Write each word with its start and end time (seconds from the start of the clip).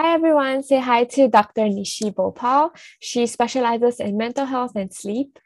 Hi 0.00 0.14
everyone, 0.14 0.62
say 0.62 0.78
hi 0.78 1.02
to 1.14 1.26
Dr. 1.26 1.62
Nishi 1.62 2.14
Bhopal. 2.14 2.70
She 3.00 3.26
specializes 3.26 3.98
in 3.98 4.16
mental 4.16 4.46
health 4.46 4.76
and 4.76 4.94
sleep. 4.94 5.40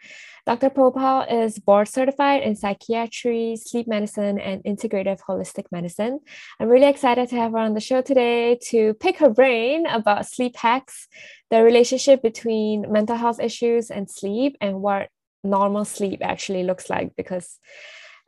Dr. 0.44 0.68
Bhopal 0.68 1.22
is 1.22 1.58
board 1.58 1.88
certified 1.88 2.42
in 2.42 2.54
psychiatry, 2.54 3.56
sleep 3.56 3.88
medicine, 3.88 4.38
and 4.38 4.62
integrative 4.64 5.20
holistic 5.26 5.72
medicine. 5.72 6.20
I'm 6.60 6.68
really 6.68 6.90
excited 6.90 7.30
to 7.30 7.36
have 7.36 7.52
her 7.52 7.58
on 7.60 7.72
the 7.72 7.80
show 7.80 8.02
today 8.02 8.58
to 8.68 8.92
pick 8.92 9.20
her 9.20 9.30
brain 9.30 9.86
about 9.86 10.26
sleep 10.26 10.54
hacks, 10.56 11.08
the 11.48 11.62
relationship 11.62 12.20
between 12.20 12.92
mental 12.92 13.16
health 13.16 13.40
issues 13.40 13.90
and 13.90 14.10
sleep, 14.10 14.58
and 14.60 14.82
what 14.82 15.08
normal 15.42 15.86
sleep 15.86 16.20
actually 16.22 16.64
looks 16.64 16.90
like 16.90 17.16
because 17.16 17.58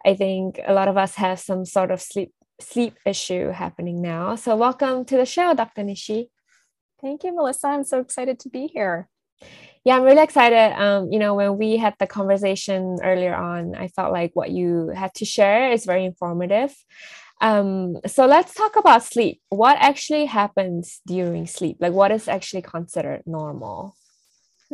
I 0.06 0.14
think 0.14 0.58
a 0.66 0.72
lot 0.72 0.88
of 0.88 0.96
us 0.96 1.16
have 1.16 1.38
some 1.38 1.66
sort 1.66 1.90
of 1.90 2.00
sleep 2.00 2.32
sleep 2.64 2.94
issue 3.06 3.50
happening 3.50 4.02
now. 4.02 4.36
So, 4.36 4.56
welcome 4.56 5.04
to 5.06 5.16
the 5.16 5.26
show, 5.26 5.54
Dr. 5.54 5.82
Nishi. 5.82 6.28
Thank 7.00 7.24
you, 7.24 7.34
Melissa. 7.34 7.68
I'm 7.68 7.84
so 7.84 8.00
excited 8.00 8.38
to 8.40 8.48
be 8.48 8.66
here. 8.66 9.08
Yeah, 9.84 9.96
I'm 9.96 10.02
really 10.02 10.22
excited. 10.22 10.72
Um, 10.80 11.12
you 11.12 11.18
know, 11.18 11.34
when 11.34 11.58
we 11.58 11.76
had 11.76 11.94
the 11.98 12.06
conversation 12.06 12.96
earlier 13.02 13.34
on, 13.34 13.74
I 13.74 13.88
felt 13.88 14.12
like 14.12 14.30
what 14.34 14.50
you 14.50 14.88
had 14.88 15.12
to 15.16 15.26
share 15.26 15.70
is 15.70 15.84
very 15.84 16.06
informative. 16.06 16.74
Um, 17.42 17.98
so 18.06 18.24
let's 18.24 18.54
talk 18.54 18.76
about 18.76 19.04
sleep. 19.04 19.42
What 19.50 19.76
actually 19.78 20.24
happens 20.24 21.02
during 21.06 21.46
sleep? 21.46 21.76
Like, 21.80 21.92
what 21.92 22.10
is 22.12 22.28
actually 22.28 22.62
considered 22.62 23.22
normal? 23.26 23.94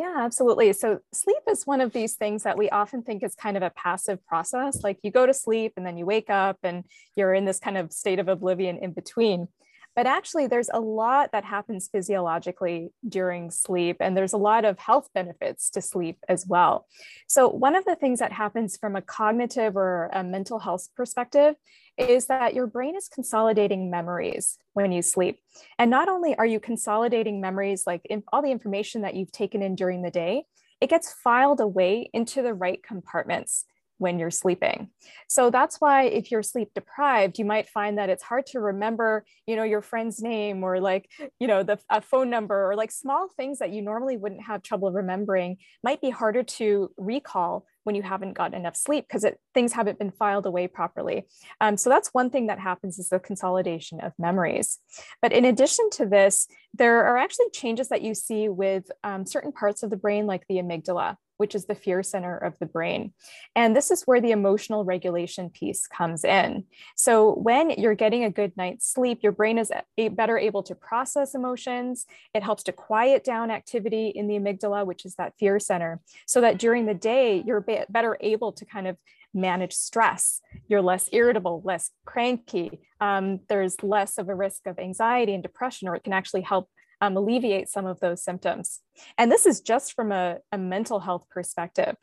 Yeah, 0.00 0.14
absolutely. 0.16 0.72
So, 0.72 1.00
sleep 1.12 1.42
is 1.46 1.66
one 1.66 1.82
of 1.82 1.92
these 1.92 2.14
things 2.14 2.44
that 2.44 2.56
we 2.56 2.70
often 2.70 3.02
think 3.02 3.22
is 3.22 3.34
kind 3.34 3.58
of 3.58 3.62
a 3.62 3.68
passive 3.68 4.26
process. 4.26 4.82
Like 4.82 4.98
you 5.02 5.10
go 5.10 5.26
to 5.26 5.34
sleep 5.34 5.74
and 5.76 5.84
then 5.84 5.98
you 5.98 6.06
wake 6.06 6.30
up 6.30 6.56
and 6.62 6.84
you're 7.16 7.34
in 7.34 7.44
this 7.44 7.58
kind 7.58 7.76
of 7.76 7.92
state 7.92 8.18
of 8.18 8.26
oblivion 8.26 8.78
in 8.78 8.92
between. 8.94 9.48
But 9.96 10.06
actually, 10.06 10.46
there's 10.46 10.70
a 10.72 10.80
lot 10.80 11.32
that 11.32 11.44
happens 11.44 11.88
physiologically 11.90 12.90
during 13.06 13.50
sleep, 13.50 13.96
and 14.00 14.16
there's 14.16 14.32
a 14.32 14.38
lot 14.38 14.64
of 14.64 14.78
health 14.78 15.08
benefits 15.14 15.68
to 15.70 15.80
sleep 15.80 16.18
as 16.28 16.46
well. 16.46 16.86
So, 17.26 17.48
one 17.48 17.74
of 17.74 17.84
the 17.84 17.96
things 17.96 18.20
that 18.20 18.32
happens 18.32 18.76
from 18.76 18.96
a 18.96 19.02
cognitive 19.02 19.76
or 19.76 20.10
a 20.12 20.22
mental 20.22 20.58
health 20.58 20.88
perspective 20.96 21.56
is 21.98 22.26
that 22.26 22.54
your 22.54 22.66
brain 22.66 22.96
is 22.96 23.08
consolidating 23.08 23.90
memories 23.90 24.58
when 24.72 24.92
you 24.92 25.02
sleep. 25.02 25.40
And 25.78 25.90
not 25.90 26.08
only 26.08 26.36
are 26.36 26.46
you 26.46 26.60
consolidating 26.60 27.40
memories 27.40 27.84
like 27.86 28.02
all 28.32 28.42
the 28.42 28.50
information 28.50 29.02
that 29.02 29.14
you've 29.14 29.32
taken 29.32 29.60
in 29.60 29.74
during 29.74 30.02
the 30.02 30.10
day, 30.10 30.44
it 30.80 30.88
gets 30.88 31.12
filed 31.12 31.60
away 31.60 32.08
into 32.14 32.42
the 32.42 32.54
right 32.54 32.82
compartments 32.82 33.66
when 34.00 34.18
you're 34.18 34.30
sleeping. 34.30 34.88
So 35.28 35.50
that's 35.50 35.78
why 35.78 36.04
if 36.04 36.30
you're 36.30 36.42
sleep 36.42 36.70
deprived, 36.74 37.38
you 37.38 37.44
might 37.44 37.68
find 37.68 37.98
that 37.98 38.08
it's 38.08 38.22
hard 38.22 38.46
to 38.46 38.60
remember, 38.60 39.26
you 39.46 39.56
know, 39.56 39.62
your 39.62 39.82
friend's 39.82 40.22
name 40.22 40.64
or 40.64 40.80
like, 40.80 41.10
you 41.38 41.46
know, 41.46 41.62
the 41.62 41.78
a 41.90 42.00
phone 42.00 42.30
number 42.30 42.70
or 42.70 42.76
like 42.76 42.90
small 42.90 43.28
things 43.36 43.58
that 43.58 43.72
you 43.72 43.82
normally 43.82 44.16
wouldn't 44.16 44.42
have 44.44 44.62
trouble 44.62 44.90
remembering 44.90 45.58
might 45.84 46.00
be 46.00 46.08
harder 46.08 46.42
to 46.42 46.90
recall 46.96 47.66
when 47.84 47.94
you 47.94 48.02
haven't 48.02 48.34
gotten 48.34 48.58
enough 48.58 48.76
sleep 48.76 49.06
because 49.08 49.24
things 49.54 49.72
haven't 49.72 49.98
been 49.98 50.10
filed 50.10 50.46
away 50.46 50.68
properly. 50.68 51.26
Um, 51.60 51.76
so 51.76 51.90
that's 51.90 52.10
one 52.12 52.30
thing 52.30 52.46
that 52.46 52.58
happens 52.58 52.98
is 52.98 53.08
the 53.08 53.18
consolidation 53.18 54.00
of 54.00 54.12
memories. 54.18 54.78
But 55.22 55.32
in 55.32 55.44
addition 55.44 55.88
to 55.92 56.06
this, 56.06 56.46
there 56.74 57.04
are 57.04 57.16
actually 57.16 57.50
changes 57.52 57.88
that 57.88 58.02
you 58.02 58.14
see 58.14 58.48
with 58.48 58.90
um, 59.04 59.26
certain 59.26 59.52
parts 59.52 59.82
of 59.82 59.90
the 59.90 59.96
brain 59.96 60.26
like 60.26 60.46
the 60.48 60.56
amygdala 60.56 61.16
which 61.40 61.54
is 61.54 61.64
the 61.64 61.74
fear 61.74 62.02
center 62.02 62.36
of 62.36 62.58
the 62.58 62.66
brain. 62.66 63.14
And 63.56 63.74
this 63.74 63.90
is 63.90 64.02
where 64.02 64.20
the 64.20 64.30
emotional 64.30 64.84
regulation 64.84 65.48
piece 65.48 65.86
comes 65.86 66.22
in. 66.22 66.64
So 66.96 67.32
when 67.32 67.70
you're 67.70 67.94
getting 67.94 68.24
a 68.24 68.30
good 68.30 68.54
night's 68.58 68.86
sleep, 68.86 69.20
your 69.22 69.32
brain 69.32 69.56
is 69.56 69.72
better 70.10 70.36
able 70.36 70.62
to 70.64 70.74
process 70.74 71.34
emotions. 71.34 72.04
It 72.34 72.42
helps 72.42 72.62
to 72.64 72.72
quiet 72.72 73.24
down 73.24 73.50
activity 73.50 74.08
in 74.08 74.28
the 74.28 74.34
amygdala, 74.34 74.84
which 74.84 75.06
is 75.06 75.14
that 75.14 75.32
fear 75.38 75.58
center, 75.58 76.02
so 76.26 76.42
that 76.42 76.58
during 76.58 76.84
the 76.84 76.92
day, 76.92 77.42
you're 77.46 77.62
be- 77.62 77.84
better 77.88 78.18
able 78.20 78.52
to 78.52 78.66
kind 78.66 78.86
of 78.86 78.98
manage 79.32 79.72
stress. 79.72 80.40
You're 80.68 80.82
less 80.82 81.08
irritable, 81.12 81.62
less 81.64 81.90
cranky. 82.04 82.80
Um, 83.00 83.40
there's 83.48 83.82
less 83.82 84.18
of 84.18 84.28
a 84.28 84.34
risk 84.34 84.66
of 84.66 84.78
anxiety 84.78 85.34
and 85.34 85.42
depression, 85.42 85.88
or 85.88 85.94
it 85.94 86.04
can 86.04 86.12
actually 86.12 86.42
help 86.42 86.68
um, 87.00 87.16
alleviate 87.16 87.68
some 87.68 87.86
of 87.86 88.00
those 88.00 88.22
symptoms. 88.22 88.80
And 89.16 89.30
this 89.30 89.46
is 89.46 89.60
just 89.60 89.94
from 89.94 90.12
a, 90.12 90.38
a 90.52 90.58
mental 90.58 91.00
health 91.00 91.26
perspective. 91.30 91.96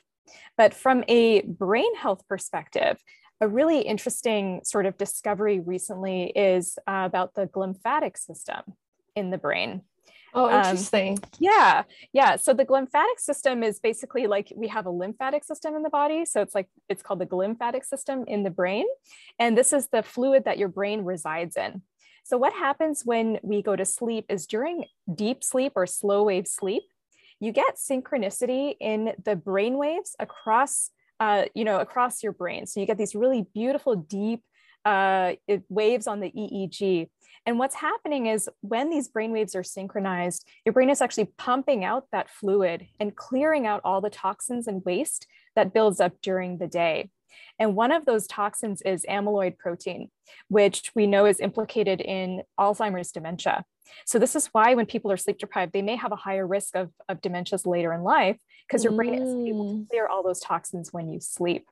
But 0.57 0.73
from 0.73 1.03
a 1.07 1.41
brain 1.41 1.95
health 1.95 2.23
perspective, 2.27 2.97
a 3.39 3.47
really 3.47 3.81
interesting 3.81 4.61
sort 4.63 4.85
of 4.85 4.97
discovery 4.97 5.59
recently 5.59 6.31
is 6.35 6.77
uh, 6.87 7.03
about 7.05 7.35
the 7.35 7.45
glymphatic 7.45 8.17
system 8.17 8.61
in 9.15 9.29
the 9.29 9.37
brain. 9.37 9.83
Oh, 10.33 10.45
um, 10.45 10.53
interesting. 10.53 11.13
Um, 11.13 11.29
yeah. 11.39 11.83
Yeah. 12.13 12.35
So 12.35 12.53
the 12.53 12.65
glymphatic 12.65 13.19
system 13.19 13.63
is 13.63 13.79
basically 13.79 14.27
like 14.27 14.51
we 14.55 14.67
have 14.67 14.85
a 14.85 14.91
lymphatic 14.91 15.43
system 15.43 15.75
in 15.75 15.83
the 15.83 15.89
body. 15.89 16.25
So 16.25 16.41
it's 16.41 16.53
like 16.53 16.67
it's 16.89 17.01
called 17.01 17.19
the 17.19 17.25
glymphatic 17.25 17.85
system 17.85 18.25
in 18.27 18.43
the 18.43 18.49
brain. 18.49 18.85
And 19.39 19.57
this 19.57 19.73
is 19.73 19.87
the 19.87 20.03
fluid 20.03 20.45
that 20.45 20.57
your 20.57 20.69
brain 20.69 21.03
resides 21.03 21.55
in. 21.55 21.81
So, 22.23 22.37
what 22.37 22.51
happens 22.51 23.03
when 23.05 23.39
we 23.41 23.61
go 23.61 23.77
to 23.77 23.85
sleep 23.85 24.25
is 24.27 24.47
during 24.47 24.83
deep 25.13 25.45
sleep 25.45 25.73
or 25.77 25.87
slow 25.87 26.23
wave 26.23 26.45
sleep, 26.45 26.83
you 27.39 27.51
get 27.51 27.77
synchronicity 27.77 28.75
in 28.79 29.13
the 29.23 29.35
brain 29.35 29.77
waves 29.77 30.15
across, 30.19 30.89
uh, 31.19 31.45
you 31.53 31.63
know, 31.63 31.79
across 31.79 32.23
your 32.23 32.31
brain. 32.31 32.65
So 32.65 32.79
you 32.79 32.85
get 32.85 32.97
these 32.97 33.15
really 33.15 33.45
beautiful 33.53 33.95
deep 33.95 34.41
uh, 34.85 35.33
waves 35.69 36.07
on 36.07 36.19
the 36.19 36.31
EEG. 36.31 37.09
And 37.47 37.57
what's 37.57 37.75
happening 37.75 38.25
is 38.25 38.49
when 38.59 38.89
these 38.89 39.07
brain 39.07 39.31
waves 39.31 39.55
are 39.55 39.63
synchronized, 39.63 40.45
your 40.65 40.73
brain 40.73 40.89
is 40.89 41.01
actually 41.01 41.31
pumping 41.37 41.85
out 41.85 42.03
that 42.11 42.29
fluid 42.29 42.87
and 42.99 43.15
clearing 43.15 43.65
out 43.65 43.79
all 43.85 44.01
the 44.01 44.09
toxins 44.09 44.67
and 44.67 44.83
waste 44.83 45.27
that 45.55 45.73
builds 45.73 46.01
up 46.01 46.11
during 46.21 46.57
the 46.57 46.67
day. 46.67 47.09
And 47.57 47.73
one 47.73 47.93
of 47.93 48.05
those 48.05 48.27
toxins 48.27 48.81
is 48.81 49.05
amyloid 49.09 49.57
protein, 49.57 50.09
which 50.49 50.91
we 50.93 51.07
know 51.07 51.25
is 51.25 51.39
implicated 51.39 52.01
in 52.01 52.43
Alzheimer's 52.59 53.13
dementia. 53.13 53.63
So 54.05 54.19
this 54.19 54.35
is 54.35 54.47
why 54.47 54.75
when 54.75 54.85
people 54.85 55.09
are 55.13 55.17
sleep 55.17 55.37
deprived, 55.37 55.71
they 55.71 55.81
may 55.81 55.95
have 55.95 56.11
a 56.11 56.17
higher 56.17 56.45
risk 56.45 56.75
of, 56.75 56.91
of 57.07 57.21
dementias 57.21 57.65
later 57.65 57.93
in 57.93 58.03
life 58.03 58.35
because 58.67 58.83
your 58.83 58.91
brain 58.91 59.13
is 59.13 59.21
able 59.21 59.69
to 59.69 59.73
mm. 59.75 59.89
clear 59.89 60.07
all 60.07 60.21
those 60.21 60.41
toxins 60.41 60.91
when 60.91 61.09
you 61.09 61.21
sleep. 61.21 61.69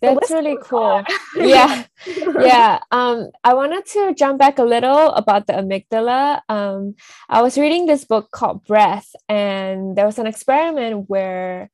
That's 0.00 0.30
really 0.30 0.56
cool. 0.62 1.02
yeah. 1.36 1.84
yeah. 2.06 2.78
Um, 2.90 3.30
I 3.44 3.54
wanted 3.54 3.86
to 3.86 4.14
jump 4.14 4.38
back 4.38 4.58
a 4.58 4.64
little 4.64 5.10
about 5.12 5.46
the 5.46 5.54
amygdala. 5.54 6.40
Um, 6.48 6.94
I 7.28 7.42
was 7.42 7.56
reading 7.56 7.86
this 7.86 8.04
book 8.04 8.30
called 8.30 8.64
Breath, 8.64 9.14
and 9.28 9.96
there 9.96 10.06
was 10.06 10.18
an 10.18 10.26
experiment 10.26 11.08
where 11.08 11.70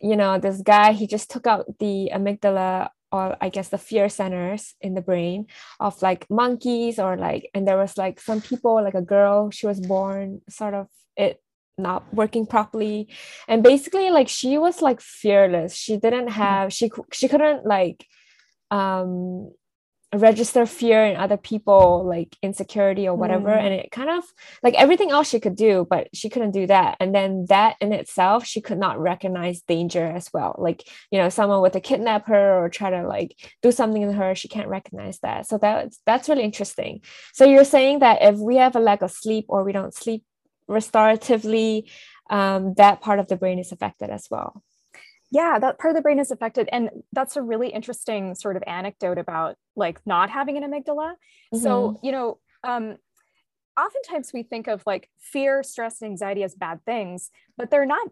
you 0.00 0.16
know, 0.16 0.38
this 0.38 0.62
guy, 0.62 0.92
he 0.92 1.06
just 1.06 1.30
took 1.30 1.46
out 1.46 1.66
the 1.78 2.10
amygdala 2.12 2.88
or 3.12 3.36
I 3.40 3.48
guess 3.48 3.68
the 3.68 3.78
fear 3.78 4.08
centers 4.08 4.74
in 4.80 4.94
the 4.94 5.02
brain 5.02 5.46
of 5.80 6.00
like 6.00 6.30
monkeys 6.30 6.98
or 6.98 7.16
like, 7.16 7.50
and 7.54 7.66
there 7.66 7.76
was 7.76 7.98
like 7.98 8.20
some 8.20 8.40
people, 8.40 8.82
like 8.82 8.94
a 8.94 9.02
girl, 9.02 9.50
she 9.50 9.66
was 9.66 9.80
born 9.80 10.40
sort 10.48 10.74
of 10.74 10.88
it 11.16 11.42
not 11.82 12.12
working 12.14 12.46
properly. 12.46 13.08
And 13.48 13.62
basically 13.62 14.10
like 14.10 14.28
she 14.28 14.58
was 14.58 14.82
like 14.82 15.00
fearless. 15.00 15.74
She 15.74 15.96
didn't 15.96 16.26
mm-hmm. 16.26 16.42
have 16.42 16.72
she 16.72 16.90
she 17.12 17.28
couldn't 17.28 17.66
like 17.66 18.06
um 18.70 19.50
register 20.12 20.66
fear 20.66 21.04
in 21.04 21.16
other 21.16 21.36
people 21.36 22.04
like 22.04 22.36
insecurity 22.42 23.06
or 23.06 23.14
whatever. 23.14 23.50
Mm. 23.50 23.60
and 23.60 23.74
it 23.74 23.92
kind 23.92 24.10
of 24.10 24.24
like 24.60 24.74
everything 24.74 25.10
else 25.10 25.28
she 25.28 25.38
could 25.38 25.54
do 25.54 25.86
but 25.88 26.08
she 26.12 26.28
couldn't 26.28 26.50
do 26.50 26.66
that. 26.66 26.96
And 26.98 27.14
then 27.14 27.46
that 27.48 27.76
in 27.80 27.92
itself 27.92 28.44
she 28.44 28.60
could 28.60 28.78
not 28.78 28.98
recognize 28.98 29.62
danger 29.62 30.04
as 30.04 30.28
well. 30.34 30.56
Like 30.58 30.88
you 31.12 31.18
know 31.18 31.28
someone 31.28 31.62
with 31.62 31.74
to 31.74 31.80
kidnap 31.80 32.26
her 32.26 32.64
or 32.64 32.68
try 32.68 32.90
to 32.90 33.06
like 33.06 33.36
do 33.62 33.70
something 33.70 34.02
to 34.02 34.12
her. 34.12 34.34
She 34.34 34.48
can't 34.48 34.68
recognize 34.68 35.20
that. 35.20 35.46
So 35.46 35.58
that's 35.58 36.00
that's 36.06 36.28
really 36.28 36.42
interesting. 36.42 37.02
So 37.32 37.44
you're 37.44 37.64
saying 37.64 38.00
that 38.00 38.22
if 38.22 38.36
we 38.36 38.56
have 38.56 38.74
a 38.74 38.80
lack 38.80 39.02
of 39.02 39.12
sleep 39.12 39.44
or 39.48 39.62
we 39.62 39.72
don't 39.72 39.94
sleep 39.94 40.24
restoratively 40.70 41.90
um, 42.30 42.74
that 42.74 43.02
part 43.02 43.18
of 43.18 43.26
the 43.26 43.36
brain 43.36 43.58
is 43.58 43.72
affected 43.72 44.08
as 44.08 44.28
well. 44.30 44.62
Yeah 45.32 45.58
that 45.58 45.78
part 45.78 45.90
of 45.90 45.96
the 45.96 46.02
brain 46.02 46.18
is 46.18 46.30
affected. 46.30 46.68
And 46.72 46.90
that's 47.12 47.36
a 47.36 47.42
really 47.42 47.68
interesting 47.68 48.34
sort 48.34 48.56
of 48.56 48.62
anecdote 48.66 49.18
about 49.18 49.56
like 49.76 50.00
not 50.06 50.30
having 50.30 50.56
an 50.56 50.64
amygdala. 50.64 51.14
Mm-hmm. 51.52 51.62
so 51.62 51.98
you 52.02 52.12
know 52.12 52.38
um, 52.62 52.96
oftentimes 53.80 54.32
we 54.32 54.42
think 54.42 54.68
of 54.68 54.82
like 54.86 55.08
fear 55.18 55.62
stress 55.62 56.02
and 56.02 56.10
anxiety 56.10 56.44
as 56.44 56.54
bad 56.54 56.84
things 56.84 57.30
but 57.56 57.70
they're 57.70 57.86
not 57.86 58.06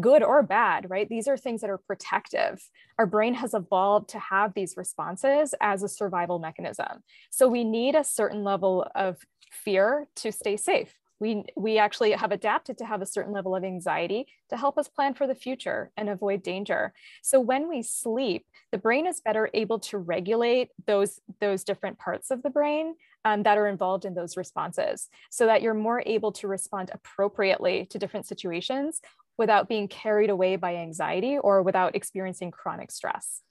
good 0.00 0.22
or 0.22 0.42
bad 0.42 0.88
right? 0.88 1.08
These 1.08 1.28
are 1.28 1.36
things 1.36 1.60
that 1.60 1.70
are 1.70 1.78
protective. 1.78 2.62
Our 2.98 3.06
brain 3.06 3.34
has 3.34 3.52
evolved 3.54 4.10
to 4.10 4.18
have 4.18 4.54
these 4.54 4.74
responses 4.76 5.54
as 5.60 5.82
a 5.82 5.88
survival 5.88 6.38
mechanism. 6.38 7.02
So 7.30 7.48
we 7.48 7.64
need 7.64 7.94
a 7.94 8.04
certain 8.04 8.44
level 8.44 8.86
of 8.94 9.18
fear 9.50 10.08
to 10.16 10.32
stay 10.32 10.56
safe 10.56 10.94
we, 11.22 11.44
we 11.56 11.78
actually 11.78 12.10
have 12.10 12.32
adapted 12.32 12.76
to 12.78 12.84
have 12.84 13.00
a 13.00 13.06
certain 13.06 13.32
level 13.32 13.54
of 13.54 13.62
anxiety 13.62 14.26
to 14.50 14.56
help 14.56 14.76
us 14.76 14.88
plan 14.88 15.14
for 15.14 15.28
the 15.28 15.36
future 15.36 15.92
and 15.96 16.08
avoid 16.08 16.42
danger. 16.42 16.92
So 17.22 17.38
when 17.38 17.68
we 17.68 17.84
sleep, 17.84 18.44
the 18.72 18.78
brain 18.78 19.06
is 19.06 19.20
better 19.20 19.48
able 19.54 19.78
to 19.78 19.98
regulate 19.98 20.70
those, 20.84 21.20
those 21.40 21.62
different 21.62 21.96
parts 21.96 22.32
of 22.32 22.42
the 22.42 22.50
brain 22.50 22.96
um, 23.24 23.44
that 23.44 23.56
are 23.56 23.68
involved 23.68 24.04
in 24.04 24.14
those 24.14 24.36
responses 24.36 25.08
so 25.30 25.46
that 25.46 25.62
you're 25.62 25.74
more 25.74 26.02
able 26.04 26.32
to 26.32 26.48
respond 26.48 26.90
appropriately 26.92 27.86
to 27.90 28.00
different 28.00 28.26
situations 28.26 29.00
without 29.38 29.68
being 29.68 29.86
carried 29.86 30.28
away 30.28 30.56
by 30.56 30.74
anxiety 30.74 31.38
or 31.38 31.62
without 31.62 31.94
experiencing 31.94 32.50
chronic 32.50 32.90
stress. 32.90 33.42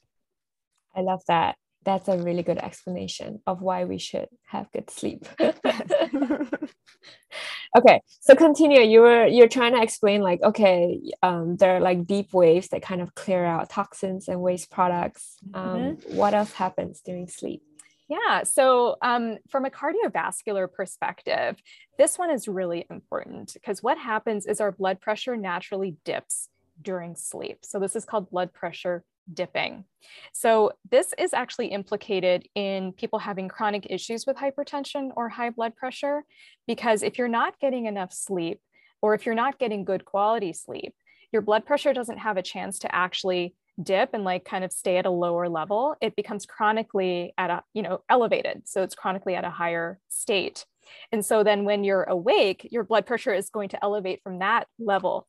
I 0.94 1.00
love 1.00 1.22
that. 1.30 1.56
That's 1.84 2.08
a 2.08 2.18
really 2.18 2.44
good 2.44 2.58
explanation 2.58 3.42
of 3.48 3.62
why 3.62 3.86
we 3.86 3.98
should 3.98 4.28
have 4.48 4.72
good 4.72 4.90
sleep. 4.90 5.26
okay 7.78 8.02
so 8.20 8.36
continue 8.36 8.82
you 8.82 9.00
were 9.00 9.26
you're 9.26 9.48
trying 9.48 9.74
to 9.74 9.82
explain 9.82 10.22
like 10.22 10.42
okay 10.44 11.00
um, 11.24 11.56
there 11.58 11.78
are 11.78 11.80
like 11.80 12.06
deep 12.06 12.34
waves 12.34 12.68
that 12.70 12.82
kind 12.82 13.02
of 13.02 13.16
clear 13.16 13.46
out 13.46 13.70
toxins 13.70 14.28
and 14.28 14.42
waste 14.42 14.70
products 14.70 15.38
um, 15.54 15.78
mm-hmm. 15.78 16.16
what 16.16 16.34
else 16.34 16.52
happens 16.52 17.02
during 17.02 17.28
sleep 17.28 17.64
yeah, 18.12 18.44
so 18.44 18.98
um, 19.02 19.38
from 19.48 19.64
a 19.64 19.70
cardiovascular 19.70 20.70
perspective, 20.70 21.56
this 21.98 22.20
one 22.20 22.30
is 22.30 22.46
really 22.46 22.86
important 22.90 23.54
because 23.54 23.82
what 23.82 23.98
happens 23.98 24.46
is 24.46 24.60
our 24.60 24.74
blood 24.74 25.00
pressure 25.00 25.38
naturally 25.38 25.96
dips 26.04 26.50
during 26.82 27.16
sleep. 27.16 27.60
So 27.62 27.80
this 27.80 27.96
is 27.96 28.04
called 28.04 28.30
blood 28.30 28.52
pressure 28.52 29.06
dipping. 29.32 29.86
So 30.34 30.72
this 30.90 31.14
is 31.18 31.34
actually 31.34 31.68
implicated 31.68 32.48
in 32.56 32.94
people 32.94 33.20
having 33.20 33.48
chronic 33.48 33.88
issues 33.90 34.26
with 34.26 34.38
hypertension 34.38 35.12
or 35.16 35.30
high 35.30 35.52
blood 35.52 35.76
pressure, 35.76 36.24
because 36.68 37.04
if 37.04 37.18
you're 37.18 37.28
not 37.28 37.60
getting 37.60 37.86
enough 37.86 38.14
sleep, 38.14 38.60
or 39.02 39.14
if 39.14 39.26
you're 39.26 39.36
not 39.36 39.60
getting 39.60 39.84
good 39.84 40.06
quality 40.06 40.54
sleep, 40.54 40.94
your 41.32 41.42
blood 41.42 41.66
pressure 41.66 41.94
doesn't 41.94 42.20
have 42.20 42.38
a 42.38 42.44
chance 42.44 42.80
to 42.80 42.94
actually 42.94 43.56
dip 43.82 44.14
and 44.14 44.24
like 44.24 44.46
kind 44.46 44.64
of 44.64 44.72
stay 44.72 44.98
at 44.98 45.06
a 45.06 45.12
lower 45.12 45.50
level. 45.50 45.96
It 46.02 46.16
becomes 46.16 46.46
chronically 46.46 47.34
at 47.38 47.50
a 47.50 47.64
you 47.74 47.82
know 47.82 48.04
elevated. 48.10 48.64
So 48.68 48.84
it's 48.84 48.96
chronically 48.96 49.36
at 49.36 49.46
a 49.46 49.50
higher 49.50 50.00
state. 50.10 50.66
And 51.12 51.26
so 51.26 51.44
then 51.44 51.64
when 51.64 51.84
you're 51.84 52.04
awake 52.04 52.68
your 52.70 52.84
blood 52.84 53.06
pressure 53.06 53.34
is 53.34 53.50
going 53.50 53.70
to 53.70 53.84
elevate 53.84 54.22
from 54.24 54.40
that 54.40 54.68
level. 54.78 55.28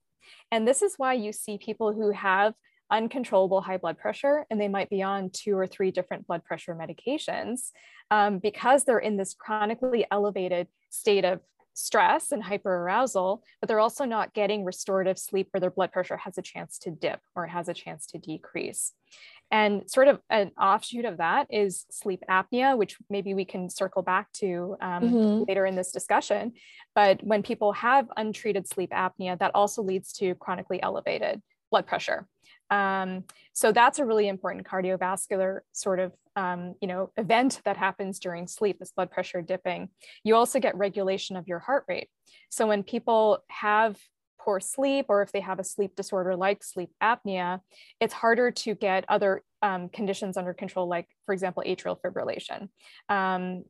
And 0.50 0.66
this 0.66 0.82
is 0.82 0.94
why 0.96 1.14
you 1.14 1.32
see 1.32 1.56
people 1.58 1.92
who 1.92 2.10
have 2.10 2.54
uncontrollable 2.92 3.60
high 3.60 3.78
blood 3.78 3.98
pressure 3.98 4.46
and 4.50 4.60
they 4.60 4.68
might 4.68 4.90
be 4.90 5.02
on 5.02 5.30
two 5.30 5.56
or 5.56 5.66
three 5.66 5.90
different 5.90 6.26
blood 6.26 6.44
pressure 6.44 6.74
medications 6.74 7.70
um, 8.10 8.38
because 8.38 8.84
they're 8.84 8.98
in 8.98 9.16
this 9.16 9.34
chronically 9.34 10.06
elevated 10.10 10.68
state 10.90 11.24
of 11.24 11.40
stress 11.74 12.32
and 12.32 12.42
hyperarousal, 12.44 13.40
but 13.60 13.68
they're 13.68 13.80
also 13.80 14.04
not 14.04 14.34
getting 14.34 14.64
restorative 14.64 15.18
sleep 15.18 15.48
where 15.50 15.60
their 15.60 15.70
blood 15.70 15.90
pressure 15.90 16.18
has 16.18 16.36
a 16.38 16.42
chance 16.42 16.78
to 16.78 16.90
dip 16.90 17.20
or 17.34 17.46
has 17.46 17.68
a 17.68 17.74
chance 17.74 18.06
to 18.06 18.18
decrease. 18.18 18.92
And 19.50 19.90
sort 19.90 20.08
of 20.08 20.20
an 20.30 20.50
offshoot 20.60 21.04
of 21.04 21.18
that 21.18 21.46
is 21.50 21.84
sleep 21.90 22.22
apnea, 22.28 22.76
which 22.76 22.96
maybe 23.10 23.34
we 23.34 23.44
can 23.44 23.68
circle 23.68 24.02
back 24.02 24.32
to 24.34 24.76
um, 24.80 25.02
mm-hmm. 25.02 25.44
later 25.46 25.66
in 25.66 25.76
this 25.76 25.92
discussion. 25.92 26.52
But 26.94 27.22
when 27.22 27.42
people 27.42 27.72
have 27.72 28.06
untreated 28.16 28.66
sleep 28.66 28.90
apnea, 28.90 29.38
that 29.38 29.52
also 29.54 29.82
leads 29.82 30.12
to 30.14 30.34
chronically 30.36 30.82
elevated 30.82 31.42
blood 31.70 31.86
pressure. 31.86 32.26
Um, 32.72 33.24
so 33.52 33.70
that's 33.70 33.98
a 33.98 34.04
really 34.04 34.28
important 34.28 34.66
cardiovascular 34.66 35.60
sort 35.72 36.00
of 36.00 36.12
um, 36.34 36.74
you 36.80 36.88
know 36.88 37.10
event 37.18 37.60
that 37.66 37.76
happens 37.76 38.18
during 38.18 38.46
sleep, 38.46 38.78
is 38.80 38.90
blood 38.90 39.10
pressure 39.10 39.42
dipping. 39.42 39.90
You 40.24 40.36
also 40.36 40.58
get 40.58 40.76
regulation 40.76 41.36
of 41.36 41.46
your 41.46 41.58
heart 41.58 41.84
rate. 41.86 42.08
So 42.48 42.66
when 42.66 42.82
people 42.82 43.44
have 43.48 43.98
poor 44.40 44.58
sleep 44.58 45.06
or 45.08 45.22
if 45.22 45.30
they 45.30 45.40
have 45.40 45.58
a 45.58 45.64
sleep 45.64 45.94
disorder 45.94 46.34
like 46.34 46.64
sleep 46.64 46.90
apnea, 47.02 47.60
it's 48.00 48.14
harder 48.14 48.50
to 48.50 48.74
get 48.74 49.04
other 49.08 49.42
um, 49.60 49.90
conditions 49.90 50.38
under 50.38 50.54
control, 50.54 50.88
like 50.88 51.06
for 51.26 51.32
example, 51.32 51.62
atrial 51.66 51.98
fibrillation. 52.00 52.68
Um, 53.10 53.64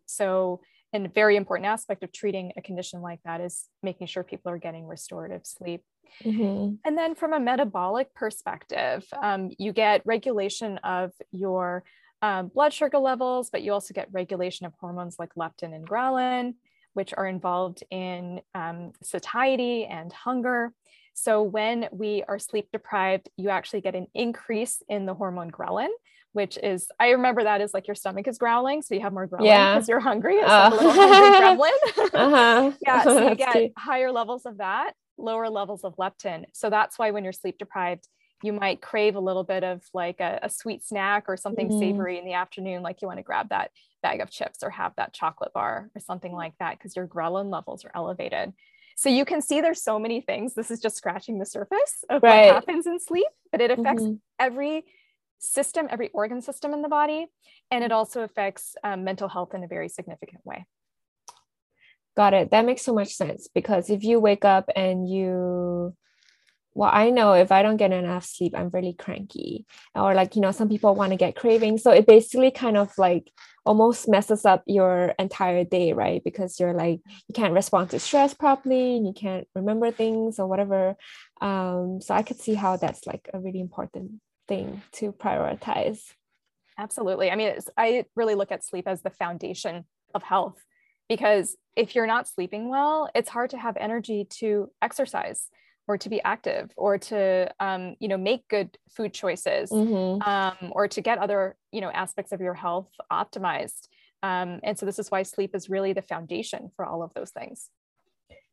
so 0.92 1.06
a 1.06 1.08
very 1.08 1.36
important 1.36 1.66
aspect 1.66 2.02
of 2.02 2.12
treating 2.12 2.52
a 2.56 2.62
condition 2.62 3.00
like 3.00 3.20
that 3.24 3.40
is 3.40 3.68
making 3.82 4.06
sure 4.06 4.22
people 4.22 4.52
are 4.52 4.58
getting 4.58 4.86
restorative 4.86 5.46
sleep. 5.46 5.82
Mm-hmm. 6.24 6.74
And 6.84 6.98
then 6.98 7.14
from 7.14 7.32
a 7.32 7.40
metabolic 7.40 8.14
perspective, 8.14 9.04
um, 9.20 9.50
you 9.58 9.72
get 9.72 10.02
regulation 10.04 10.78
of 10.78 11.12
your 11.30 11.84
um, 12.20 12.48
blood 12.48 12.72
sugar 12.72 12.98
levels, 12.98 13.50
but 13.50 13.62
you 13.62 13.72
also 13.72 13.94
get 13.94 14.08
regulation 14.12 14.66
of 14.66 14.74
hormones 14.78 15.16
like 15.18 15.34
leptin 15.34 15.74
and 15.74 15.88
ghrelin, 15.88 16.54
which 16.92 17.12
are 17.16 17.26
involved 17.26 17.82
in 17.90 18.40
um, 18.54 18.92
satiety 19.02 19.86
and 19.86 20.12
hunger. 20.12 20.72
So 21.14 21.42
when 21.42 21.88
we 21.90 22.22
are 22.28 22.38
sleep 22.38 22.68
deprived, 22.72 23.28
you 23.36 23.50
actually 23.50 23.80
get 23.80 23.94
an 23.94 24.06
increase 24.14 24.82
in 24.88 25.04
the 25.06 25.14
hormone 25.14 25.50
ghrelin, 25.50 25.88
which 26.32 26.58
is 26.62 26.88
I 26.98 27.10
remember 27.10 27.44
that 27.44 27.60
is 27.60 27.74
like 27.74 27.86
your 27.86 27.94
stomach 27.94 28.26
is 28.26 28.38
growling, 28.38 28.82
so 28.82 28.94
you 28.94 29.00
have 29.00 29.12
more 29.12 29.28
ghrelin 29.28 29.46
yeah. 29.46 29.74
because 29.74 29.88
you're 29.88 30.00
hungry. 30.00 30.36
It's 30.36 30.50
uh. 30.50 30.70
like 30.70 30.80
a 30.80 30.84
little 30.84 31.02
hungry 31.02 31.40
gremlin. 31.40 32.14
uh-huh. 32.14 32.72
yeah, 32.86 33.02
so 33.02 33.28
you 33.28 33.34
get 33.36 33.72
higher 33.76 34.10
levels 34.10 34.46
of 34.46 34.58
that 34.58 34.94
lower 35.18 35.48
levels 35.48 35.84
of 35.84 35.96
leptin. 35.96 36.44
So 36.52 36.70
that's 36.70 36.98
why 36.98 37.10
when 37.10 37.24
you're 37.24 37.32
sleep 37.32 37.58
deprived, 37.58 38.08
you 38.42 38.52
might 38.52 38.82
crave 38.82 39.14
a 39.14 39.20
little 39.20 39.44
bit 39.44 39.62
of 39.62 39.82
like 39.94 40.20
a, 40.20 40.40
a 40.42 40.50
sweet 40.50 40.84
snack 40.84 41.24
or 41.28 41.36
something 41.36 41.68
mm-hmm. 41.68 41.78
savory 41.78 42.18
in 42.18 42.24
the 42.24 42.32
afternoon, 42.32 42.82
like 42.82 43.00
you 43.00 43.08
want 43.08 43.18
to 43.18 43.22
grab 43.22 43.50
that 43.50 43.70
bag 44.02 44.20
of 44.20 44.30
chips 44.30 44.62
or 44.62 44.70
have 44.70 44.92
that 44.96 45.12
chocolate 45.12 45.52
bar 45.52 45.90
or 45.94 46.00
something 46.00 46.32
like 46.32 46.54
that 46.58 46.76
because 46.76 46.96
your 46.96 47.06
ghrelin 47.06 47.52
levels 47.52 47.84
are 47.84 47.92
elevated. 47.94 48.52
So 48.96 49.08
you 49.08 49.24
can 49.24 49.40
see 49.40 49.60
there's 49.60 49.82
so 49.82 49.98
many 49.98 50.20
things. 50.20 50.54
This 50.54 50.70
is 50.70 50.80
just 50.80 50.96
scratching 50.96 51.38
the 51.38 51.46
surface 51.46 52.04
of 52.10 52.22
right. 52.22 52.46
what 52.46 52.54
happens 52.54 52.86
in 52.86 52.98
sleep, 52.98 53.28
but 53.50 53.60
it 53.60 53.70
affects 53.70 54.02
mm-hmm. 54.02 54.14
every 54.38 54.84
system, 55.42 55.88
every 55.90 56.10
organ 56.10 56.40
system 56.40 56.72
in 56.72 56.82
the 56.82 56.88
body, 56.88 57.26
and 57.70 57.84
it 57.84 57.92
also 57.92 58.22
affects 58.22 58.76
um, 58.84 59.04
mental 59.04 59.28
health 59.28 59.54
in 59.54 59.64
a 59.64 59.68
very 59.68 59.88
significant 59.88 60.40
way. 60.44 60.66
Got 62.16 62.34
it. 62.34 62.50
That 62.50 62.66
makes 62.66 62.82
so 62.82 62.94
much 62.94 63.14
sense 63.14 63.48
because 63.52 63.88
if 63.90 64.04
you 64.04 64.20
wake 64.20 64.44
up 64.44 64.68
and 64.76 65.08
you, 65.08 65.96
well, 66.74 66.90
I 66.92 67.10
know 67.10 67.32
if 67.32 67.50
I 67.50 67.62
don't 67.62 67.78
get 67.78 67.92
enough 67.92 68.24
sleep, 68.24 68.52
I'm 68.54 68.68
really 68.68 68.92
cranky. 68.92 69.64
Or 69.94 70.14
like, 70.14 70.36
you 70.36 70.42
know, 70.42 70.52
some 70.52 70.68
people 70.68 70.94
want 70.94 71.12
to 71.12 71.16
get 71.16 71.36
cravings. 71.36 71.82
So 71.82 71.90
it 71.90 72.06
basically 72.06 72.50
kind 72.50 72.76
of 72.76 72.92
like 72.98 73.30
almost 73.64 74.08
messes 74.08 74.44
up 74.44 74.62
your 74.66 75.14
entire 75.18 75.64
day, 75.64 75.94
right? 75.94 76.22
Because 76.22 76.60
you're 76.60 76.74
like, 76.74 77.00
you 77.28 77.32
can't 77.34 77.54
respond 77.54 77.90
to 77.90 77.98
stress 77.98 78.34
properly 78.34 78.96
and 78.96 79.06
you 79.06 79.14
can't 79.14 79.48
remember 79.54 79.90
things 79.90 80.38
or 80.38 80.46
whatever. 80.46 80.96
Um, 81.40 82.00
so 82.02 82.14
I 82.14 82.22
could 82.22 82.40
see 82.40 82.54
how 82.54 82.76
that's 82.76 83.06
like 83.06 83.30
a 83.32 83.40
really 83.40 83.60
important 83.60 84.20
thing 84.48 84.82
to 84.92 85.12
prioritize. 85.12 86.00
Absolutely. 86.78 87.30
I 87.30 87.36
mean, 87.36 87.54
I 87.76 88.04
really 88.16 88.34
look 88.34 88.52
at 88.52 88.64
sleep 88.64 88.88
as 88.88 89.02
the 89.02 89.10
foundation 89.10 89.84
of 90.14 90.22
health 90.22 90.62
because 91.08 91.56
if 91.76 91.94
you're 91.94 92.06
not 92.06 92.28
sleeping 92.28 92.68
well 92.68 93.08
it's 93.14 93.28
hard 93.28 93.50
to 93.50 93.58
have 93.58 93.76
energy 93.78 94.26
to 94.30 94.70
exercise 94.80 95.48
or 95.88 95.98
to 95.98 96.08
be 96.08 96.22
active 96.22 96.70
or 96.76 96.96
to 96.96 97.50
um, 97.60 97.96
you 97.98 98.08
know 98.08 98.16
make 98.16 98.46
good 98.48 98.76
food 98.90 99.12
choices 99.12 99.70
mm-hmm. 99.70 100.22
um, 100.28 100.72
or 100.72 100.88
to 100.88 101.00
get 101.00 101.18
other 101.18 101.56
you 101.70 101.80
know 101.80 101.90
aspects 101.90 102.32
of 102.32 102.40
your 102.40 102.54
health 102.54 102.88
optimized 103.10 103.88
um, 104.22 104.60
and 104.62 104.78
so 104.78 104.86
this 104.86 104.98
is 104.98 105.10
why 105.10 105.22
sleep 105.22 105.54
is 105.54 105.68
really 105.68 105.92
the 105.92 106.02
foundation 106.02 106.70
for 106.76 106.84
all 106.84 107.02
of 107.02 107.12
those 107.14 107.30
things 107.30 107.68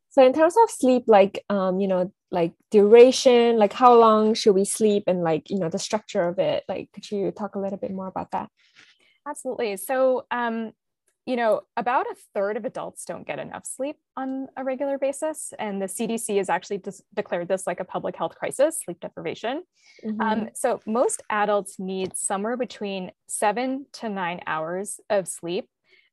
so 0.10 0.26
in 0.26 0.34
terms 0.34 0.56
of 0.64 0.70
sleep 0.70 1.04
like 1.08 1.44
um, 1.50 1.80
you 1.80 1.88
know 1.88 2.12
like 2.32 2.54
duration 2.70 3.58
like 3.58 3.74
how 3.74 3.94
long 3.94 4.34
should 4.34 4.54
we 4.54 4.66
sleep 4.66 5.04
and 5.08 5.24
like 5.24 5.50
you 5.50 5.58
know 5.58 5.70
the 5.70 5.80
structure 5.80 6.28
of 6.28 6.38
it 6.40 6.64
like 6.68 6.90
could 6.94 7.10
you 7.10 7.32
talk 7.32 7.56
a 7.56 7.60
little 7.60 7.78
bit 7.78 7.92
more 7.92 8.08
about 8.08 8.32
that 8.32 8.50
absolutely 9.28 9.76
so 9.78 10.26
um, 10.32 10.72
you 11.30 11.36
know, 11.36 11.62
about 11.78 12.08
a 12.08 12.16
third 12.34 12.58
of 12.58 12.66
adults 12.66 13.06
don't 13.06 13.28
get 13.28 13.38
enough 13.38 13.64
sleep 13.64 13.98
on 14.18 14.48
a 14.58 14.64
regular 14.64 14.98
basis. 14.98 15.54
And 15.60 15.80
the 15.80 15.86
CDC 15.86 16.38
has 16.38 16.50
actually 16.50 16.80
dis- 16.80 17.04
declared 17.14 17.48
this 17.48 17.68
like 17.68 17.80
a 17.80 17.86
public 17.86 18.16
health 18.16 18.34
crisis, 18.34 18.80
sleep 18.84 19.00
deprivation. 19.00 19.62
Mm-hmm. 20.04 20.22
Um, 20.22 20.50
so 20.56 20.80
most 20.88 21.22
adults 21.30 21.78
need 21.78 22.18
somewhere 22.18 22.58
between 22.58 23.12
seven 23.28 23.86
to 23.94 24.10
nine 24.10 24.42
hours 24.48 25.00
of 25.12 25.28
sleep 25.28 25.70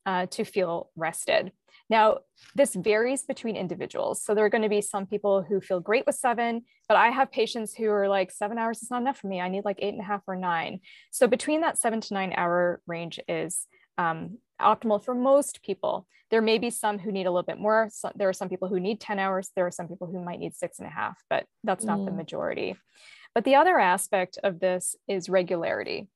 uh, 0.06 0.26
to 0.26 0.44
feel 0.44 0.90
rested. 0.96 1.52
Now, 1.88 2.18
this 2.54 2.74
varies 2.74 3.22
between 3.22 3.56
individuals. 3.56 4.22
So 4.22 4.34
there 4.34 4.44
are 4.44 4.50
going 4.50 4.62
to 4.62 4.68
be 4.68 4.80
some 4.80 5.06
people 5.06 5.42
who 5.42 5.60
feel 5.60 5.78
great 5.78 6.06
with 6.06 6.16
seven, 6.16 6.62
but 6.88 6.96
I 6.96 7.10
have 7.10 7.30
patients 7.30 7.74
who 7.74 7.88
are 7.90 8.08
like, 8.08 8.32
seven 8.32 8.58
hours 8.58 8.82
is 8.82 8.90
not 8.90 9.02
enough 9.02 9.18
for 9.18 9.28
me. 9.28 9.40
I 9.40 9.48
need 9.48 9.64
like 9.64 9.78
eight 9.80 9.92
and 9.92 10.00
a 10.00 10.04
half 10.04 10.22
or 10.26 10.36
nine. 10.36 10.80
So 11.12 11.26
between 11.26 11.60
that 11.60 11.78
seven 11.78 12.00
to 12.00 12.14
nine 12.14 12.32
hour 12.36 12.80
range 12.86 13.20
is 13.28 13.66
um, 13.98 14.38
optimal 14.60 15.04
for 15.04 15.14
most 15.14 15.62
people. 15.62 16.06
There 16.30 16.42
may 16.42 16.58
be 16.58 16.70
some 16.70 16.98
who 16.98 17.12
need 17.12 17.26
a 17.26 17.30
little 17.30 17.44
bit 17.44 17.60
more. 17.60 17.88
So 17.92 18.10
there 18.16 18.28
are 18.28 18.32
some 18.32 18.48
people 18.48 18.68
who 18.68 18.80
need 18.80 19.00
10 19.00 19.20
hours. 19.20 19.50
There 19.54 19.66
are 19.66 19.70
some 19.70 19.86
people 19.86 20.08
who 20.08 20.24
might 20.24 20.40
need 20.40 20.56
six 20.56 20.78
and 20.80 20.88
a 20.88 20.90
half, 20.90 21.22
but 21.30 21.46
that's 21.62 21.84
not 21.84 22.00
mm. 22.00 22.06
the 22.06 22.10
majority. 22.10 22.76
But 23.32 23.44
the 23.44 23.54
other 23.54 23.78
aspect 23.78 24.38
of 24.42 24.58
this 24.58 24.96
is 25.06 25.28
regularity. 25.28 26.08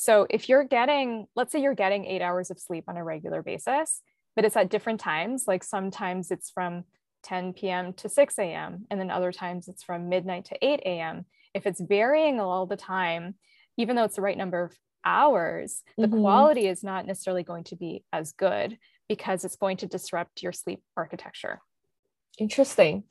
So 0.00 0.28
if 0.30 0.48
you're 0.48 0.62
getting, 0.62 1.26
let's 1.34 1.50
say 1.50 1.60
you're 1.60 1.74
getting 1.74 2.04
eight 2.04 2.22
hours 2.22 2.52
of 2.52 2.60
sleep 2.60 2.84
on 2.86 2.96
a 2.96 3.02
regular 3.02 3.42
basis, 3.42 4.00
but 4.36 4.44
it's 4.44 4.56
at 4.56 4.70
different 4.70 5.00
times. 5.00 5.46
Like 5.48 5.64
sometimes 5.64 6.30
it's 6.30 6.50
from 6.50 6.84
10 7.24 7.52
p.m. 7.52 7.92
to 7.94 8.08
6 8.08 8.38
a.m. 8.38 8.86
And 8.92 9.00
then 9.00 9.10
other 9.10 9.32
times 9.32 9.66
it's 9.66 9.82
from 9.82 10.08
midnight 10.08 10.44
to 10.46 10.64
8 10.64 10.82
a.m. 10.86 11.24
If 11.52 11.66
it's 11.66 11.80
varying 11.80 12.38
all 12.38 12.64
the 12.64 12.76
time, 12.76 13.34
even 13.76 13.96
though 13.96 14.04
it's 14.04 14.14
the 14.14 14.22
right 14.22 14.38
number 14.38 14.62
of 14.62 14.78
hours, 15.04 15.82
the 15.96 16.06
mm-hmm. 16.06 16.20
quality 16.20 16.68
is 16.68 16.84
not 16.84 17.04
necessarily 17.04 17.42
going 17.42 17.64
to 17.64 17.74
be 17.74 18.04
as 18.12 18.30
good 18.30 18.78
because 19.08 19.44
it's 19.44 19.56
going 19.56 19.78
to 19.78 19.88
disrupt 19.88 20.44
your 20.44 20.52
sleep 20.52 20.80
architecture. 20.96 21.60
Interesting. 22.38 23.02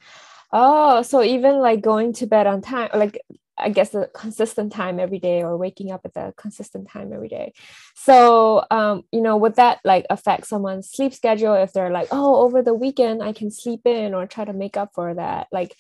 Oh, 0.54 1.02
so 1.02 1.22
even 1.22 1.58
like 1.58 1.82
going 1.82 2.14
to 2.14 2.28
bed 2.28 2.48
on 2.48 2.62
time, 2.62 2.92
like 2.94 3.20
I 3.58 3.70
guess 3.70 3.94
a 3.94 4.08
consistent 4.08 4.72
time 4.72 5.00
every 5.00 5.20
day 5.20 5.42
or 5.42 5.58
waking 5.58 5.92
up 5.92 6.02
at 6.06 6.14
the 6.14 6.34
consistent 6.38 6.90
time 6.90 7.12
every 7.14 7.28
day. 7.28 7.54
So, 7.96 8.66
um, 8.70 9.04
you 9.12 9.22
know, 9.22 9.38
would 9.38 9.56
that 9.56 9.80
like 9.84 10.06
affect 10.10 10.48
someone's 10.48 10.90
sleep 10.90 11.14
schedule 11.14 11.54
if 11.54 11.74
they're 11.74 11.92
like, 11.92 12.10
oh, 12.12 12.44
over 12.44 12.62
the 12.62 12.74
weekend 12.74 13.24
I 13.24 13.34
can 13.34 13.52
sleep 13.52 13.82
in 13.86 14.14
or 14.14 14.28
try 14.28 14.46
to 14.46 14.54
make 14.54 14.78
up 14.78 14.92
for 14.94 15.14
that? 15.14 15.48
Like, 15.52 15.76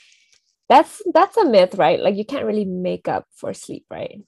that's 0.70 1.02
that's 1.14 1.38
a 1.38 1.46
myth, 1.46 1.76
right? 1.76 2.00
Like, 2.00 2.16
you 2.16 2.26
can't 2.26 2.46
really 2.46 2.66
make 2.66 3.08
up 3.08 3.26
for 3.36 3.54
sleep, 3.54 3.86
right? 3.90 4.22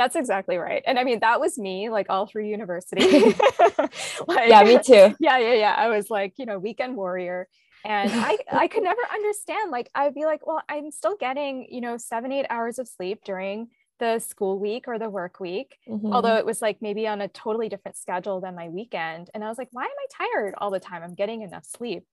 That's 0.00 0.16
exactly 0.16 0.56
right. 0.56 0.82
And 0.86 0.98
I 0.98 1.04
mean, 1.04 1.20
that 1.20 1.40
was 1.40 1.58
me 1.58 1.90
like 1.90 2.06
all 2.08 2.26
through 2.26 2.46
university. 2.46 3.04
like, 4.26 4.48
yeah, 4.48 4.62
me 4.64 4.78
too. 4.82 5.14
Yeah, 5.20 5.36
yeah, 5.36 5.52
yeah. 5.52 5.74
I 5.76 5.88
was 5.88 6.08
like, 6.08 6.34
you 6.38 6.46
know, 6.46 6.58
weekend 6.58 6.96
warrior 6.96 7.48
and 7.84 8.10
i 8.12 8.36
i 8.52 8.66
could 8.66 8.82
never 8.82 9.00
understand 9.12 9.70
like 9.70 9.90
i'd 9.94 10.14
be 10.14 10.24
like 10.24 10.46
well 10.46 10.62
i'm 10.68 10.90
still 10.90 11.16
getting 11.16 11.66
you 11.70 11.80
know 11.80 11.96
seven 11.96 12.32
eight 12.32 12.46
hours 12.50 12.78
of 12.78 12.88
sleep 12.88 13.20
during 13.24 13.68
the 14.00 14.18
school 14.18 14.58
week 14.58 14.84
or 14.88 14.98
the 14.98 15.08
work 15.08 15.38
week 15.38 15.76
mm-hmm. 15.88 16.12
although 16.12 16.36
it 16.36 16.46
was 16.46 16.60
like 16.60 16.78
maybe 16.80 17.06
on 17.06 17.20
a 17.20 17.28
totally 17.28 17.68
different 17.68 17.96
schedule 17.96 18.40
than 18.40 18.56
my 18.56 18.68
weekend. 18.68 19.30
And 19.32 19.44
i 19.44 19.48
was 19.48 19.58
like 19.58 19.68
why 19.70 19.84
am 19.84 19.90
i 19.90 20.26
tired 20.26 20.54
all 20.58 20.70
the 20.70 20.80
time? 20.80 21.02
I'm 21.04 21.14
getting 21.14 21.42
enough 21.42 21.64
sleep. 21.64 22.04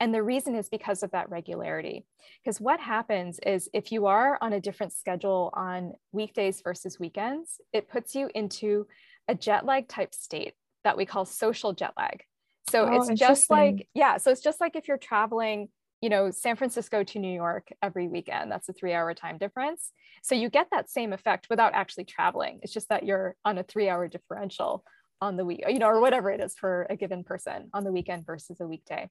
And 0.00 0.12
the 0.12 0.22
reason 0.22 0.54
is 0.54 0.70
because 0.70 1.02
of 1.02 1.10
that 1.10 1.30
regularity. 1.30 2.06
Because 2.42 2.60
what 2.60 2.80
happens 2.80 3.38
is 3.40 3.68
if 3.74 3.92
you 3.92 4.06
are 4.06 4.38
on 4.40 4.54
a 4.54 4.60
different 4.60 4.94
schedule 4.94 5.52
on 5.54 5.92
weekdays 6.12 6.62
versus 6.62 6.98
weekends 6.98 7.60
it 7.72 7.88
puts 7.88 8.14
you 8.14 8.30
into 8.34 8.86
a 9.28 9.34
jet 9.34 9.66
lag 9.66 9.88
type 9.88 10.14
state 10.14 10.54
that 10.84 10.96
we 10.96 11.04
call 11.04 11.24
social 11.24 11.72
jet 11.72 11.92
lag 11.98 12.22
so 12.70 12.86
oh, 12.86 13.02
it's 13.02 13.18
just 13.18 13.50
like, 13.50 13.88
yeah. 13.94 14.16
So 14.16 14.30
it's 14.30 14.42
just 14.42 14.60
like 14.60 14.76
if 14.76 14.88
you're 14.88 14.98
traveling, 14.98 15.68
you 16.00 16.08
know, 16.08 16.30
San 16.30 16.56
Francisco 16.56 17.04
to 17.04 17.18
New 17.18 17.32
York 17.32 17.68
every 17.82 18.08
weekend, 18.08 18.50
that's 18.50 18.68
a 18.68 18.72
three 18.72 18.92
hour 18.92 19.14
time 19.14 19.38
difference. 19.38 19.92
So 20.22 20.34
you 20.34 20.50
get 20.50 20.68
that 20.72 20.90
same 20.90 21.12
effect 21.12 21.46
without 21.48 21.74
actually 21.74 22.04
traveling. 22.04 22.60
It's 22.62 22.72
just 22.72 22.88
that 22.88 23.04
you're 23.04 23.36
on 23.44 23.58
a 23.58 23.62
three 23.62 23.88
hour 23.88 24.08
differential 24.08 24.84
on 25.20 25.36
the 25.36 25.44
week, 25.44 25.64
you 25.68 25.78
know, 25.78 25.86
or 25.86 26.00
whatever 26.00 26.30
it 26.30 26.40
is 26.40 26.54
for 26.54 26.86
a 26.90 26.96
given 26.96 27.24
person 27.24 27.70
on 27.72 27.84
the 27.84 27.92
weekend 27.92 28.26
versus 28.26 28.60
a 28.60 28.66
weekday. 28.66 29.08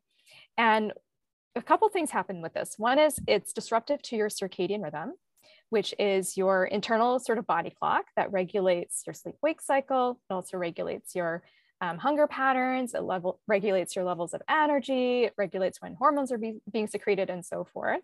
And 0.58 0.94
a 1.56 1.62
couple 1.62 1.88
things 1.90 2.12
happen 2.12 2.42
with 2.42 2.54
this. 2.54 2.76
One 2.78 3.00
is 3.00 3.18
it's 3.28 3.54
disruptive 3.54 4.02
to 4.04 4.16
your 4.16 4.30
circadian 4.30 4.84
rhythm, 4.84 5.14
which 5.70 5.96
is 5.98 6.36
your 6.36 6.66
internal 6.66 7.20
sort 7.20 7.38
of 7.38 7.48
body 7.48 7.74
clock 7.80 8.06
that 8.18 8.32
regulates 8.32 9.04
your 9.08 9.14
sleep 9.14 9.36
wake 9.42 9.62
cycle. 9.62 10.20
It 10.30 10.34
also 10.34 10.58
regulates 10.58 11.16
your 11.16 11.44
um, 11.82 11.98
hunger 11.98 12.28
patterns, 12.28 12.94
it 12.94 13.04
level, 13.04 13.40
regulates 13.48 13.96
your 13.96 14.06
levels 14.06 14.34
of 14.34 14.42
energy, 14.50 15.26
it 15.26 15.34
regulates 15.38 15.82
when 15.82 15.96
hormones 15.96 16.32
are 16.32 16.38
be, 16.38 16.56
being 16.72 16.88
secreted 16.88 17.30
and 17.30 17.46
so 17.46 17.64
forth. 17.66 18.02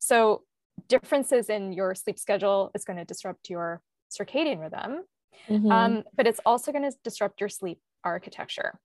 So 0.00 0.42
differences 0.88 1.48
in 1.48 1.72
your 1.72 1.94
sleep 1.94 2.18
schedule 2.18 2.70
is 2.74 2.84
going 2.84 2.98
to 2.98 3.04
disrupt 3.04 3.50
your 3.50 3.80
circadian 4.10 4.60
rhythm, 4.60 5.04
mm-hmm. 5.48 5.70
um, 5.70 6.04
but 6.16 6.26
it's 6.26 6.40
also 6.44 6.72
going 6.72 6.90
to 6.90 6.96
disrupt 7.04 7.40
your 7.40 7.48
sleep 7.48 7.78
architecture 8.02 8.78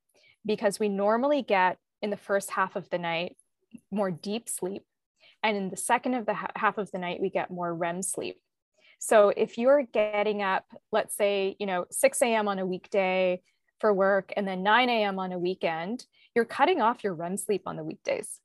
because 0.45 0.79
we 0.79 0.89
normally 0.89 1.41
get 1.41 1.77
in 2.01 2.09
the 2.09 2.17
first 2.17 2.51
half 2.51 2.75
of 2.75 2.89
the 2.89 2.97
night 2.97 3.35
more 3.91 4.11
deep 4.11 4.49
sleep. 4.49 4.83
And 5.43 5.55
in 5.55 5.69
the 5.69 5.77
second 5.77 6.15
of 6.15 6.25
the 6.25 6.33
ha- 6.33 6.51
half 6.55 6.77
of 6.77 6.91
the 6.91 6.97
night, 6.97 7.21
we 7.21 7.29
get 7.29 7.51
more 7.51 7.73
REM 7.73 8.01
sleep. 8.01 8.39
So 8.99 9.29
if 9.29 9.57
you're 9.57 9.83
getting 9.83 10.41
up, 10.41 10.65
let's 10.91 11.15
say, 11.15 11.55
you 11.59 11.65
know, 11.65 11.85
6 11.89 12.21
a.m. 12.21 12.47
on 12.47 12.59
a 12.59 12.65
weekday, 12.65 13.41
for 13.79 13.93
work 13.93 14.33
and 14.35 14.47
then 14.47 14.63
9 14.63 14.89
a.m. 14.89 15.19
on 15.19 15.31
a 15.31 15.39
weekend, 15.39 16.05
you're 16.35 16.45
cutting 16.45 16.81
off 16.81 17.03
your 17.03 17.13
REM 17.13 17.37
sleep 17.37 17.63
on 17.65 17.75
the 17.75 17.83
weekdays, 17.83 18.39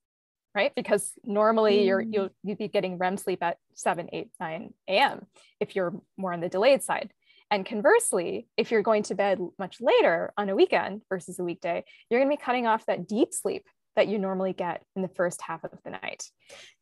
right? 0.55 0.73
Because 0.75 1.12
normally 1.25 1.79
mm. 1.79 1.87
you're 1.87 2.00
you'll 2.00 2.31
you'd 2.43 2.59
be 2.59 2.69
getting 2.69 2.99
REM 2.99 3.17
sleep 3.17 3.43
at 3.43 3.59
7, 3.75 4.09
8, 4.12 4.31
9 4.41 4.75
a.m. 4.88 5.26
if 5.61 5.76
you're 5.76 5.95
more 6.17 6.33
on 6.33 6.41
the 6.41 6.49
delayed 6.49 6.83
side. 6.83 7.12
And 7.50 7.67
conversely, 7.67 8.49
if 8.57 8.71
you're 8.71 8.83
going 8.83 9.03
to 9.05 9.14
bed 9.14 9.38
much 9.59 9.81
later 9.81 10.33
on 10.37 10.49
a 10.49 10.57
weekend 10.57 11.03
versus 11.09 11.38
a 11.38 11.45
weekday, 11.45 11.85
you're 12.09 12.21
going 12.21 12.31
to 12.31 12.37
be 12.37 12.43
cutting 12.43 12.67
off 12.67 12.87
that 12.87 13.07
deep 13.07 13.33
sleep 13.33 13.67
that 13.97 14.09
you 14.09 14.19
normally 14.19 14.53
get 14.53 14.83
in 14.97 15.03
the 15.03 15.09
first 15.09 15.41
half 15.43 15.62
of 15.64 15.71
the 15.85 15.91
night. 15.91 16.31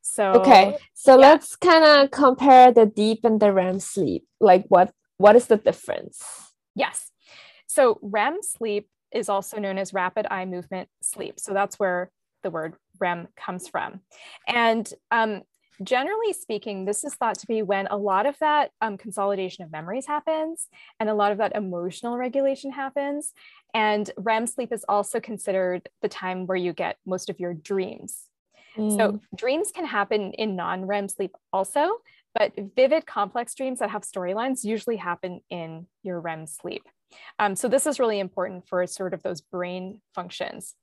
So 0.00 0.32
Okay. 0.32 0.76
So 0.94 1.12
yeah. 1.12 1.28
let's 1.28 1.56
kind 1.56 1.84
of 1.84 2.10
compare 2.10 2.72
the 2.72 2.86
deep 2.86 3.24
and 3.24 3.38
the 3.38 3.52
REM 3.52 3.80
sleep. 3.80 4.24
Like 4.40 4.64
what 4.68 4.92
what 5.18 5.36
is 5.36 5.46
the 5.46 5.56
difference? 5.56 6.22
Yes. 6.74 7.11
So 7.72 7.98
REM 8.02 8.42
sleep 8.42 8.86
is 9.12 9.30
also 9.30 9.58
known 9.58 9.78
as 9.78 9.94
rapid 9.94 10.26
eye 10.30 10.44
movement 10.44 10.90
sleep. 11.02 11.40
So 11.40 11.54
that's 11.54 11.78
where 11.78 12.10
the 12.42 12.50
word 12.50 12.74
REM 13.00 13.28
comes 13.34 13.66
from. 13.66 14.00
And 14.46 14.92
um, 15.10 15.40
generally 15.82 16.34
speaking, 16.34 16.84
this 16.84 17.02
is 17.02 17.14
thought 17.14 17.38
to 17.38 17.46
be 17.46 17.62
when 17.62 17.86
a 17.86 17.96
lot 17.96 18.26
of 18.26 18.38
that 18.40 18.72
um, 18.82 18.98
consolidation 18.98 19.64
of 19.64 19.72
memories 19.72 20.06
happens 20.06 20.68
and 21.00 21.08
a 21.08 21.14
lot 21.14 21.32
of 21.32 21.38
that 21.38 21.56
emotional 21.56 22.18
regulation 22.18 22.72
happens. 22.72 23.32
And 23.72 24.10
REM 24.18 24.46
sleep 24.46 24.70
is 24.70 24.84
also 24.86 25.18
considered 25.18 25.88
the 26.02 26.08
time 26.08 26.46
where 26.46 26.58
you 26.58 26.74
get 26.74 26.98
most 27.06 27.30
of 27.30 27.40
your 27.40 27.54
dreams. 27.54 28.24
Mm. 28.76 28.96
So 28.98 29.20
dreams 29.34 29.70
can 29.74 29.86
happen 29.86 30.32
in 30.34 30.56
non 30.56 30.84
REM 30.84 31.08
sleep 31.08 31.32
also, 31.54 32.00
but 32.34 32.52
vivid, 32.76 33.06
complex 33.06 33.54
dreams 33.54 33.78
that 33.78 33.88
have 33.90 34.02
storylines 34.02 34.62
usually 34.62 34.96
happen 34.96 35.40
in 35.48 35.86
your 36.02 36.20
REM 36.20 36.46
sleep. 36.46 36.82
Um, 37.38 37.56
so 37.56 37.68
this 37.68 37.86
is 37.86 38.00
really 38.00 38.20
important 38.20 38.68
for 38.68 38.86
sort 38.86 39.14
of 39.14 39.22
those 39.22 39.40
brain 39.40 40.00
functions. 40.14 40.74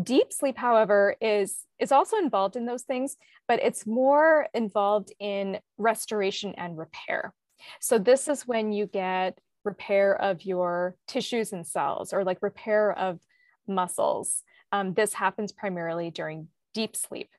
Deep 0.00 0.32
sleep, 0.32 0.56
however, 0.56 1.16
is, 1.20 1.66
is 1.78 1.92
also 1.92 2.16
involved 2.16 2.56
in 2.56 2.66
those 2.66 2.82
things, 2.82 3.16
but 3.48 3.60
it's 3.62 3.86
more 3.86 4.46
involved 4.54 5.12
in 5.18 5.58
restoration 5.78 6.54
and 6.56 6.78
repair. 6.78 7.34
So 7.80 7.98
this 7.98 8.28
is 8.28 8.46
when 8.46 8.72
you 8.72 8.86
get 8.86 9.38
repair 9.64 10.16
of 10.20 10.44
your 10.44 10.96
tissues 11.06 11.52
and 11.52 11.66
cells 11.66 12.12
or 12.12 12.24
like 12.24 12.38
repair 12.40 12.92
of 12.92 13.20
muscles. 13.66 14.42
Um, 14.72 14.94
this 14.94 15.12
happens 15.12 15.52
primarily 15.52 16.10
during 16.10 16.48
deep 16.72 16.96
sleep. 16.96 17.30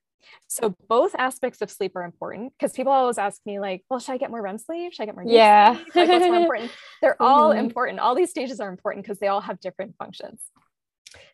So 0.47 0.75
both 0.87 1.15
aspects 1.17 1.61
of 1.61 1.71
sleep 1.71 1.95
are 1.95 2.03
important 2.03 2.53
because 2.57 2.73
people 2.73 2.91
always 2.91 3.17
ask 3.17 3.41
me 3.45 3.59
like, 3.59 3.83
well, 3.89 3.99
should 3.99 4.13
I 4.13 4.17
get 4.17 4.29
more 4.29 4.41
REM 4.41 4.57
sleep? 4.57 4.93
Should 4.93 5.03
I 5.03 5.05
get 5.05 5.15
more? 5.15 5.25
yeah. 5.25 5.75
Sleep? 5.75 5.95
Like, 5.95 6.09
what's 6.09 6.25
more 6.25 6.35
important? 6.41 6.71
They're 7.01 7.13
mm-hmm. 7.13 7.23
all 7.23 7.51
important. 7.51 7.99
All 7.99 8.15
these 8.15 8.29
stages 8.29 8.59
are 8.59 8.69
important 8.69 9.05
because 9.05 9.19
they 9.19 9.27
all 9.27 9.41
have 9.41 9.59
different 9.59 9.95
functions. 9.97 10.41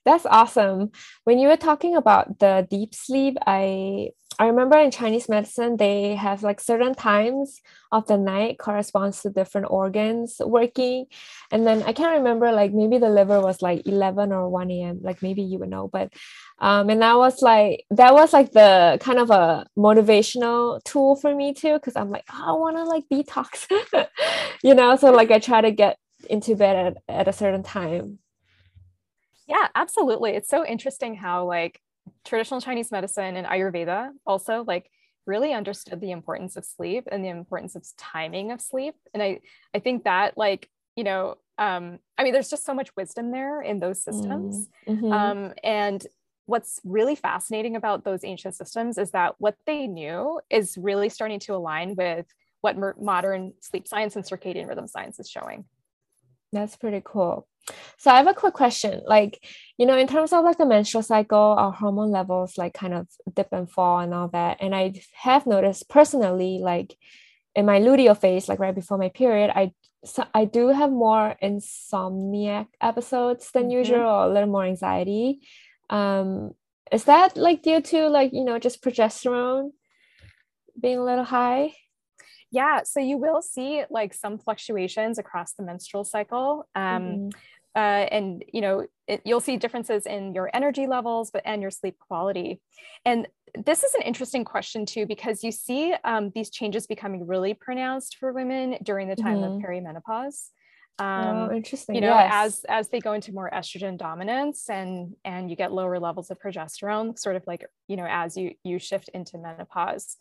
That's 0.05 0.25
awesome. 0.25 0.91
When 1.25 1.39
you 1.39 1.49
were 1.49 1.57
talking 1.57 1.95
about 1.95 2.39
the 2.39 2.65
deep 2.69 2.95
sleep, 2.95 3.37
I 3.45 4.11
I 4.39 4.47
remember 4.47 4.77
in 4.77 4.91
Chinese 4.91 5.27
medicine 5.29 5.77
they 5.77 6.15
have 6.15 6.43
like 6.43 6.59
certain 6.61 6.93
times 6.93 7.59
of 7.91 8.05
the 8.07 8.17
night 8.17 8.59
corresponds 8.59 9.21
to 9.21 9.31
different 9.31 9.67
organs 9.69 10.39
working. 10.39 11.07
And 11.51 11.65
then 11.65 11.81
I 11.83 11.93
can't 11.93 12.17
remember 12.19 12.51
like 12.51 12.71
maybe 12.71 12.99
the 12.99 13.09
liver 13.09 13.41
was 13.41 13.61
like 13.61 13.87
11 13.87 14.31
or 14.31 14.47
1 14.49 14.69
a.m. 14.71 14.99
Like 15.01 15.23
maybe 15.23 15.41
you 15.41 15.59
would 15.59 15.69
know, 15.69 15.87
but 15.87 16.13
um 16.59 16.89
and 16.89 17.01
that 17.01 17.17
was 17.17 17.41
like 17.41 17.85
that 17.91 18.13
was 18.13 18.33
like 18.33 18.51
the 18.51 18.97
kind 19.01 19.19
of 19.19 19.29
a 19.31 19.65
motivational 19.77 20.83
tool 20.83 21.15
for 21.15 21.33
me 21.33 21.53
too 21.53 21.73
because 21.73 21.95
I'm 21.95 22.11
like 22.11 22.25
oh, 22.31 22.43
I 22.47 22.51
want 22.53 22.77
to 22.77 22.83
like 22.83 23.05
detox. 23.11 23.67
you 24.63 24.75
know, 24.75 24.95
so 24.95 25.11
like 25.11 25.31
I 25.31 25.39
try 25.39 25.61
to 25.61 25.71
get 25.71 25.97
into 26.29 26.55
bed 26.55 26.97
at, 27.09 27.15
at 27.17 27.27
a 27.27 27.33
certain 27.33 27.63
time 27.63 28.19
yeah, 29.47 29.67
absolutely. 29.75 30.31
It's 30.31 30.49
so 30.49 30.65
interesting 30.65 31.15
how 31.15 31.45
like 31.45 31.81
traditional 32.25 32.61
Chinese 32.61 32.91
medicine 32.91 33.37
and 33.37 33.47
Ayurveda 33.47 34.11
also 34.25 34.63
like 34.65 34.89
really 35.25 35.53
understood 35.53 35.99
the 35.99 36.11
importance 36.11 36.55
of 36.55 36.65
sleep 36.65 37.07
and 37.11 37.23
the 37.23 37.29
importance 37.29 37.75
of 37.75 37.85
timing 37.97 38.51
of 38.51 38.61
sleep. 38.61 38.95
And 39.13 39.21
I 39.23 39.39
I 39.73 39.79
think 39.79 40.03
that 40.03 40.37
like, 40.37 40.69
you 40.95 41.03
know, 41.03 41.35
um, 41.57 41.99
I 42.17 42.23
mean, 42.23 42.33
there's 42.33 42.49
just 42.49 42.65
so 42.65 42.73
much 42.73 42.95
wisdom 42.95 43.31
there 43.31 43.61
in 43.61 43.79
those 43.79 44.03
systems. 44.03 44.69
Mm-hmm. 44.87 45.11
Um, 45.11 45.53
and 45.63 46.05
what's 46.45 46.79
really 46.83 47.15
fascinating 47.15 47.75
about 47.75 48.03
those 48.03 48.23
ancient 48.23 48.55
systems 48.55 48.97
is 48.97 49.11
that 49.11 49.35
what 49.37 49.55
they 49.65 49.87
knew 49.87 50.39
is 50.49 50.77
really 50.77 51.09
starting 51.09 51.39
to 51.39 51.55
align 51.55 51.95
with 51.95 52.25
what 52.61 52.77
mer- 52.77 52.95
modern 52.99 53.53
sleep 53.59 53.87
science 53.87 54.15
and 54.15 54.25
circadian 54.25 54.67
rhythm 54.67 54.87
science 54.87 55.19
is 55.19 55.29
showing. 55.29 55.65
That's 56.53 56.75
pretty 56.77 57.01
cool. 57.03 57.47
So 57.97 58.11
I 58.11 58.17
have 58.17 58.27
a 58.27 58.33
quick 58.33 58.53
question. 58.53 59.01
Like, 59.05 59.43
you 59.77 59.85
know, 59.85 59.97
in 59.97 60.07
terms 60.07 60.33
of 60.33 60.43
like 60.43 60.57
the 60.57 60.65
menstrual 60.65 61.03
cycle, 61.03 61.55
our 61.57 61.71
hormone 61.71 62.11
levels 62.11 62.57
like 62.57 62.73
kind 62.73 62.93
of 62.93 63.07
dip 63.33 63.49
and 63.51 63.69
fall 63.69 63.99
and 63.99 64.13
all 64.13 64.29
that. 64.29 64.57
And 64.61 64.75
I 64.75 65.01
have 65.13 65.45
noticed 65.45 65.89
personally, 65.89 66.59
like 66.61 66.97
in 67.55 67.65
my 67.65 67.79
luteal 67.79 68.17
phase, 68.17 68.47
like 68.47 68.59
right 68.59 68.75
before 68.75 68.97
my 68.97 69.09
period, 69.09 69.51
I 69.53 69.73
so 70.05 70.23
I 70.33 70.45
do 70.45 70.69
have 70.69 70.91
more 70.91 71.35
insomniac 71.43 72.67
episodes 72.79 73.51
than 73.51 73.63
mm-hmm. 73.63 73.79
usual, 73.79 74.01
or 74.01 74.25
a 74.25 74.33
little 74.33 74.49
more 74.49 74.63
anxiety. 74.63 75.41
Um, 75.89 76.51
is 76.91 77.05
that 77.05 77.35
like 77.35 77.63
due 77.63 77.81
to 77.81 78.07
like 78.07 78.31
you 78.31 78.45
know 78.45 78.59
just 78.59 78.83
progesterone 78.83 79.71
being 80.79 80.99
a 80.99 81.03
little 81.03 81.25
high? 81.25 81.73
Yeah, 82.51 82.83
so 82.83 82.99
you 83.01 83.17
will 83.17 83.41
see 83.41 83.83
like 83.89 84.13
some 84.13 84.37
fluctuations 84.37 85.17
across 85.17 85.53
the 85.53 85.63
menstrual 85.63 86.05
cycle. 86.05 86.67
Um, 86.75 87.03
mm-hmm. 87.03 87.29
Uh, 87.77 88.07
and 88.11 88.43
you 88.51 88.59
know 88.59 88.85
it, 89.07 89.21
you'll 89.23 89.39
see 89.39 89.55
differences 89.55 90.05
in 90.05 90.33
your 90.33 90.49
energy 90.53 90.87
levels 90.87 91.29
but 91.31 91.43
and 91.45 91.61
your 91.61 91.71
sleep 91.71 91.95
quality 91.99 92.59
and 93.05 93.27
this 93.65 93.83
is 93.83 93.93
an 93.93 94.01
interesting 94.01 94.43
question 94.43 94.85
too 94.85 95.05
because 95.05 95.43
you 95.43 95.51
see 95.51 95.93
um, 96.03 96.31
these 96.35 96.49
changes 96.49 96.87
becoming 96.87 97.25
really 97.25 97.53
pronounced 97.53 98.17
for 98.19 98.33
women 98.33 98.77
during 98.83 99.07
the 99.07 99.15
time 99.15 99.37
mm-hmm. 99.37 99.55
of 99.55 99.61
perimenopause 99.61 100.49
um, 100.99 101.49
oh, 101.51 101.51
interesting. 101.55 101.93
You 101.93 102.01
know, 102.01 102.07
yes. 102.07 102.31
as 102.33 102.65
as 102.69 102.89
they 102.89 102.99
go 102.99 103.13
into 103.13 103.31
more 103.31 103.51
estrogen 103.53 103.97
dominance 103.97 104.67
and 104.67 105.15
and 105.23 105.47
you 105.47 105.55
get 105.55 105.71
lower 105.71 105.99
levels 105.99 106.31
of 106.31 106.39
progesterone, 106.39 107.19
sort 107.19 107.35
of 107.35 107.43
like 107.45 107.65
you 107.87 107.97
know 107.97 108.07
as 108.09 108.35
you 108.35 108.55
you 108.63 108.79
shift 108.79 109.09
into 109.13 109.37
menopause. 109.37 110.17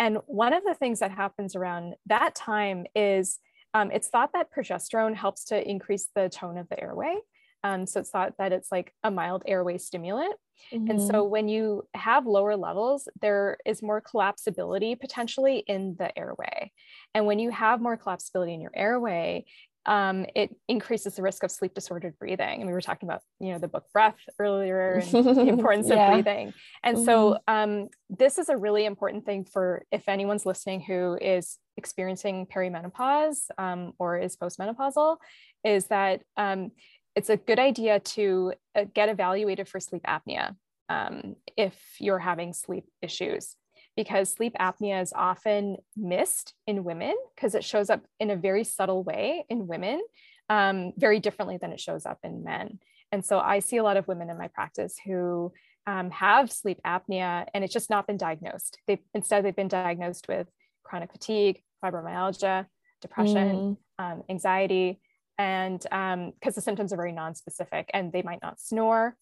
And 0.00 0.18
one 0.26 0.52
of 0.52 0.64
the 0.64 0.74
things 0.74 0.98
that 0.98 1.12
happens 1.12 1.54
around 1.54 1.94
that 2.06 2.34
time 2.34 2.86
is 2.94 3.38
um, 3.76 3.90
it's 3.90 4.08
thought 4.08 4.32
that 4.32 4.48
progesterone 4.50 5.14
helps 5.14 5.44
to 5.44 5.70
increase 5.70 6.08
the 6.14 6.30
tone 6.30 6.56
of 6.56 6.66
the 6.70 6.80
airway. 6.82 7.14
Um, 7.62 7.84
so 7.84 8.00
it's 8.00 8.10
thought 8.10 8.34
that 8.38 8.52
it's 8.52 8.72
like 8.72 8.94
a 9.04 9.10
mild 9.10 9.42
airway 9.46 9.76
stimulant. 9.76 10.34
Mm-hmm. 10.72 10.90
And 10.90 11.02
so 11.02 11.14
mm-hmm. 11.14 11.30
when 11.30 11.48
you 11.48 11.86
have 11.94 12.26
lower 12.26 12.56
levels, 12.56 13.06
there 13.20 13.58
is 13.66 13.82
more 13.82 14.00
collapsibility 14.00 14.98
potentially 14.98 15.58
in 15.58 15.94
the 15.98 16.16
airway. 16.18 16.72
And 17.12 17.26
when 17.26 17.38
you 17.38 17.50
have 17.50 17.82
more 17.82 17.98
collapsibility 17.98 18.54
in 18.54 18.62
your 18.62 18.72
airway, 18.74 19.44
um, 19.86 20.26
it 20.34 20.54
increases 20.68 21.14
the 21.14 21.22
risk 21.22 21.44
of 21.44 21.50
sleep 21.50 21.72
disordered 21.74 22.18
breathing. 22.18 22.60
And 22.60 22.66
we 22.66 22.72
were 22.72 22.80
talking 22.80 23.08
about, 23.08 23.22
you 23.38 23.52
know, 23.52 23.58
the 23.58 23.68
book 23.68 23.84
Breath 23.92 24.18
earlier 24.38 24.94
and 24.94 25.12
the 25.36 25.46
importance 25.46 25.88
yeah. 25.88 26.08
of 26.08 26.12
breathing. 26.12 26.52
And 26.82 26.96
mm-hmm. 26.96 27.06
so 27.06 27.38
um, 27.46 27.88
this 28.10 28.38
is 28.38 28.48
a 28.48 28.56
really 28.56 28.84
important 28.84 29.24
thing 29.24 29.44
for 29.44 29.84
if 29.92 30.08
anyone's 30.08 30.44
listening 30.44 30.80
who 30.80 31.16
is 31.20 31.58
experiencing 31.76 32.46
perimenopause 32.46 33.46
um, 33.58 33.92
or 33.98 34.18
is 34.18 34.36
postmenopausal, 34.36 35.18
is 35.64 35.86
that 35.86 36.22
um, 36.36 36.72
it's 37.14 37.30
a 37.30 37.36
good 37.36 37.58
idea 37.58 38.00
to 38.00 38.52
uh, 38.74 38.84
get 38.92 39.08
evaluated 39.08 39.68
for 39.68 39.78
sleep 39.78 40.02
apnea 40.02 40.56
um, 40.88 41.36
if 41.56 41.76
you're 41.98 42.18
having 42.18 42.52
sleep 42.52 42.84
issues 43.02 43.56
because 43.96 44.30
sleep 44.30 44.54
apnea 44.60 45.00
is 45.02 45.12
often 45.14 45.76
missed 45.96 46.54
in 46.66 46.84
women 46.84 47.14
because 47.34 47.54
it 47.54 47.64
shows 47.64 47.90
up 47.90 48.04
in 48.20 48.30
a 48.30 48.36
very 48.36 48.62
subtle 48.62 49.02
way 49.02 49.44
in 49.48 49.66
women, 49.66 50.02
um, 50.50 50.92
very 50.96 51.18
differently 51.18 51.56
than 51.56 51.72
it 51.72 51.80
shows 51.80 52.04
up 52.04 52.18
in 52.22 52.44
men. 52.44 52.78
And 53.10 53.24
so 53.24 53.38
I 53.38 53.60
see 53.60 53.78
a 53.78 53.82
lot 53.82 53.96
of 53.96 54.06
women 54.06 54.30
in 54.30 54.38
my 54.38 54.48
practice 54.48 54.96
who 55.04 55.52
um, 55.86 56.10
have 56.10 56.52
sleep 56.52 56.80
apnea 56.84 57.46
and 57.54 57.64
it's 57.64 57.72
just 57.72 57.90
not 57.90 58.06
been 58.06 58.16
diagnosed. 58.16 58.78
They 58.86 59.00
instead 59.14 59.44
they've 59.44 59.56
been 59.56 59.68
diagnosed 59.68 60.26
with 60.28 60.48
chronic 60.82 61.12
fatigue, 61.12 61.62
fibromyalgia, 61.82 62.66
depression, 63.00 63.76
mm. 64.00 64.12
um, 64.12 64.22
anxiety, 64.28 65.00
and 65.38 65.80
because 65.80 66.14
um, 66.14 66.32
the 66.54 66.60
symptoms 66.60 66.92
are 66.92 66.96
very 66.96 67.12
non-specific 67.12 67.90
and 67.92 68.12
they 68.12 68.22
might 68.22 68.42
not 68.42 68.60
snore 68.60 69.16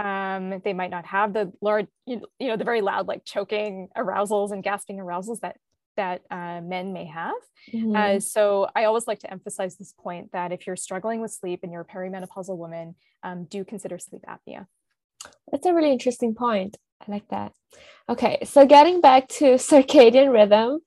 um, 0.00 0.60
they 0.64 0.72
might 0.72 0.90
not 0.90 1.04
have 1.06 1.32
the 1.32 1.52
large, 1.60 1.86
you 2.06 2.22
know, 2.40 2.56
the 2.56 2.64
very 2.64 2.80
loud, 2.80 3.06
like 3.06 3.24
choking 3.24 3.88
arousals 3.94 4.50
and 4.50 4.62
gasping 4.62 4.98
arousals 4.98 5.40
that 5.40 5.56
that 5.96 6.22
uh, 6.30 6.60
men 6.62 6.92
may 6.92 7.04
have. 7.04 7.34
Mm-hmm. 7.74 7.94
Uh, 7.94 8.20
so 8.20 8.68
I 8.74 8.84
always 8.84 9.06
like 9.06 9.18
to 9.20 9.30
emphasize 9.30 9.76
this 9.76 9.92
point 9.98 10.32
that 10.32 10.52
if 10.52 10.66
you're 10.66 10.76
struggling 10.76 11.20
with 11.20 11.32
sleep 11.32 11.60
and 11.62 11.72
you're 11.72 11.82
a 11.82 11.84
perimenopausal 11.84 12.56
woman, 12.56 12.94
um, 13.22 13.44
do 13.44 13.64
consider 13.64 13.98
sleep 13.98 14.22
apnea. 14.26 14.66
That's 15.50 15.66
a 15.66 15.74
really 15.74 15.92
interesting 15.92 16.34
point. 16.34 16.78
I 17.06 17.10
like 17.10 17.28
that. 17.28 17.52
Okay, 18.08 18.38
so 18.44 18.64
getting 18.64 19.00
back 19.00 19.28
to 19.28 19.44
circadian 19.54 20.32
rhythm, 20.32 20.80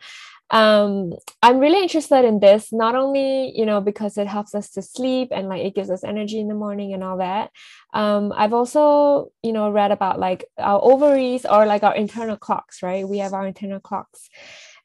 um, 0.53 1.13
I'm 1.41 1.57
really 1.57 1.81
interested 1.81 2.25
in 2.25 2.39
this, 2.39 2.71
not 2.71 2.93
only, 2.93 3.51
you 3.57 3.65
know, 3.65 3.81
because 3.81 4.19
it 4.19 4.27
helps 4.27 4.53
us 4.53 4.69
to 4.73 4.83
sleep 4.83 5.29
and 5.31 5.49
like 5.49 5.63
it 5.63 5.73
gives 5.73 5.89
us 5.89 6.03
energy 6.03 6.39
in 6.39 6.47
the 6.47 6.53
morning 6.53 6.93
and 6.93 7.03
all 7.03 7.17
that. 7.17 7.49
Um, 7.91 8.31
I've 8.35 8.53
also, 8.53 9.31
you 9.41 9.51
know, 9.51 9.71
read 9.71 9.89
about 9.89 10.19
like 10.19 10.45
our 10.59 10.79
ovaries 10.83 11.43
or 11.47 11.65
like 11.65 11.81
our 11.81 11.95
internal 11.95 12.37
clocks, 12.37 12.83
right? 12.83 13.07
We 13.07 13.17
have 13.17 13.33
our 13.33 13.47
internal 13.47 13.79
clocks. 13.79 14.29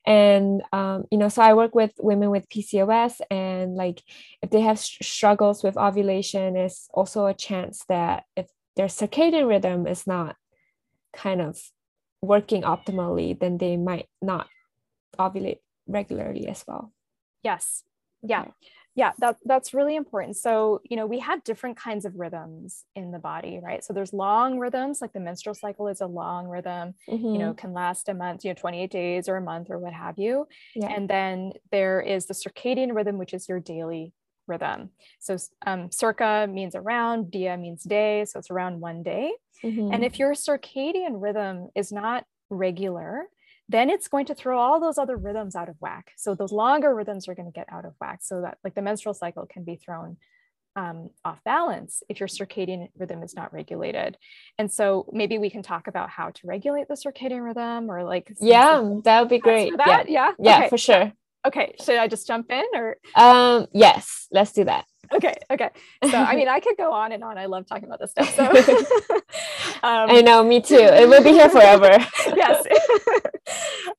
And, 0.07 0.63
um, 0.73 1.05
you 1.11 1.19
know, 1.19 1.29
so 1.29 1.43
I 1.43 1.53
work 1.53 1.75
with 1.75 1.93
women 1.99 2.31
with 2.31 2.49
PCOS 2.49 3.21
and 3.31 3.75
like 3.75 4.03
if 4.41 4.49
they 4.49 4.63
have 4.63 4.79
sh- 4.79 4.97
struggles 5.03 5.63
with 5.63 5.77
ovulation, 5.77 6.57
it's 6.57 6.89
also 6.95 7.27
a 7.27 7.35
chance 7.35 7.85
that 7.91 8.25
if 8.37 8.47
their 8.75 8.87
circadian 8.87 9.47
rhythm 9.47 9.87
is 9.87 10.07
not 10.07 10.35
kind 11.13 11.43
of 11.43 11.61
working 12.23 12.63
optimally, 12.63 13.39
then 13.39 13.59
they 13.59 13.77
might 13.77 14.09
not 14.23 14.49
ovulate 15.19 15.59
regularly 15.87 16.49
as 16.49 16.65
well. 16.67 16.93
Yes. 17.43 17.83
Yeah. 18.23 18.43
Okay. 18.43 18.51
Yeah, 18.99 19.13
that, 19.19 19.37
that's 19.45 19.75
really 19.75 19.95
important. 19.95 20.37
So, 20.37 20.81
you 20.83 20.97
know, 20.97 21.07
we 21.07 21.21
have 21.21 21.45
different 21.45 21.77
kinds 21.77 22.05
of 22.05 22.17
rhythms 22.17 22.85
in 22.97 23.13
the 23.13 23.21
body, 23.21 23.61
right? 23.63 23.85
So 23.85 23.93
there's 23.93 24.13
long 24.13 24.59
rhythms, 24.59 25.01
like 25.01 25.13
the 25.13 25.21
menstrual 25.21 25.55
cycle 25.55 25.87
is 25.87 26.01
a 26.01 26.07
long 26.07 26.49
rhythm, 26.49 26.95
mm-hmm. 27.09 27.25
you 27.25 27.39
know, 27.39 27.51
mm-hmm. 27.51 27.59
can 27.61 27.73
last 27.73 28.09
a 28.09 28.15
month, 28.15 28.45
you 28.45 28.51
know, 28.51 28.57
28 28.57 28.91
days 28.91 29.29
or 29.29 29.37
a 29.37 29.41
month 29.41 29.71
or 29.71 29.79
what 29.79 29.93
have 29.93 30.19
you. 30.19 30.49
Yeah. 30.75 30.89
And 30.89 31.09
then 31.09 31.53
there 31.71 32.01
is 32.01 32.27
the 32.27 32.35
circadian 32.35 32.93
rhythm, 32.93 33.19
which 33.19 33.35
is 33.35 33.49
your 33.49 33.61
daily 33.61 34.13
rhythm. 34.49 34.91
So 35.21 35.37
um, 35.65 35.93
circa 35.93 36.49
means 36.51 36.75
around, 36.75 37.31
dia 37.31 37.57
means 37.57 37.85
day. 37.85 38.25
So 38.25 38.41
it's 38.41 38.51
around 38.51 38.81
one 38.81 39.05
day. 39.05 39.31
Mm-hmm. 39.63 39.93
And 39.93 40.05
if 40.05 40.19
your 40.19 40.33
circadian 40.33 41.23
rhythm 41.23 41.69
is 41.77 41.93
not 41.93 42.25
regular, 42.51 43.27
then 43.69 43.91
it's 43.91 44.09
going 44.09 44.27
to 44.27 44.35
throw 44.35 44.59
all 44.59 44.81
those 44.81 44.99
other 44.99 45.17
rhythms 45.17 45.55
out 45.55 45.69
of 45.69 45.77
whack. 45.79 46.13
So 46.17 46.35
those 46.35 46.53
longer 46.53 46.95
rhythms 46.95 47.29
are 47.29 47.35
going 47.35 47.51
to 47.51 47.53
get 47.53 47.69
out 47.71 47.85
of 47.85 47.95
whack 48.01 48.21
so 48.23 48.43
that 48.43 48.59
like 48.65 48.75
the 48.75 48.83
menstrual 48.83 49.15
cycle 49.15 49.47
can 49.47 49.65
be 49.65 49.77
thrown 49.77 50.17
um, 50.77 51.11
off 51.25 51.43
balance 51.45 52.03
if 52.09 52.21
your 52.21 52.29
circadian 52.29 52.89
rhythm 52.97 53.23
is 53.23 53.35
not 53.35 53.53
regulated. 53.53 54.17
And 54.59 54.73
so 54.73 55.09
maybe 55.13 55.37
we 55.39 55.51
can 55.51 55.63
talk 55.63 55.89
about 55.89 56.09
how 56.09 56.31
to 56.31 56.47
regulate 56.47 56.89
the 56.89 56.95
circadian 56.95 57.45
rhythm 57.45 57.91
or 57.91 58.05
like. 58.05 58.33
Yeah, 58.41 58.83
that 59.05 59.21
would 59.21 59.29
be 59.29 59.39
great. 59.39 59.73
Yeah. 59.77 60.05
Yeah. 60.09 60.33
Yeah, 60.39 60.59
okay. 60.59 60.69
for 60.69 60.79
sure. 60.79 61.13
Okay. 61.47 61.75
Should 61.83 61.97
I 61.97 62.09
just 62.09 62.27
jump 62.27 62.51
in 62.51 62.65
or? 62.75 62.97
Um, 63.15 63.67
yes, 63.73 64.27
let's 64.31 64.53
do 64.53 64.65
that. 64.65 64.85
Okay 65.13 65.35
okay. 65.51 65.71
So 66.05 66.17
i 66.17 66.37
mean 66.37 66.49
i 66.49 66.61
could 66.61 66.77
go 66.77 66.93
on 66.93 67.13
and 67.13 67.25
on. 67.25 67.39
I 67.39 67.47
love 67.47 67.67
talking 67.67 67.85
about 67.85 68.01
this 68.01 68.11
stuff 68.11 68.35
so. 68.35 68.45
Um, 69.81 70.11
i 70.11 70.21
know 70.21 70.43
me 70.43 70.61
too. 70.61 70.75
It 70.75 71.09
will 71.09 71.23
be 71.23 71.33
here 71.33 71.49
forever. 71.49 71.99
Yes. 72.37 72.65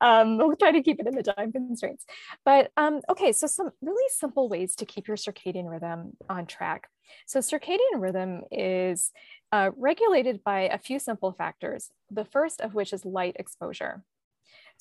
Um, 0.01 0.37
we'll 0.37 0.55
try 0.55 0.71
to 0.71 0.81
keep 0.81 0.99
it 1.01 1.07
in 1.07 1.15
the 1.15 1.23
time 1.23 1.51
constraints. 1.51 2.05
But 2.45 2.71
um, 2.77 3.01
okay 3.09 3.31
so 3.31 3.47
some 3.47 3.71
really 3.81 4.07
simple 4.09 4.47
ways 4.47 4.75
to 4.75 4.85
keep 4.85 5.07
your 5.07 5.17
circadian 5.17 5.69
rhythm 5.69 6.15
on 6.29 6.45
track. 6.45 6.87
So 7.25 7.39
circadian 7.39 7.97
rhythm 7.97 8.43
is 8.51 9.11
uh, 9.51 9.71
regulated 9.75 10.43
by 10.43 10.61
a 10.61 10.77
few 10.77 10.99
simple 10.99 11.31
factors 11.31 11.89
the 12.11 12.25
first 12.25 12.61
of 12.61 12.75
which 12.75 12.93
is 12.93 13.03
light 13.03 13.35
exposure 13.39 14.03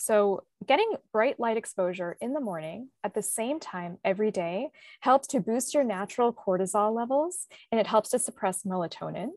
so, 0.01 0.45
getting 0.65 0.93
bright 1.13 1.41
light 1.41 1.57
exposure 1.57 2.17
in 2.21 2.33
the 2.33 2.41
morning 2.41 2.91
at 3.03 3.15
the 3.15 3.23
same 3.23 3.59
time 3.59 3.99
every 4.05 4.31
day 4.31 4.69
helps 5.01 5.27
to 5.29 5.41
boost 5.41 5.75
your 5.75 5.83
natural 5.83 6.33
cortisol 6.33 6.95
levels 6.95 7.49
and 7.73 7.81
it 7.81 7.87
helps 7.89 8.11
to 8.11 8.19
suppress 8.21 8.63
melatonin. 8.63 9.31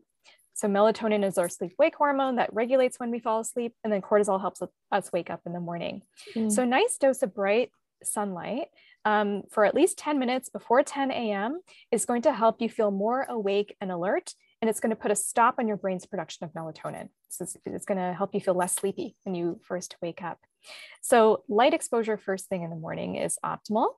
So, 0.54 0.68
melatonin 0.68 1.24
is 1.24 1.36
our 1.36 1.48
sleep 1.48 1.72
wake 1.80 1.96
hormone 1.96 2.36
that 2.36 2.54
regulates 2.54 3.00
when 3.00 3.10
we 3.10 3.18
fall 3.18 3.40
asleep, 3.40 3.74
and 3.82 3.92
then 3.92 4.00
cortisol 4.00 4.40
helps 4.40 4.62
us 4.92 5.12
wake 5.12 5.30
up 5.30 5.40
in 5.46 5.52
the 5.52 5.58
morning. 5.58 6.02
Mm. 6.36 6.52
So, 6.52 6.64
nice 6.64 6.96
dose 6.96 7.24
of 7.24 7.34
bright 7.34 7.70
sunlight 8.04 8.68
um, 9.04 9.42
for 9.50 9.64
at 9.64 9.74
least 9.74 9.98
10 9.98 10.20
minutes 10.20 10.48
before 10.48 10.84
10 10.84 11.10
a.m. 11.10 11.60
is 11.90 12.04
going 12.04 12.22
to 12.22 12.32
help 12.32 12.62
you 12.62 12.68
feel 12.68 12.92
more 12.92 13.26
awake 13.28 13.76
and 13.80 13.90
alert 13.90 14.34
and 14.62 14.70
it's 14.70 14.78
going 14.78 14.90
to 14.90 14.96
put 14.96 15.10
a 15.10 15.16
stop 15.16 15.56
on 15.58 15.66
your 15.66 15.76
brain's 15.76 16.06
production 16.06 16.44
of 16.44 16.52
melatonin. 16.52 17.08
So 17.28 17.42
it's, 17.42 17.56
it's 17.66 17.84
going 17.84 17.98
to 17.98 18.14
help 18.14 18.32
you 18.32 18.40
feel 18.40 18.54
less 18.54 18.76
sleepy 18.76 19.16
when 19.24 19.34
you 19.34 19.60
first 19.64 19.96
wake 20.00 20.22
up. 20.22 20.38
So 21.02 21.42
light 21.48 21.74
exposure 21.74 22.16
first 22.16 22.48
thing 22.48 22.62
in 22.62 22.70
the 22.70 22.76
morning 22.76 23.16
is 23.16 23.36
optimal. 23.44 23.88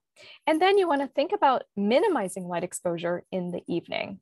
And 0.46 0.62
then 0.62 0.78
you 0.78 0.88
want 0.88 1.02
to 1.02 1.08
think 1.08 1.32
about 1.32 1.64
minimizing 1.76 2.48
light 2.48 2.64
exposure 2.64 3.24
in 3.30 3.50
the 3.50 3.62
evening. 3.68 4.20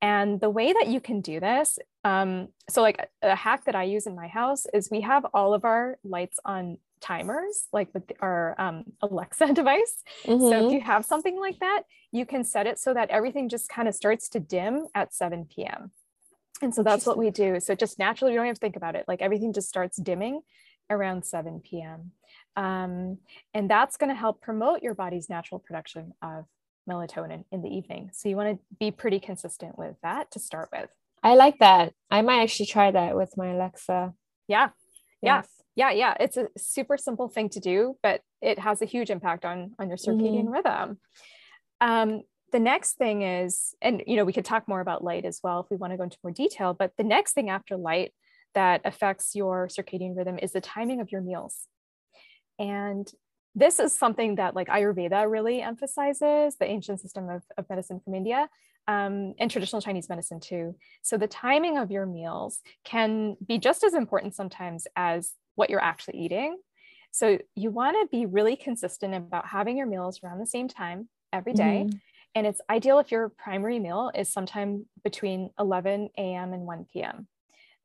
And 0.00 0.40
the 0.40 0.48
way 0.48 0.72
that 0.72 0.86
you 0.86 1.00
can 1.00 1.22
do 1.22 1.40
this, 1.40 1.76
um, 2.04 2.48
so 2.68 2.82
like 2.82 3.08
a, 3.22 3.30
a 3.30 3.34
hack 3.34 3.64
that 3.64 3.74
I 3.74 3.82
use 3.82 4.06
in 4.06 4.14
my 4.14 4.28
house 4.28 4.66
is 4.72 4.90
we 4.92 5.00
have 5.00 5.26
all 5.34 5.54
of 5.54 5.64
our 5.64 5.98
lights 6.04 6.38
on 6.44 6.78
timers, 7.00 7.66
like 7.72 7.88
with 7.94 8.04
our 8.20 8.54
um, 8.60 8.84
Alexa 9.02 9.52
device. 9.54 10.02
Mm-hmm. 10.24 10.40
So 10.40 10.48
if 10.48 10.54
mm-hmm. 10.54 10.74
you 10.74 10.80
have 10.80 11.04
something 11.04 11.38
like 11.38 11.58
that, 11.60 11.82
you 12.12 12.26
can 12.26 12.44
set 12.44 12.66
it 12.66 12.78
so 12.78 12.94
that 12.94 13.10
everything 13.10 13.48
just 13.48 13.68
kind 13.68 13.88
of 13.88 13.94
starts 13.94 14.28
to 14.30 14.40
dim 14.40 14.86
at 14.94 15.14
7 15.14 15.46
p.m. 15.46 15.90
And 16.62 16.74
so 16.74 16.82
that's 16.82 17.06
what 17.06 17.16
we 17.16 17.30
do. 17.30 17.58
So 17.60 17.74
just 17.74 17.98
naturally, 17.98 18.32
you 18.32 18.38
don't 18.38 18.46
have 18.46 18.56
to 18.56 18.60
think 18.60 18.76
about 18.76 18.94
it. 18.94 19.06
Like 19.08 19.22
everything 19.22 19.52
just 19.52 19.68
starts 19.68 19.96
dimming 19.96 20.42
around 20.90 21.24
7 21.24 21.60
p.m. 21.60 22.12
Um, 22.56 23.18
and 23.54 23.70
that's 23.70 23.96
going 23.96 24.10
to 24.10 24.16
help 24.16 24.40
promote 24.40 24.82
your 24.82 24.94
body's 24.94 25.30
natural 25.30 25.58
production 25.58 26.12
of 26.20 26.44
melatonin 26.88 27.44
in 27.52 27.62
the 27.62 27.68
evening. 27.68 28.10
So 28.12 28.28
you 28.28 28.36
want 28.36 28.58
to 28.58 28.76
be 28.78 28.90
pretty 28.90 29.20
consistent 29.20 29.78
with 29.78 29.96
that 30.02 30.30
to 30.32 30.38
start 30.38 30.68
with. 30.72 30.90
I 31.22 31.34
like 31.34 31.58
that. 31.58 31.94
I 32.10 32.22
might 32.22 32.42
actually 32.42 32.66
try 32.66 32.90
that 32.90 33.16
with 33.16 33.36
my 33.36 33.48
Alexa. 33.48 34.14
Yeah. 34.48 34.70
Yes. 35.22 35.48
Yeah. 35.76 35.90
Yeah. 35.90 35.90
Yeah. 35.90 36.14
It's 36.20 36.36
a 36.36 36.48
super 36.58 36.96
simple 36.96 37.28
thing 37.28 37.48
to 37.50 37.60
do, 37.60 37.96
but 38.02 38.20
it 38.42 38.58
has 38.58 38.82
a 38.82 38.86
huge 38.86 39.10
impact 39.10 39.44
on, 39.44 39.72
on 39.78 39.88
your 39.88 39.96
circadian 39.96 40.44
mm-hmm. 40.44 40.52
rhythm. 40.52 40.98
Um, 41.80 42.22
the 42.52 42.60
next 42.60 42.94
thing 42.94 43.22
is, 43.22 43.74
and 43.80 44.02
you 44.06 44.16
know, 44.16 44.24
we 44.24 44.32
could 44.32 44.44
talk 44.44 44.66
more 44.66 44.80
about 44.80 45.04
light 45.04 45.24
as 45.24 45.40
well 45.42 45.60
if 45.60 45.66
we 45.70 45.76
want 45.76 45.92
to 45.92 45.96
go 45.96 46.02
into 46.04 46.18
more 46.24 46.32
detail, 46.32 46.74
but 46.74 46.92
the 46.98 47.04
next 47.04 47.32
thing 47.32 47.48
after 47.48 47.76
light 47.76 48.12
that 48.54 48.80
affects 48.84 49.34
your 49.34 49.68
circadian 49.68 50.16
rhythm 50.16 50.38
is 50.38 50.52
the 50.52 50.60
timing 50.60 51.00
of 51.00 51.12
your 51.12 51.20
meals. 51.20 51.68
And 52.58 53.08
this 53.54 53.78
is 53.78 53.96
something 53.96 54.36
that 54.36 54.54
like 54.54 54.68
Ayurveda 54.68 55.30
really 55.30 55.60
emphasizes, 55.60 56.56
the 56.58 56.66
ancient 56.66 57.00
system 57.00 57.28
of, 57.28 57.42
of 57.56 57.68
medicine 57.70 58.00
from 58.04 58.14
India, 58.14 58.48
um, 58.90 59.34
and 59.38 59.48
traditional 59.48 59.80
Chinese 59.80 60.08
medicine 60.08 60.40
too. 60.40 60.74
So 61.02 61.16
the 61.16 61.28
timing 61.28 61.78
of 61.78 61.92
your 61.92 62.06
meals 62.06 62.60
can 62.84 63.36
be 63.46 63.58
just 63.58 63.84
as 63.84 63.94
important 63.94 64.34
sometimes 64.34 64.88
as 64.96 65.32
what 65.54 65.70
you're 65.70 65.82
actually 65.82 66.18
eating. 66.18 66.58
So 67.12 67.38
you 67.54 67.70
want 67.70 67.96
to 68.00 68.08
be 68.10 68.26
really 68.26 68.56
consistent 68.56 69.14
about 69.14 69.46
having 69.46 69.76
your 69.76 69.86
meals 69.86 70.18
around 70.24 70.40
the 70.40 70.46
same 70.46 70.66
time 70.66 71.08
every 71.32 71.52
day. 71.52 71.84
Mm-hmm. 71.86 71.98
And 72.34 72.46
it's 72.48 72.60
ideal 72.68 72.98
if 72.98 73.12
your 73.12 73.28
primary 73.28 73.78
meal 73.78 74.10
is 74.12 74.32
sometime 74.32 74.86
between 75.04 75.50
11 75.58 76.08
a.m. 76.18 76.52
and 76.52 76.62
1 76.62 76.86
p.m 76.92 77.28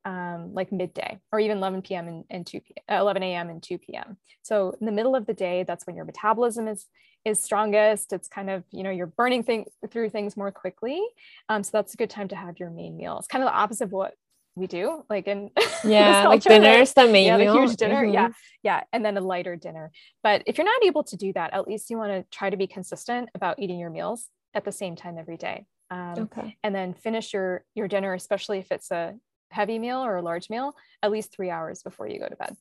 um, 0.06 0.54
like 0.54 0.72
midday 0.72 1.20
or 1.32 1.40
even 1.40 1.58
11 1.58 1.82
p.m. 1.82 2.08
and, 2.08 2.24
and 2.30 2.48
2 2.48 2.62
p.m. 2.62 2.84
11 3.00 3.24
a.m. 3.24 3.50
and 3.50 3.62
2 3.62 3.78
p.m. 3.80 4.18
So 4.44 4.76
in 4.80 4.86
the 4.86 4.92
middle 4.92 5.16
of 5.16 5.26
the 5.26 5.34
day, 5.34 5.64
that's 5.64 5.86
when 5.86 5.96
your 5.96 6.06
metabolism 6.06 6.68
is 6.68 6.86
is 7.26 7.44
strongest. 7.44 8.14
It's 8.14 8.28
kind 8.28 8.50
of 8.50 8.64
you 8.72 8.84
know 8.84 8.92
you're 8.92 9.08
burning 9.08 9.44
thing, 9.44 9.66
through 9.92 10.12
things 10.12 10.38
more 10.38 10.52
quickly. 10.52 11.04
Um, 11.50 11.64
so 11.64 11.72
that's 11.74 11.96
a 11.96 11.98
good 11.98 12.10
time 12.10 12.28
to 12.30 12.36
have 12.36 12.60
your 12.60 12.70
main 12.70 12.96
meal. 12.96 13.18
It's 13.18 13.28
kind 13.28 13.44
of 13.44 13.50
the 13.50 13.56
opposite 13.56 13.86
of 13.86 13.92
what 13.92 14.14
we 14.56 14.68
do, 14.68 15.04
like 15.10 15.28
in 15.28 15.50
yeah, 15.84 16.28
like 16.28 16.44
dinners, 16.44 16.94
the 16.94 17.08
main 17.08 17.28
yeah, 17.28 17.38
meal. 17.38 17.54
the 17.54 17.60
huge 17.62 17.78
dinner, 17.78 18.04
mm-hmm. 18.04 18.14
yeah, 18.14 18.30
yeah, 18.64 18.84
and 18.94 19.04
then 19.04 19.18
a 19.18 19.22
lighter 19.22 19.56
dinner. 19.56 19.92
But 20.24 20.44
if 20.46 20.58
you're 20.58 20.66
not 20.66 20.84
able 20.84 21.04
to 21.06 21.18
do 21.18 21.34
that, 21.34 21.54
at 21.54 21.68
least 21.68 21.90
you 21.90 21.98
want 21.98 22.12
to 22.12 22.38
try 22.38 22.50
to 22.50 22.58
be 22.58 22.68
consistent 22.68 23.30
about 23.36 23.60
eating 23.60 23.80
your 23.80 23.90
meals 23.90 24.30
at 24.54 24.64
the 24.64 24.72
same 24.72 24.96
time 24.96 25.18
every 25.18 25.38
day. 25.38 25.66
Um, 25.92 26.14
okay. 26.18 26.58
And 26.64 26.74
then 26.74 26.94
finish 26.94 27.34
your 27.34 27.66
your 27.74 27.88
dinner, 27.88 28.14
especially 28.14 28.60
if 28.60 28.72
it's 28.72 28.92
a 28.92 29.16
heavy 29.56 29.80
meal 29.80 30.04
or 30.04 30.18
a 30.18 30.22
large 30.22 30.50
meal 30.50 30.76
at 31.02 31.12
least 31.12 31.32
three 31.32 31.50
hours 31.50 31.82
before 31.82 32.08
you 32.08 32.20
go 32.20 32.28
to 32.28 32.36
bed. 32.36 32.56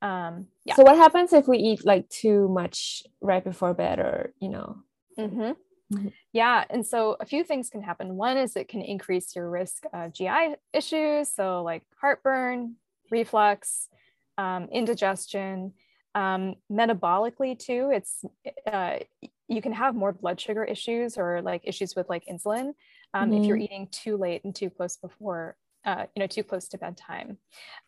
Um, 0.00 0.46
yeah. 0.64 0.76
So 0.76 0.84
what 0.84 0.96
happens 0.96 1.32
if 1.32 1.48
we 1.48 1.58
eat 1.58 1.84
like 1.84 2.08
too 2.08 2.48
much 2.48 3.02
right 3.20 3.42
before 3.42 3.74
bed 3.74 3.98
or, 3.98 4.32
you 4.40 4.48
know? 4.48 4.76
Mm-hmm. 5.18 5.52
Mm-hmm. 5.94 6.08
Yeah. 6.32 6.64
And 6.70 6.86
so 6.86 7.16
a 7.18 7.26
few 7.26 7.42
things 7.44 7.70
can 7.70 7.82
happen. 7.82 8.16
One 8.16 8.36
is 8.36 8.56
it 8.56 8.68
can 8.68 8.82
increase 8.82 9.34
your 9.34 9.50
risk 9.50 9.84
of 9.92 10.12
GI 10.12 10.56
issues. 10.72 11.34
So 11.34 11.62
like 11.62 11.82
heartburn, 12.00 12.76
reflux, 13.10 13.88
um, 14.36 14.68
indigestion, 14.70 15.72
um, 16.14 16.54
metabolically 16.70 17.58
too. 17.58 17.90
It's, 17.92 18.24
uh, 18.70 18.98
you 19.48 19.62
can 19.62 19.72
have 19.72 19.94
more 19.94 20.12
blood 20.12 20.38
sugar 20.38 20.62
issues 20.62 21.16
or 21.16 21.42
like 21.42 21.62
issues 21.64 21.96
with 21.96 22.08
like 22.08 22.24
insulin 22.30 22.74
um, 23.14 23.30
mm-hmm. 23.30 23.32
if 23.38 23.46
you're 23.46 23.56
mm-hmm. 23.56 23.64
eating 23.64 23.88
too 23.90 24.16
late 24.16 24.44
and 24.44 24.54
too 24.54 24.70
close 24.70 24.96
before 24.96 25.56
uh, 25.84 26.06
you 26.14 26.20
know 26.20 26.26
too 26.26 26.42
close 26.42 26.68
to 26.68 26.78
bedtime. 26.78 27.38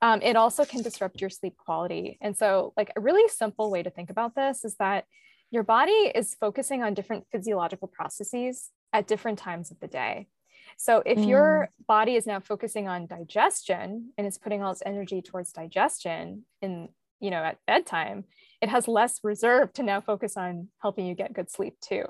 Um, 0.01 0.23
it 0.23 0.37
also 0.37 0.65
can 0.65 0.83
disrupt 0.83 1.21
your 1.21 1.31
sleep 1.31 1.57
quality. 1.57 2.19
And 2.21 2.37
so 2.37 2.73
like 2.77 2.93
a 2.97 3.01
really 3.01 3.29
simple 3.29 3.71
way 3.71 3.83
to 3.83 3.91
think 3.91 4.11
about 4.11 4.35
this 4.35 4.65
is 4.65 4.77
that 4.77 5.05
your 5.51 5.63
body 5.63 6.13
is 6.15 6.37
focusing 6.39 6.83
on 6.83 6.95
different 6.95 7.27
physiological 7.33 7.89
processes 7.89 8.71
at 8.93 9.09
different 9.09 9.39
times 9.39 9.71
of 9.71 9.81
the 9.81 9.89
day. 9.89 10.29
So 10.77 11.03
if 11.05 11.19
mm. 11.19 11.29
your 11.29 11.71
body 11.87 12.15
is 12.15 12.27
now 12.27 12.41
focusing 12.41 12.89
on 12.89 13.07
digestion 13.07 14.13
and 14.17 14.27
is 14.27 14.39
putting 14.39 14.63
all 14.63 14.73
its 14.73 14.83
energy 14.87 15.21
towards 15.21 15.53
digestion 15.53 16.45
in 16.63 16.89
you 17.21 17.31
know 17.31 17.43
at 17.43 17.59
bedtime 17.67 18.25
it 18.63 18.69
has 18.69 18.89
less 18.89 19.21
reserve 19.23 19.73
to 19.75 19.83
now 19.83 20.01
focus 20.01 20.37
on 20.37 20.69
helping 20.81 21.07
you 21.07 21.15
get 21.15 21.35
good 21.35 21.51
sleep 21.51 21.75
too 21.81 22.05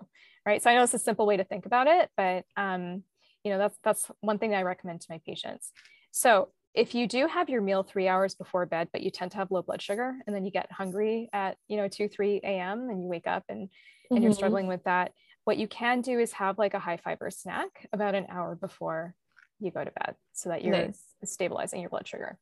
right? 0.47 0.63
So 0.63 0.71
i 0.71 0.75
know 0.75 0.85
it's 0.85 0.95
a 0.95 0.99
simple 0.99 1.27
way 1.27 1.37
to 1.37 1.45
think 1.45 1.67
about 1.67 1.89
it 1.89 2.09
but 2.17 2.45
um, 2.57 3.03
you 3.45 3.51
know 3.51 3.59
that's 3.59 3.79
that's 3.83 4.11
one 4.21 4.39
thing 4.39 4.51
that 4.51 4.59
i 4.59 4.63
recommend 4.63 5.01
to 5.01 5.07
my 5.11 5.21
patients 5.27 5.73
so 6.11 6.49
if 6.75 6.95
you 6.95 7.09
do 7.09 7.27
have 7.27 7.49
your 7.49 7.61
meal 7.61 7.83
three 7.83 8.09
hours 8.09 8.35
before 8.35 8.67
bed 8.67 8.89
but 8.93 9.03
you 9.03 9.11
tend 9.11 9.31
to 9.31 9.37
have 9.37 9.51
low 9.51 9.63
blood 9.63 9.83
sugar 9.83 10.15
and 10.27 10.35
then 10.35 10.45
you 10.45 10.51
get 10.51 10.71
hungry 10.71 11.29
at 11.33 11.57
you 11.69 11.77
know 11.77 11.89
2 11.89 12.09
3 12.09 12.41
a.m 12.45 12.89
and 12.91 13.03
you 13.03 13.09
wake 13.09 13.27
up 13.27 13.45
and 13.49 13.61
and 13.63 13.69
mm-hmm. 14.19 14.23
you're 14.25 14.33
struggling 14.33 14.67
with 14.67 14.83
that 14.85 15.13
what 15.45 15.57
you 15.57 15.67
can 15.67 16.01
do 16.01 16.19
is 16.19 16.33
have 16.33 16.59
like 16.59 16.75
a 16.75 16.79
high 16.79 16.97
fiber 16.97 17.31
snack 17.31 17.89
about 17.93 18.15
an 18.15 18.27
hour 18.29 18.55
before 18.55 19.15
you 19.59 19.71
go 19.71 19.85
to 19.85 19.91
bed 19.91 20.15
so 20.33 20.49
that 20.49 20.65
you're 20.65 20.77
nice. 20.77 21.03
stabilizing 21.25 21.81
your 21.81 21.91
blood 21.91 22.07
sugar 22.07 22.39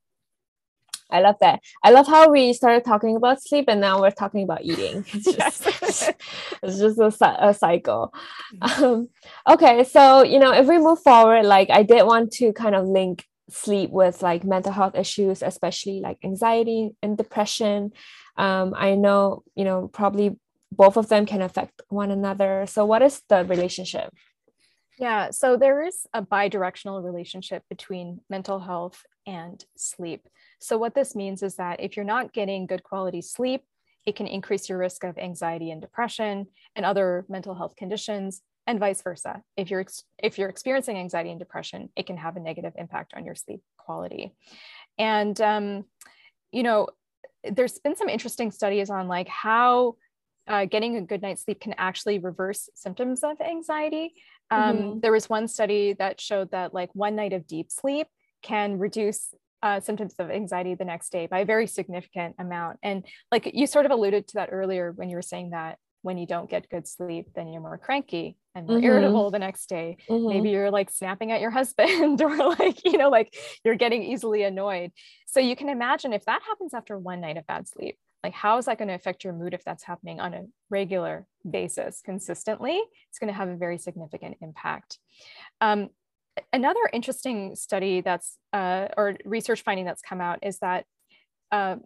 I 1.10 1.20
love 1.20 1.36
that. 1.40 1.60
I 1.82 1.90
love 1.90 2.06
how 2.06 2.30
we 2.30 2.52
started 2.52 2.84
talking 2.84 3.16
about 3.16 3.42
sleep 3.42 3.66
and 3.68 3.80
now 3.80 4.00
we're 4.00 4.10
talking 4.10 4.42
about 4.42 4.64
eating. 4.64 5.04
It's 5.12 5.36
just, 5.36 5.66
it's 6.62 6.78
just 6.78 7.20
a, 7.20 7.48
a 7.48 7.54
cycle. 7.54 8.12
Mm-hmm. 8.54 8.84
Um, 8.84 9.08
okay, 9.48 9.84
so 9.84 10.22
you 10.22 10.38
know, 10.38 10.52
if 10.52 10.66
we 10.66 10.78
move 10.78 11.00
forward, 11.00 11.44
like 11.44 11.70
I 11.70 11.82
did 11.82 12.04
want 12.04 12.32
to 12.32 12.52
kind 12.52 12.74
of 12.74 12.86
link 12.86 13.24
sleep 13.50 13.90
with 13.90 14.22
like 14.22 14.44
mental 14.44 14.72
health 14.72 14.94
issues, 14.94 15.42
especially 15.42 16.00
like 16.00 16.18
anxiety 16.24 16.90
and 17.02 17.16
depression. 17.16 17.92
Um, 18.36 18.74
I 18.76 18.94
know 18.94 19.42
you 19.54 19.64
know 19.64 19.88
probably 19.88 20.36
both 20.70 20.96
of 20.96 21.08
them 21.08 21.26
can 21.26 21.42
affect 21.42 21.82
one 21.88 22.10
another. 22.10 22.66
So, 22.66 22.84
what 22.84 23.02
is 23.02 23.22
the 23.28 23.44
relationship? 23.44 24.12
Yeah, 24.98 25.30
so 25.30 25.56
there 25.56 25.82
is 25.82 26.06
a 26.12 26.22
bidirectional 26.22 27.04
relationship 27.04 27.62
between 27.68 28.20
mental 28.28 28.58
health 28.58 29.04
and 29.26 29.64
sleep. 29.76 30.28
So, 30.58 30.76
what 30.78 30.94
this 30.94 31.14
means 31.14 31.42
is 31.42 31.56
that 31.56 31.80
if 31.80 31.96
you're 31.96 32.04
not 32.04 32.32
getting 32.32 32.66
good 32.66 32.82
quality 32.82 33.22
sleep, 33.22 33.62
it 34.06 34.16
can 34.16 34.26
increase 34.26 34.68
your 34.68 34.78
risk 34.78 35.04
of 35.04 35.18
anxiety 35.18 35.70
and 35.70 35.80
depression 35.80 36.46
and 36.74 36.86
other 36.86 37.26
mental 37.28 37.54
health 37.54 37.76
conditions 37.76 38.42
and 38.66 38.80
vice 38.80 39.02
versa. 39.02 39.42
If 39.56 39.70
you're 39.70 39.84
if 40.18 40.38
you're 40.38 40.48
experiencing 40.48 40.98
anxiety 40.98 41.30
and 41.30 41.38
depression, 41.38 41.90
it 41.96 42.06
can 42.06 42.16
have 42.16 42.36
a 42.36 42.40
negative 42.40 42.72
impact 42.76 43.14
on 43.16 43.24
your 43.24 43.34
sleep 43.34 43.60
quality. 43.76 44.34
And 44.98 45.40
um, 45.40 45.84
you 46.52 46.62
know, 46.62 46.88
there's 47.44 47.78
been 47.78 47.96
some 47.96 48.08
interesting 48.08 48.50
studies 48.50 48.90
on 48.90 49.08
like 49.08 49.28
how 49.28 49.96
uh, 50.46 50.64
getting 50.64 50.96
a 50.96 51.02
good 51.02 51.22
night's 51.22 51.44
sleep 51.44 51.60
can 51.60 51.74
actually 51.76 52.18
reverse 52.18 52.68
symptoms 52.74 53.22
of 53.22 53.40
anxiety. 53.40 54.14
Um, 54.50 54.76
mm-hmm. 54.76 55.00
There 55.00 55.12
was 55.12 55.28
one 55.28 55.46
study 55.46 55.94
that 55.98 56.20
showed 56.20 56.50
that 56.52 56.72
like 56.72 56.90
one 56.94 57.16
night 57.16 57.34
of 57.34 57.46
deep 57.46 57.70
sleep 57.70 58.06
can 58.42 58.78
reduce 58.78 59.34
uh, 59.62 59.80
symptoms 59.80 60.14
of 60.18 60.30
anxiety 60.30 60.74
the 60.74 60.84
next 60.84 61.10
day 61.10 61.26
by 61.26 61.40
a 61.40 61.44
very 61.44 61.66
significant 61.66 62.36
amount. 62.38 62.78
And 62.82 63.04
like 63.32 63.50
you 63.54 63.66
sort 63.66 63.86
of 63.86 63.92
alluded 63.92 64.28
to 64.28 64.34
that 64.34 64.50
earlier 64.52 64.92
when 64.92 65.10
you 65.10 65.16
were 65.16 65.22
saying 65.22 65.50
that 65.50 65.78
when 66.02 66.16
you 66.16 66.26
don't 66.26 66.48
get 66.48 66.70
good 66.70 66.86
sleep, 66.86 67.26
then 67.34 67.48
you're 67.48 67.60
more 67.60 67.78
cranky 67.78 68.36
and 68.54 68.66
more 68.66 68.76
mm-hmm. 68.76 68.86
irritable 68.86 69.30
the 69.30 69.38
next 69.38 69.68
day. 69.68 69.96
Mm-hmm. 70.08 70.28
Maybe 70.28 70.50
you're 70.50 70.70
like 70.70 70.90
snapping 70.90 71.32
at 71.32 71.40
your 71.40 71.50
husband 71.50 72.22
or 72.22 72.36
like, 72.36 72.84
you 72.84 72.98
know, 72.98 73.10
like 73.10 73.36
you're 73.64 73.74
getting 73.74 74.02
easily 74.02 74.42
annoyed. 74.44 74.92
So 75.26 75.40
you 75.40 75.56
can 75.56 75.68
imagine 75.68 76.12
if 76.12 76.24
that 76.26 76.42
happens 76.42 76.72
after 76.72 76.96
one 76.98 77.20
night 77.20 77.36
of 77.36 77.46
bad 77.46 77.68
sleep, 77.68 77.98
like 78.22 78.32
how 78.32 78.58
is 78.58 78.66
that 78.66 78.78
going 78.78 78.88
to 78.88 78.94
affect 78.94 79.24
your 79.24 79.32
mood 79.32 79.54
if 79.54 79.64
that's 79.64 79.84
happening 79.84 80.20
on 80.20 80.34
a 80.34 80.42
regular 80.70 81.26
basis 81.48 82.00
consistently? 82.04 82.80
It's 83.10 83.18
going 83.18 83.32
to 83.32 83.36
have 83.36 83.48
a 83.48 83.56
very 83.56 83.78
significant 83.78 84.38
impact. 84.40 84.98
Um, 85.60 85.88
another 86.52 86.80
interesting 86.92 87.54
study 87.56 88.00
that's 88.00 88.36
uh, 88.52 88.88
or 88.96 89.16
research 89.24 89.62
finding 89.62 89.84
that's 89.84 90.02
come 90.02 90.20
out 90.20 90.38
is 90.42 90.58
that 90.58 90.84
uh, 91.52 91.76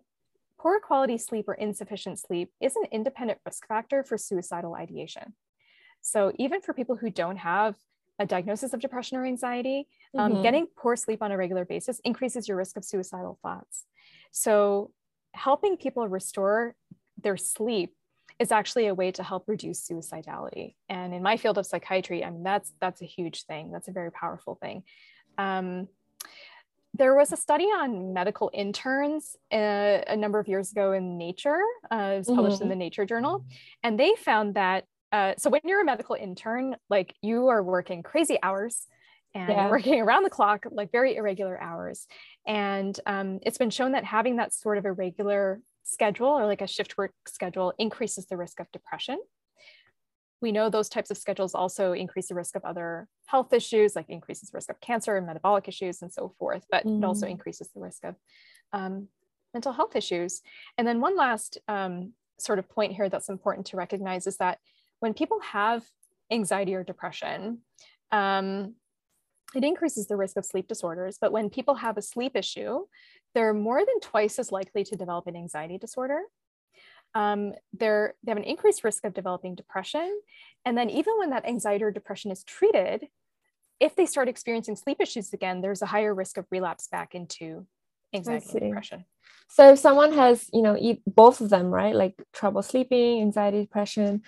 poor 0.58 0.80
quality 0.80 1.18
sleep 1.18 1.48
or 1.48 1.54
insufficient 1.54 2.18
sleep 2.18 2.50
is 2.60 2.76
an 2.76 2.84
independent 2.92 3.38
risk 3.44 3.66
factor 3.66 4.02
for 4.04 4.16
suicidal 4.16 4.74
ideation. 4.74 5.34
So 6.00 6.32
even 6.36 6.60
for 6.60 6.72
people 6.72 6.96
who 6.96 7.10
don't 7.10 7.36
have 7.36 7.76
a 8.18 8.26
diagnosis 8.26 8.72
of 8.72 8.80
depression 8.80 9.18
or 9.18 9.24
anxiety, 9.24 9.86
um, 10.16 10.32
mm-hmm. 10.32 10.42
getting 10.42 10.66
poor 10.76 10.96
sleep 10.96 11.22
on 11.22 11.32
a 11.32 11.36
regular 11.36 11.64
basis 11.64 12.00
increases 12.04 12.48
your 12.48 12.56
risk 12.56 12.76
of 12.76 12.84
suicidal 12.84 13.38
thoughts. 13.42 13.86
So 14.30 14.90
helping 15.32 15.76
people 15.76 16.06
restore 16.08 16.74
their 17.20 17.36
sleep 17.36 17.94
is 18.42 18.52
actually 18.52 18.88
a 18.88 18.94
way 18.94 19.12
to 19.12 19.22
help 19.22 19.44
reduce 19.46 19.88
suicidality. 19.88 20.74
And 20.88 21.14
in 21.14 21.22
my 21.22 21.36
field 21.36 21.58
of 21.58 21.64
psychiatry, 21.64 22.24
I 22.24 22.30
mean, 22.30 22.42
that's 22.42 22.72
that's 22.80 23.00
a 23.00 23.06
huge 23.06 23.44
thing. 23.44 23.70
That's 23.72 23.88
a 23.88 23.92
very 23.92 24.10
powerful 24.10 24.58
thing. 24.60 24.82
Um, 25.38 25.88
there 26.94 27.14
was 27.14 27.32
a 27.32 27.38
study 27.38 27.64
on 27.64 28.12
medical 28.12 28.50
interns 28.52 29.36
uh, 29.50 30.02
a 30.06 30.16
number 30.16 30.38
of 30.38 30.48
years 30.48 30.72
ago 30.72 30.92
in 30.92 31.16
Nature. 31.16 31.62
Uh, 31.90 32.12
it 32.14 32.18
was 32.18 32.26
published 32.26 32.56
mm-hmm. 32.56 32.64
in 32.64 32.68
the 32.68 32.76
Nature 32.76 33.06
Journal, 33.06 33.44
and 33.82 33.98
they 33.98 34.14
found 34.16 34.54
that. 34.54 34.84
Uh, 35.12 35.34
so 35.36 35.50
when 35.50 35.60
you're 35.64 35.82
a 35.82 35.84
medical 35.84 36.16
intern, 36.16 36.74
like 36.88 37.14
you 37.22 37.48
are 37.48 37.62
working 37.62 38.02
crazy 38.02 38.38
hours 38.42 38.86
and 39.34 39.48
yeah. 39.48 39.70
working 39.70 40.00
around 40.00 40.24
the 40.24 40.30
clock, 40.30 40.66
like 40.70 40.90
very 40.90 41.16
irregular 41.16 41.60
hours. 41.60 42.06
And 42.46 42.98
um, 43.06 43.38
it's 43.42 43.58
been 43.58 43.70
shown 43.70 43.92
that 43.92 44.04
having 44.04 44.36
that 44.36 44.52
sort 44.52 44.78
of 44.78 44.86
irregular 44.86 45.60
schedule 45.84 46.28
or 46.28 46.46
like 46.46 46.60
a 46.60 46.66
shift 46.66 46.96
work 46.96 47.12
schedule 47.26 47.72
increases 47.78 48.26
the 48.26 48.36
risk 48.36 48.60
of 48.60 48.70
depression. 48.72 49.18
We 50.40 50.52
know 50.52 50.68
those 50.68 50.88
types 50.88 51.10
of 51.10 51.16
schedules 51.16 51.54
also 51.54 51.92
increase 51.92 52.28
the 52.28 52.34
risk 52.34 52.56
of 52.56 52.64
other 52.64 53.08
health 53.26 53.52
issues, 53.52 53.94
like 53.94 54.08
increases 54.08 54.50
the 54.50 54.56
risk 54.56 54.70
of 54.70 54.80
cancer 54.80 55.16
and 55.16 55.26
metabolic 55.26 55.68
issues 55.68 56.02
and 56.02 56.12
so 56.12 56.34
forth, 56.38 56.64
but 56.70 56.84
mm. 56.84 56.98
it 56.98 57.04
also 57.04 57.26
mm-hmm. 57.26 57.32
increases 57.32 57.68
the 57.74 57.80
risk 57.80 58.04
of 58.04 58.16
um, 58.72 59.08
mental 59.54 59.72
health 59.72 59.94
issues. 59.94 60.42
And 60.78 60.86
then 60.86 61.00
one 61.00 61.16
last 61.16 61.58
um, 61.68 62.14
sort 62.38 62.58
of 62.58 62.68
point 62.68 62.92
here 62.92 63.08
that's 63.08 63.28
important 63.28 63.66
to 63.68 63.76
recognize 63.76 64.26
is 64.26 64.36
that 64.38 64.58
when 65.00 65.14
people 65.14 65.40
have 65.40 65.84
anxiety 66.30 66.74
or 66.74 66.82
depression, 66.82 67.58
um, 68.10 68.74
it 69.54 69.64
increases 69.64 70.06
the 70.06 70.16
risk 70.16 70.36
of 70.36 70.44
sleep 70.44 70.66
disorders. 70.66 71.18
But 71.20 71.32
when 71.32 71.50
people 71.50 71.74
have 71.76 71.96
a 71.96 72.02
sleep 72.02 72.36
issue, 72.36 72.86
they're 73.34 73.54
more 73.54 73.78
than 73.78 74.00
twice 74.00 74.38
as 74.38 74.52
likely 74.52 74.84
to 74.84 74.96
develop 74.96 75.26
an 75.26 75.36
anxiety 75.36 75.78
disorder. 75.78 76.20
Um, 77.14 77.52
they're, 77.72 78.14
they 78.22 78.30
have 78.30 78.38
an 78.38 78.44
increased 78.44 78.84
risk 78.84 79.04
of 79.04 79.14
developing 79.14 79.54
depression. 79.54 80.20
And 80.64 80.76
then, 80.76 80.88
even 80.90 81.18
when 81.18 81.30
that 81.30 81.46
anxiety 81.46 81.84
or 81.84 81.90
depression 81.90 82.30
is 82.30 82.44
treated, 82.44 83.08
if 83.80 83.96
they 83.96 84.06
start 84.06 84.28
experiencing 84.28 84.76
sleep 84.76 84.98
issues 85.00 85.32
again, 85.32 85.60
there's 85.60 85.82
a 85.82 85.86
higher 85.86 86.14
risk 86.14 86.38
of 86.38 86.46
relapse 86.50 86.88
back 86.88 87.14
into 87.14 87.66
anxiety 88.14 88.46
and 88.52 88.60
depression. 88.60 89.04
So, 89.48 89.72
if 89.72 89.78
someone 89.78 90.12
has, 90.12 90.48
you 90.52 90.62
know, 90.62 90.78
both 91.06 91.40
of 91.40 91.50
them, 91.50 91.66
right, 91.66 91.94
like 91.94 92.14
trouble 92.32 92.62
sleeping, 92.62 93.20
anxiety, 93.20 93.62
depression, 93.62 94.22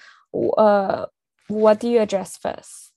uh, 0.58 1.06
what 1.48 1.80
do 1.80 1.88
you 1.88 2.00
address 2.00 2.36
first? 2.36 2.92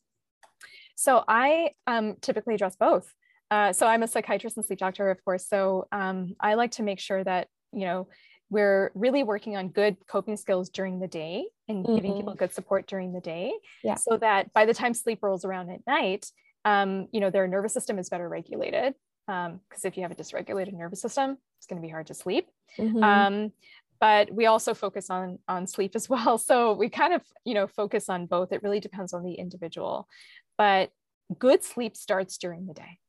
So 0.96 1.24
I 1.28 1.72
um, 1.86 2.16
typically 2.22 2.56
address 2.56 2.76
both. 2.76 3.14
Uh, 3.50 3.72
so 3.74 3.88
I'm 3.88 4.04
a 4.04 4.08
psychiatrist 4.08 4.58
and 4.58 4.66
sleep 4.66 4.80
doctor, 4.80 5.10
of 5.10 5.24
course. 5.24 5.48
So 5.48 5.88
um, 5.92 6.36
I 6.40 6.56
like 6.56 6.72
to 6.72 6.84
make 6.84 7.00
sure 7.00 7.24
that 7.24 7.48
you 7.74 7.86
know 7.86 8.08
we're 8.50 8.92
really 8.96 9.24
working 9.24 9.58
on 9.58 9.70
good 9.70 9.98
coping 10.08 10.38
skills 10.38 10.70
during 10.70 11.00
the 11.00 11.08
day 11.08 11.46
and 11.68 11.86
mm-hmm. 11.86 11.96
giving 11.96 12.14
people 12.16 12.34
good 12.34 12.54
support 12.54 12.88
during 12.88 13.14
the 13.14 13.20
day, 13.20 13.54
yeah. 13.84 13.96
so 13.96 14.18
that 14.18 14.54
by 14.54 14.66
the 14.66 14.74
time 14.74 14.94
sleep 14.94 15.20
rolls 15.22 15.46
around 15.46 15.70
at 15.70 15.86
night, 15.88 16.26
um, 16.66 17.08
you 17.12 17.20
know 17.20 17.30
their 17.30 17.48
nervous 17.48 17.74
system 17.74 18.00
is 18.00 18.10
better 18.10 18.28
regulated. 18.28 18.94
Because 19.26 19.50
um, 19.50 19.60
if 19.84 19.98
you 19.98 20.04
have 20.04 20.12
a 20.12 20.16
dysregulated 20.16 20.74
nervous 20.74 21.02
system, 21.02 21.38
it's 21.58 21.68
going 21.68 21.82
to 21.82 21.86
be 21.86 21.92
hard 21.92 22.08
to 22.08 22.14
sleep. 22.14 22.48
Mm-hmm. 22.78 23.04
Um, 23.04 23.52
but 24.00 24.32
we 24.32 24.46
also 24.46 24.74
focus 24.74 25.10
on 25.10 25.40
on 25.48 25.68
sleep 25.68 25.96
as 25.96 26.08
well 26.10 26.38
so 26.38 26.74
we 26.74 26.88
kind 26.88 27.14
of 27.14 27.24
you 27.46 27.56
know 27.56 27.66
focus 27.66 28.10
on 28.10 28.28
both 28.28 28.52
it 28.52 28.62
really 28.62 28.80
depends 28.80 29.12
on 29.12 29.24
the 29.24 29.34
individual 29.34 30.08
but 30.56 30.92
good 31.40 31.64
sleep 31.64 31.96
starts 31.96 32.38
during 32.38 32.66
the 32.68 32.74
day. 32.74 33.00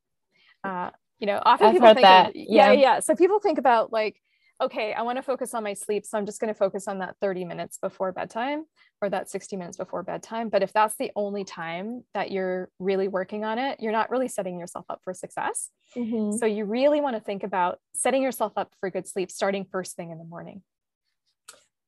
Uh, 0.63 0.89
you 1.19 1.27
know, 1.27 1.41
often 1.45 1.67
I've 1.67 1.73
people 1.73 1.93
think, 1.93 2.01
that. 2.01 2.29
Of, 2.29 2.35
yeah, 2.35 2.71
yeah, 2.71 2.71
yeah. 2.71 2.99
So 2.99 3.15
people 3.15 3.39
think 3.39 3.57
about 3.57 3.91
like, 3.91 4.21
okay, 4.61 4.93
I 4.93 5.03
want 5.03 5.17
to 5.17 5.21
focus 5.21 5.53
on 5.53 5.63
my 5.63 5.73
sleep. 5.73 6.05
So 6.05 6.17
I'm 6.17 6.25
just 6.25 6.41
going 6.41 6.53
to 6.53 6.57
focus 6.57 6.87
on 6.87 6.99
that 6.99 7.15
30 7.21 7.45
minutes 7.45 7.77
before 7.77 8.11
bedtime 8.11 8.65
or 9.01 9.09
that 9.09 9.29
60 9.29 9.55
minutes 9.55 9.77
before 9.77 10.03
bedtime. 10.03 10.49
But 10.49 10.63
if 10.63 10.73
that's 10.73 10.95
the 10.97 11.11
only 11.15 11.45
time 11.45 12.03
that 12.13 12.31
you're 12.31 12.69
really 12.77 13.07
working 13.07 13.45
on 13.45 13.57
it, 13.57 13.79
you're 13.79 13.93
not 13.93 14.09
really 14.09 14.27
setting 14.27 14.59
yourself 14.59 14.85
up 14.89 14.99
for 15.03 15.13
success. 15.13 15.69
Mm-hmm. 15.95 16.37
So 16.37 16.45
you 16.45 16.65
really 16.65 16.99
want 16.99 17.15
to 17.15 17.21
think 17.21 17.43
about 17.43 17.79
setting 17.95 18.21
yourself 18.21 18.53
up 18.57 18.73
for 18.79 18.89
good 18.89 19.07
sleep 19.07 19.31
starting 19.31 19.65
first 19.71 19.95
thing 19.95 20.11
in 20.11 20.17
the 20.17 20.25
morning. 20.25 20.61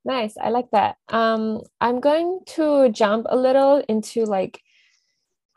Nice. 0.03 0.36
I 0.41 0.49
like 0.49 0.71
that. 0.71 0.95
Um, 1.10 1.62
I'm 1.79 1.99
going 1.99 2.39
to 2.55 2.89
jump 2.89 3.27
a 3.29 3.36
little 3.36 3.84
into 3.88 4.23
like 4.23 4.62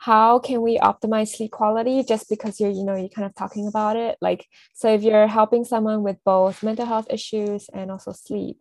how 0.05 0.39
can 0.39 0.61
we 0.61 0.79
optimize 0.79 1.29
sleep 1.29 1.51
quality 1.51 2.03
just 2.03 2.29
because 2.29 2.61
you're 2.61 2.71
you 2.71 2.85
know 2.85 2.95
you're 2.95 3.09
kind 3.09 3.25
of 3.25 3.35
talking 3.35 3.67
about 3.67 3.97
it 3.97 4.19
like 4.21 4.47
so 4.75 4.93
if 4.93 5.03
you're 5.03 5.27
helping 5.27 5.65
someone 5.65 6.03
with 6.03 6.19
both 6.27 6.63
mental 6.63 6.85
health 6.85 7.07
issues 7.09 7.71
and 7.73 7.91
also 7.91 8.13
sleep 8.13 8.59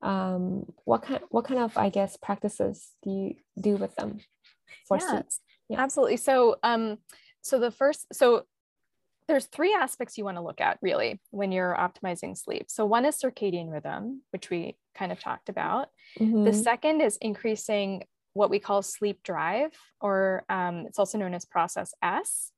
um, 0.00 0.64
what 0.84 1.02
kind 1.02 1.20
what 1.28 1.44
kind 1.44 1.60
of 1.60 1.76
i 1.76 1.90
guess 1.90 2.16
practices 2.16 2.92
do 3.02 3.10
you 3.10 3.34
do 3.60 3.76
with 3.76 3.94
them 3.96 4.20
for 4.88 4.96
yeah, 4.96 5.10
sleep 5.10 5.26
yeah 5.68 5.80
absolutely 5.80 6.16
so 6.16 6.56
um 6.62 6.96
so 7.42 7.58
the 7.58 7.70
first 7.70 8.06
so 8.12 8.46
there's 9.28 9.46
three 9.46 9.74
aspects 9.74 10.16
you 10.16 10.24
want 10.24 10.38
to 10.38 10.42
look 10.42 10.60
at 10.62 10.78
really 10.80 11.20
when 11.30 11.50
you're 11.50 11.74
optimizing 11.74 12.38
sleep. 12.38 12.66
So 12.68 12.86
one 12.86 13.04
is 13.04 13.16
circadian 13.16 13.72
rhythm, 13.72 14.22
which 14.30 14.50
we 14.50 14.76
kind 14.94 15.10
of 15.10 15.18
talked 15.18 15.48
about. 15.48 15.88
Mm-hmm. 16.20 16.44
The 16.44 16.52
second 16.52 17.00
is 17.00 17.18
increasing 17.20 18.04
what 18.36 18.50
we 18.50 18.58
call 18.58 18.82
sleep 18.82 19.22
drive, 19.22 19.72
or 20.00 20.44
um, 20.48 20.84
it's 20.86 20.98
also 20.98 21.18
known 21.18 21.34
as 21.34 21.44
process 21.44 21.94
S. 22.02 22.52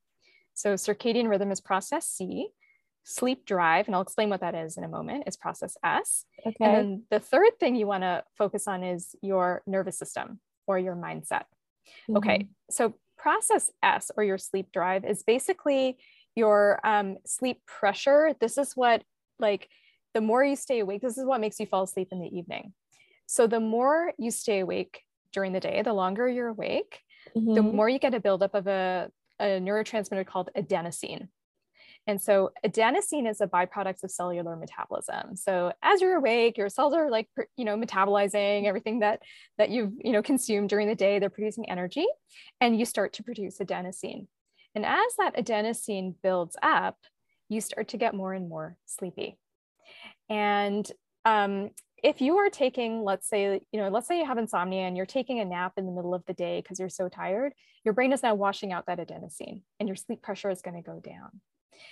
So 0.55 0.75
circadian 0.75 1.29
rhythm 1.29 1.51
is 1.53 1.61
process 1.61 2.07
C. 2.07 2.49
Sleep 3.05 3.47
drive, 3.47 3.87
and 3.87 3.95
I'll 3.95 4.03
explain 4.03 4.29
what 4.29 4.41
that 4.41 4.55
is 4.55 4.77
in 4.77 4.85
a 4.85 4.89
moment, 4.89 5.25
is 5.27 5.37
process 5.37 5.77
S. 5.85 6.27
Okay. 6.47 6.57
And 6.61 6.75
then 6.75 7.03
the 7.11 7.21
third 7.21 7.53
thing 7.59 7.77
you 7.77 7.87
want 7.87 8.03
to 8.03 8.25
focus 8.37 8.67
on 8.69 8.83
is 8.83 9.15
your 9.23 9.63
nervous 9.67 9.99
system 9.99 10.41
or 10.67 10.79
your 10.79 10.97
mindset. 10.97 11.45
Mm-hmm. 11.89 12.17
Okay, 12.19 12.49
so 12.71 12.95
process 13.17 13.71
S 13.83 14.11
or 14.17 14.25
your 14.25 14.37
sleep 14.37 14.73
drive 14.73 15.05
is 15.05 15.23
basically 15.23 15.97
your 16.35 16.81
um, 16.85 17.17
sleep 17.25 17.63
pressure. 17.67 18.35
This 18.41 18.59
is 18.59 18.73
what, 18.75 19.03
like, 19.39 19.69
the 20.13 20.21
more 20.21 20.45
you 20.45 20.57
stay 20.57 20.81
awake, 20.81 21.01
this 21.01 21.17
is 21.17 21.25
what 21.25 21.41
makes 21.41 21.59
you 21.61 21.67
fall 21.67 21.85
asleep 21.85 22.09
in 22.13 22.21
the 22.21 22.37
evening. 22.37 22.75
So 23.27 23.47
the 23.47 23.61
more 23.61 24.13
you 24.19 24.31
stay 24.31 24.61
awake, 24.61 25.03
during 25.33 25.53
the 25.53 25.61
day, 25.61 25.83
the 25.83 25.93
longer 25.93 26.29
you're 26.29 26.49
awake, 26.49 27.01
mm-hmm. 27.37 27.55
the 27.55 27.63
more 27.63 27.89
you 27.89 27.99
get 27.99 28.15
a 28.15 28.21
buildup 28.21 28.55
of 28.55 28.67
a, 28.67 29.11
a 29.39 29.61
neurotransmitter 29.61 30.27
called 30.27 30.51
adenosine. 30.57 31.29
And 32.07 32.21
so 32.21 32.53
adenosine 32.65 33.29
is 33.29 33.43
a 33.43 33.47
byproduct 33.47 34.03
of 34.03 34.11
cellular 34.11 34.57
metabolism. 34.57 35.37
So 35.37 35.73
as 35.83 36.01
you're 36.01 36.17
awake, 36.17 36.57
your 36.57 36.71
cells 36.71 36.95
are 36.95 37.11
like, 37.11 37.29
you 37.57 37.67
know, 37.67 37.77
metabolizing 37.77 38.65
everything 38.65 39.01
that 39.01 39.21
that 39.59 39.69
you've, 39.69 39.93
you 40.03 40.13
know, 40.13 40.23
consumed 40.23 40.71
during 40.71 40.89
the 40.89 40.95
day. 40.95 41.19
They're 41.19 41.29
producing 41.29 41.69
energy 41.69 42.07
and 42.63 42.79
you 42.79 42.87
start 42.87 43.13
to 43.15 43.23
produce 43.23 43.59
adenosine. 43.59 44.27
And 44.75 44.87
as 44.87 45.17
that 45.19 45.37
adenosine 45.37 46.15
builds 46.23 46.57
up, 46.63 46.97
you 47.51 47.61
start 47.61 47.89
to 47.89 47.99
get 47.99 48.15
more 48.15 48.33
and 48.33 48.49
more 48.49 48.79
sleepy. 48.87 49.39
And 50.31 50.91
um, 51.27 51.71
if 52.03 52.21
you 52.21 52.37
are 52.37 52.51
taking 52.51 53.03
let's 53.03 53.29
say 53.29 53.61
you 53.73 53.81
know 53.81 53.89
let's 53.89 54.07
say 54.07 54.19
you 54.19 54.27
have 54.27 54.39
insomnia 54.39 54.83
and 54.83 54.97
you're 54.97 55.07
taking 55.07 55.41
a 55.41 55.45
nap 55.45 55.73
in 55.77 55.87
the 55.87 55.93
middle 55.93 56.15
of 56.15 56.25
the 56.27 56.33
day 56.35 56.61
because 56.61 56.79
you're 56.79 56.89
so 56.89 57.09
tired 57.09 57.53
your 57.85 57.95
brain 57.95 58.13
is 58.13 58.23
now 58.23 58.35
washing 58.35 58.73
out 58.73 58.85
that 58.87 58.99
adenosine 58.99 59.63
and 59.79 59.89
your 59.89 59.97
sleep 59.97 60.23
pressure 60.23 60.51
is 60.51 60.61
going 60.61 60.77
to 60.77 60.83
go 60.83 61.01
down. 61.01 61.41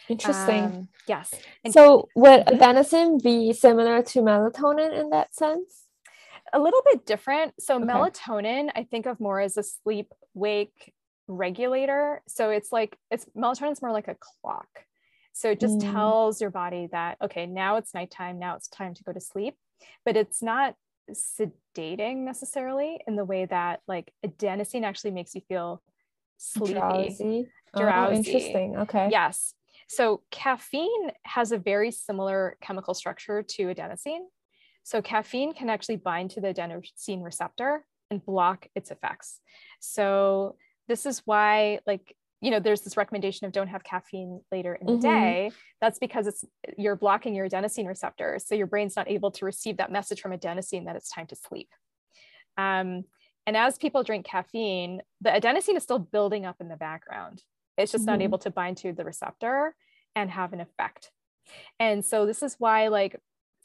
Interesting. 0.09 0.65
Um, 0.65 0.89
yes. 1.07 1.33
And 1.65 1.73
so 1.73 2.09
would 2.15 2.45
mm-hmm. 2.45 2.63
adenosine 2.63 3.23
be 3.23 3.53
similar 3.53 4.03
to 4.03 4.19
melatonin 4.21 4.99
in 4.99 5.11
that 5.11 5.35
sense? 5.35 5.85
A 6.53 6.59
little 6.59 6.83
bit 6.85 7.07
different. 7.07 7.55
So 7.61 7.77
okay. 7.77 7.85
melatonin 7.85 8.71
i 8.75 8.85
think 8.85 9.07
of 9.07 9.21
more 9.21 9.41
as 9.41 9.57
a 9.57 9.63
sleep 9.63 10.13
wake 10.35 10.93
regulator. 11.29 12.23
So 12.29 12.51
it's 12.51 12.71
like 12.73 12.99
it's 13.11 13.27
melatonin 13.37 13.73
is 13.73 13.81
more 13.83 13.93
like 13.93 14.09
a 14.09 14.17
clock. 14.21 14.69
So 15.33 15.51
it 15.51 15.61
just 15.61 15.79
mm. 15.79 15.93
tells 15.93 16.41
your 16.41 16.51
body 16.51 16.89
that 16.93 17.19
okay 17.23 17.47
now 17.47 17.77
it's 17.77 17.95
nighttime 17.95 18.39
now 18.39 18.57
it's 18.57 18.69
time 18.69 18.95
to 18.95 19.05
go 19.05 19.13
to 19.13 19.21
sleep 19.21 19.57
but 20.05 20.17
it's 20.17 20.43
not 20.43 20.75
sedating 21.11 22.19
necessarily 22.25 23.01
in 23.07 23.17
the 23.17 23.25
way 23.25 23.47
that 23.47 23.81
like 23.87 24.13
adenosine 24.25 24.85
actually 24.85 25.13
makes 25.13 25.35
you 25.35 25.41
feel 25.49 25.83
sleepy, 26.37 26.73
drowsy. 26.75 27.47
Oh, 27.75 27.81
drowsy. 27.81 28.13
Oh, 28.13 28.17
interesting. 28.17 28.77
Okay. 28.79 29.09
Yes. 29.11 29.55
So 29.89 30.23
caffeine 30.31 31.13
has 31.25 31.53
a 31.53 31.59
very 31.59 31.91
similar 31.91 32.57
chemical 32.61 32.95
structure 32.95 33.43
to 33.43 33.67
adenosine. 33.67 34.25
So 34.83 35.03
caffeine 35.03 35.53
can 35.53 35.71
actually 35.71 35.97
bind 35.97 36.31
to 36.31 36.41
the 36.41 36.55
adenosine 36.55 37.23
receptor 37.23 37.85
and 38.11 38.25
block 38.25 38.69
its 38.75 38.91
effects. 38.91 39.41
So 39.81 40.57
this 40.89 41.07
is 41.07 41.23
why 41.25 41.81
like 41.87 42.17
you 42.47 42.53
know 42.53 42.61
there's 42.61 42.83
this 42.83 42.97
recommendation 42.97 43.45
of 43.45 43.53
don't 43.53 43.67
have 43.67 43.83
caffeine 43.83 44.41
later 44.53 44.77
in 44.77 44.87
the 44.87 44.93
mm-hmm. 44.93 45.03
day. 45.03 45.51
That's 45.81 45.99
because 45.99 46.29
it's 46.29 46.45
you're 46.79 46.95
blocking 46.95 47.35
your 47.35 47.49
adenosine 47.49 47.89
receptors 47.89 48.47
so 48.47 48.55
your 48.55 48.69
brain's 48.69 48.95
not 48.95 49.11
able 49.11 49.33
to 49.33 49.45
receive 49.45 49.79
that 49.79 49.91
message 49.91 50.21
from 50.21 50.31
adenosine 50.31 50.85
that 50.85 50.95
it's 50.95 51.11
time 51.11 51.27
to 51.27 51.35
sleep. 51.35 51.69
Um, 52.57 53.03
and 53.49 53.57
as 53.57 53.79
people 53.79 54.05
drink 54.05 54.27
caffeine 54.27 55.03
the 55.21 55.31
adenosine 55.31 55.77
is 55.77 55.83
still 55.83 55.99
building 55.99 56.47
up 56.47 56.55
in 56.61 56.69
the 56.69 56.77
background. 56.77 57.43
It's 57.77 57.91
just 57.91 58.03
mm-hmm. 58.03 58.13
not 58.13 58.23
able 58.23 58.39
to 58.39 58.51
bind 58.51 58.77
to 58.79 58.93
the 58.93 59.05
receptor 59.05 59.75
and 60.15 60.31
have 60.31 60.53
an 60.53 60.61
effect. 60.61 61.11
And 61.81 62.05
so 62.05 62.27
this 62.27 62.45
is 62.45 62.55
why 62.61 62.87
like 62.87 63.21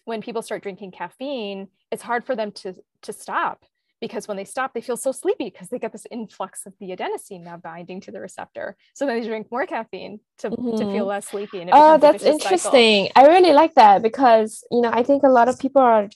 when 0.06 0.24
people 0.24 0.42
start 0.42 0.64
drinking 0.64 0.90
caffeine, 0.90 1.68
it's 1.92 2.02
hard 2.02 2.26
for 2.26 2.36
them 2.36 2.52
to, 2.54 2.74
to 3.04 3.14
stop 3.14 3.64
because 4.02 4.28
when 4.28 4.36
they 4.36 4.44
stop, 4.44 4.74
they 4.74 4.82
feel 4.82 4.98
so 4.98 5.12
sleepy 5.12 5.46
because 5.46 5.70
they 5.70 5.80
get 5.80 5.92
this 5.92 6.08
influx 6.12 6.66
of 6.66 6.74
the 6.80 6.90
adenosine 6.90 7.44
now 7.44 7.56
binding 7.56 8.02
to 8.02 8.12
the 8.12 8.20
receptor. 8.20 8.76
So 8.96 9.06
then 9.06 9.22
they 9.22 9.28
drink 9.28 9.48
more 9.52 9.66
caffeine 9.68 10.20
to, 10.40 10.50
mm-hmm. 10.50 10.72
to 10.72 10.78
feel 10.78 10.88
mm-hmm. 10.88 11.06
less 11.06 11.28
sleepy. 11.28 11.66
oh, 11.72 11.98
that's 11.98 12.24
interesting. 12.24 13.06
Cycle. 13.06 13.24
I 13.24 13.28
really 13.28 13.54
like 13.54 13.76
that 13.76 14.02
because, 14.02 14.66
you 14.72 14.82
know, 14.82 14.90
I 14.92 15.04
think 15.04 15.24
a 15.24 15.30
lot 15.30 15.48
of 15.48 15.60
people 15.60 15.82
are, 15.82 16.10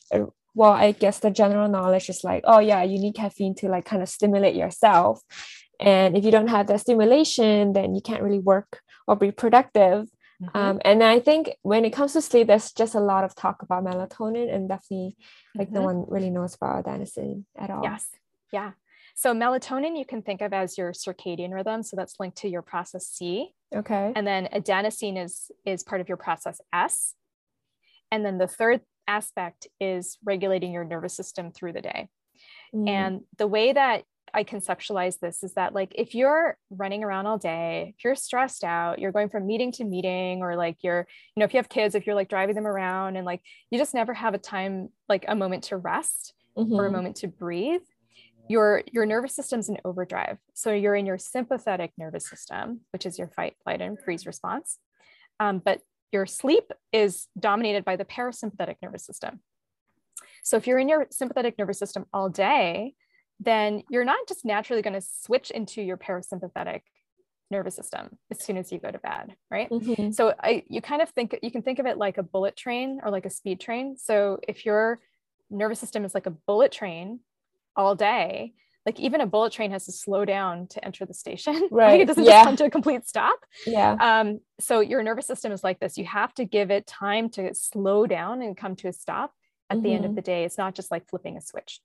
well, 0.56 0.72
I 0.72 0.92
guess 0.92 1.20
the 1.20 1.30
general 1.30 1.70
knowledge 1.70 2.10
is 2.10 2.24
like, 2.24 2.44
oh, 2.46 2.60
yeah, 2.60 2.84
you 2.84 3.00
need 3.00 3.16
caffeine 3.16 3.56
to 3.56 3.70
like 3.70 3.86
kind 3.86 4.02
of 4.02 4.10
stimulate 4.10 4.56
yourself. 4.56 5.22
And 5.80 6.18
if 6.18 6.26
you 6.26 6.32
don't 6.32 6.48
have 6.48 6.68
that 6.68 6.82
stimulation, 6.82 7.74
then 7.74 7.94
you 7.94 8.02
can't 8.02 8.24
really 8.24 8.40
work 8.40 8.82
or 9.08 9.16
be 9.16 9.32
productive. 9.32 10.08
Mm-hmm. 10.42 10.58
Um, 10.58 10.82
and 10.84 11.04
I 11.04 11.20
think 11.20 11.52
when 11.62 11.86
it 11.86 11.92
comes 11.92 12.14
to 12.14 12.22
sleep, 12.22 12.48
there's 12.48 12.72
just 12.72 12.96
a 12.96 13.00
lot 13.00 13.24
of 13.24 13.36
talk 13.36 13.62
about 13.62 13.86
melatonin, 13.86 14.54
and 14.54 14.68
definitely 14.68 15.18
like 15.56 15.68
mm-hmm. 15.68 15.76
no 15.76 15.82
one 15.84 16.06
really 16.08 16.30
knows 16.30 16.56
about 16.56 16.86
adenosine 16.86 17.46
at 17.58 17.70
all. 17.70 17.84
Yes. 17.84 18.08
Yeah. 18.52 18.72
So 19.16 19.34
melatonin 19.34 19.98
you 19.98 20.06
can 20.06 20.22
think 20.22 20.42
of 20.42 20.52
as 20.52 20.78
your 20.78 20.92
circadian 20.92 21.54
rhythm. 21.54 21.84
So 21.84 21.96
that's 21.96 22.20
linked 22.20 22.38
to 22.40 22.50
your 22.50 22.62
process 22.62 23.08
C. 23.08 23.54
Okay. 23.74 24.12
And 24.14 24.28
then 24.28 24.50
adenosine 24.54 25.24
is 25.24 25.52
is 25.66 25.84
part 25.84 26.02
of 26.02 26.10
your 26.10 26.18
process 26.18 26.60
S. 26.74 27.14
And 28.12 28.26
then 28.26 28.38
the 28.38 28.48
third 28.48 28.82
aspect 29.08 29.68
is 29.80 30.18
regulating 30.24 30.74
your 30.74 30.84
nervous 30.84 31.14
system 31.14 31.52
through 31.52 31.74
the 31.74 31.82
day. 31.82 32.10
Mm. 32.74 32.90
And 32.90 33.22
the 33.38 33.48
way 33.48 33.72
that 33.72 34.04
I 34.36 34.44
conceptualize 34.44 35.20
this 35.20 35.44
is 35.44 35.54
that 35.54 35.74
like 35.74 35.94
if 35.96 36.14
you're 36.14 36.58
running 36.70 37.06
around 37.06 37.26
all 37.26 37.38
day, 37.38 37.96
if 37.98 38.04
you're 38.04 38.16
stressed 38.16 38.66
out, 38.66 39.00
you're 39.00 39.14
going 39.14 39.30
from 39.30 39.48
meeting 39.48 39.72
to 39.74 39.86
meeting, 39.86 40.42
or 40.42 40.58
like 40.58 40.78
you're, 40.82 41.08
you 41.36 41.40
know, 41.40 41.46
if 41.46 41.54
you 41.54 41.58
have 41.58 41.70
kids, 41.70 41.96
if 41.96 42.06
you're 42.06 42.16
like 42.16 42.28
driving 42.28 42.54
them 42.54 42.68
around 42.68 43.16
and 43.16 43.26
like 43.26 43.42
you 43.72 43.80
just 43.80 43.94
never 43.94 44.14
have 44.14 44.34
a 44.34 44.38
time, 44.38 44.90
like 45.08 45.24
a 45.28 45.36
moment 45.36 45.64
to 45.66 45.78
rest 45.78 46.34
mm-hmm. 46.58 46.74
or 46.74 46.84
a 46.84 46.88
mm-hmm. 46.88 46.98
moment 46.98 47.16
to 47.18 47.28
breathe, 47.28 47.82
your 48.50 48.84
your 48.92 49.06
nervous 49.06 49.34
system's 49.34 49.70
in 49.70 49.78
overdrive. 49.86 50.38
So 50.54 50.74
you're 50.74 50.96
in 50.96 51.06
your 51.06 51.18
sympathetic 51.18 51.94
nervous 51.98 52.30
system, 52.30 52.82
which 52.92 53.06
is 53.06 53.18
your 53.18 53.30
fight, 53.30 53.56
flight, 53.64 53.82
and 53.82 53.98
freeze 53.98 54.26
response. 54.28 54.80
Um, 55.40 55.62
but 55.64 55.80
your 56.12 56.26
sleep 56.26 56.72
is 56.92 57.28
dominated 57.40 57.86
by 57.86 57.96
the 57.96 58.06
parasympathetic 58.06 58.76
nervous 58.82 59.06
system. 59.06 59.40
So 60.44 60.58
if 60.58 60.68
you're 60.68 60.80
in 60.80 60.90
your 60.90 61.08
sympathetic 61.10 61.58
nervous 61.58 61.80
system 61.80 62.06
all 62.14 62.30
day, 62.30 62.94
then 63.40 63.84
you're 63.90 64.06
not 64.06 64.28
just 64.28 64.46
naturally 64.46 64.82
going 64.82 64.94
to 64.94 65.02
switch 65.02 65.52
into 65.52 65.82
your 65.82 65.98
parasympathetic 65.98 66.82
nervous 67.52 67.76
system 67.76 68.18
as 68.32 68.44
soon 68.44 68.58
as 68.58 68.72
you 68.72 68.80
go 68.80 68.90
to 68.90 68.98
bed 68.98 69.36
right 69.52 69.70
mm-hmm. 69.70 70.12
so 70.12 70.34
I, 70.42 70.64
you 70.68 70.82
kind 70.82 71.02
of 71.02 71.10
think 71.10 71.38
you 71.44 71.52
can 71.52 71.62
think 71.62 71.78
of 71.78 71.86
it 71.86 71.98
like 71.98 72.18
a 72.18 72.24
bullet 72.24 72.58
train 72.58 73.00
or 73.04 73.12
like 73.12 73.26
a 73.26 73.30
speed 73.30 73.60
train 73.60 73.98
so 73.98 74.40
if 74.48 74.66
your 74.66 75.00
nervous 75.52 75.80
system 75.80 76.06
is 76.06 76.16
like 76.16 76.26
a 76.26 76.32
bullet 76.32 76.72
train 76.72 77.20
all 77.76 77.94
day 77.94 78.54
like 78.86 79.00
even 79.00 79.22
a 79.22 79.28
bullet 79.28 79.52
train 79.52 79.72
has 79.72 79.86
to 79.86 79.92
slow 79.92 80.26
down 80.26 80.68
to 80.68 80.84
enter 80.84 81.06
the 81.06 81.14
station 81.14 81.54
right 81.72 81.92
like 81.92 82.02
it 82.02 82.08
doesn't 82.08 82.24
yeah. 82.24 82.32
just 82.32 82.46
come 82.46 82.56
to 82.56 82.66
a 82.66 82.70
complete 82.70 83.08
stop 83.08 83.40
yeah 83.68 83.96
um 84.00 84.40
so 84.60 84.80
your 84.80 85.04
nervous 85.04 85.28
system 85.28 85.52
is 85.52 85.64
like 85.64 85.80
this 85.80 85.98
you 85.98 86.06
have 86.06 86.34
to 86.34 86.46
give 86.46 86.72
it 86.72 86.88
time 86.88 87.30
to 87.30 87.54
slow 87.54 88.08
down 88.08 88.42
and 88.42 88.58
come 88.58 88.76
to 88.76 88.88
a 88.88 88.94
stop 88.94 89.34
at 89.70 89.78
mm-hmm. 89.78 89.84
the 89.84 89.94
end 89.94 90.06
of 90.06 90.10
mm-hmm. 90.10 90.16
the 90.16 90.22
day 90.22 90.46
it's 90.46 90.58
not 90.58 90.74
just 90.74 90.90
like 90.90 91.08
flipping 91.08 91.38
a 91.38 91.42
switch 91.42 91.80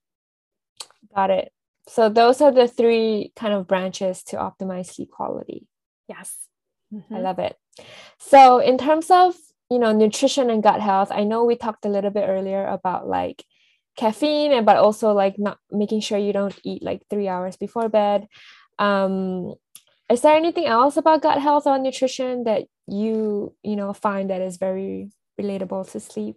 Got 1.15 1.31
it. 1.31 1.53
So 1.89 2.09
those 2.09 2.41
are 2.41 2.53
the 2.53 2.69
three 2.69 3.33
kind 3.37 3.53
of 3.53 3.67
branches 3.67 4.23
to 4.25 4.37
optimize 4.37 4.95
sleep 4.95 5.11
quality. 5.11 5.67
Yes. 6.09 6.37
Mm-hmm. 6.95 7.15
I 7.15 7.21
love 7.21 7.39
it. 7.39 7.57
So 8.19 8.59
in 8.59 8.79
terms 8.79 9.11
of, 9.11 9.35
you 9.71 9.79
know, 9.79 9.93
nutrition 9.93 10.51
and 10.51 10.63
gut 10.63 10.81
health, 10.81 11.11
I 11.11 11.25
know 11.25 11.45
we 11.45 11.57
talked 11.57 11.85
a 11.85 11.89
little 11.89 12.11
bit 12.11 12.29
earlier 12.29 12.67
about 12.67 13.09
like 13.09 13.45
caffeine 13.97 14.53
and 14.53 14.65
but 14.65 14.77
also 14.77 15.13
like 15.13 15.39
not 15.39 15.59
making 15.71 16.01
sure 16.01 16.19
you 16.19 16.33
don't 16.33 16.59
eat 16.65 16.83
like 16.83 17.03
3 17.11 17.29
hours 17.29 17.57
before 17.57 17.89
bed. 17.89 18.29
Um 18.79 19.55
is 20.11 20.23
there 20.23 20.37
anything 20.37 20.67
else 20.67 20.97
about 20.97 21.23
gut 21.23 21.41
health 21.41 21.67
or 21.67 21.79
nutrition 21.79 22.45
that 22.45 22.65
you, 22.89 23.55
you 23.63 23.77
know, 23.77 23.93
find 23.93 24.31
that 24.31 24.41
is 24.41 24.57
very 24.57 25.11
relatable 25.41 25.89
to 25.93 26.01
sleep? 26.01 26.37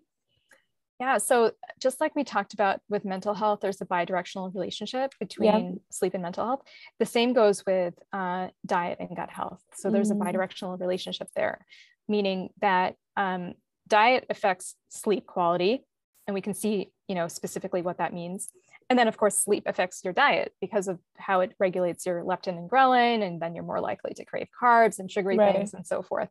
Yeah. 1.04 1.18
So 1.18 1.52
just 1.82 2.00
like 2.00 2.16
we 2.16 2.24
talked 2.24 2.54
about 2.54 2.80
with 2.88 3.04
mental 3.04 3.34
health, 3.34 3.60
there's 3.62 3.82
a 3.82 3.86
bidirectional 3.86 4.54
relationship 4.56 5.14
between 5.20 5.66
yeah. 5.66 5.72
sleep 5.90 6.14
and 6.14 6.24
mental 6.24 6.46
health. 6.46 6.62
The 6.98 7.06
same 7.06 7.34
goes 7.34 7.62
with 7.66 7.94
uh, 8.14 8.48
diet 8.66 9.00
and 9.02 9.14
gut 9.14 9.30
health. 9.30 9.62
So 9.76 9.92
there's 9.92 10.12
mm. 10.12 10.16
a 10.16 10.24
bidirectional 10.24 10.80
relationship 10.80 11.28
there, 11.36 11.66
meaning 12.08 12.52
that 12.62 12.96
um, 13.18 13.56
diet 13.86 14.28
affects 14.30 14.76
sleep 14.88 15.26
quality, 15.28 15.84
and 16.26 16.34
we 16.34 16.40
can 16.40 16.54
see, 16.54 16.94
you 17.10 17.16
know, 17.16 17.28
specifically 17.28 17.82
what 17.82 17.98
that 17.98 18.14
means. 18.14 18.48
And 18.90 18.98
then, 18.98 19.10
of 19.10 19.18
course, 19.18 19.38
sleep 19.38 19.64
affects 19.66 20.06
your 20.06 20.14
diet 20.14 20.54
because 20.62 20.88
of 20.88 21.00
how 21.18 21.42
it 21.42 21.52
regulates 21.60 22.06
your 22.06 22.24
leptin 22.24 22.58
and 22.58 22.70
ghrelin, 22.70 23.28
and 23.28 23.42
then 23.42 23.56
you're 23.56 23.66
more 23.66 23.82
likely 23.82 24.14
to 24.14 24.24
crave 24.24 24.48
carbs 24.58 25.00
and 25.00 25.12
sugary 25.12 25.38
right. 25.38 25.54
things 25.54 25.74
and 25.74 25.86
so 25.86 26.02
forth. 26.02 26.30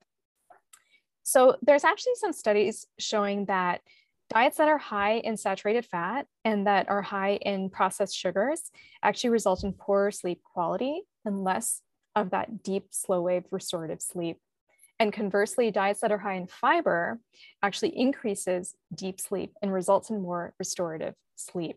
So 1.25 1.57
there's 1.61 1.85
actually 1.85 2.15
some 2.15 2.33
studies 2.33 2.87
showing 2.99 3.45
that 3.47 3.83
diets 4.33 4.57
that 4.57 4.69
are 4.69 4.79
high 4.79 5.15
in 5.15 5.37
saturated 5.37 5.85
fat 5.85 6.27
and 6.45 6.67
that 6.67 6.89
are 6.89 7.03
high 7.03 7.35
in 7.43 7.71
processed 7.71 8.17
sugars 8.17 8.71
actually 9.03 9.31
result 9.31 9.65
in 9.65 9.73
poorer 9.73 10.11
sleep 10.11 10.41
quality 10.43 11.03
and 11.25 11.45
less 11.45 11.83
of 12.15 12.31
that 12.31 12.63
deep, 12.63 12.87
slow 12.91 13.23
wave 13.23 13.45
restorative 13.51 14.01
sleep. 14.01 14.39
And 14.99 15.13
conversely, 15.13 15.71
diets 15.71 16.01
that 16.01 16.13
are 16.13 16.19
high 16.19 16.35
in 16.35 16.47
fiber 16.47 17.19
actually 17.63 17.99
increases 17.99 18.75
deep 18.95 19.21
sleep 19.21 19.53
and 19.63 19.73
results 19.73 20.11
in 20.11 20.23
more 20.23 20.55
restorative 20.59 21.15
sleep. 21.37 21.77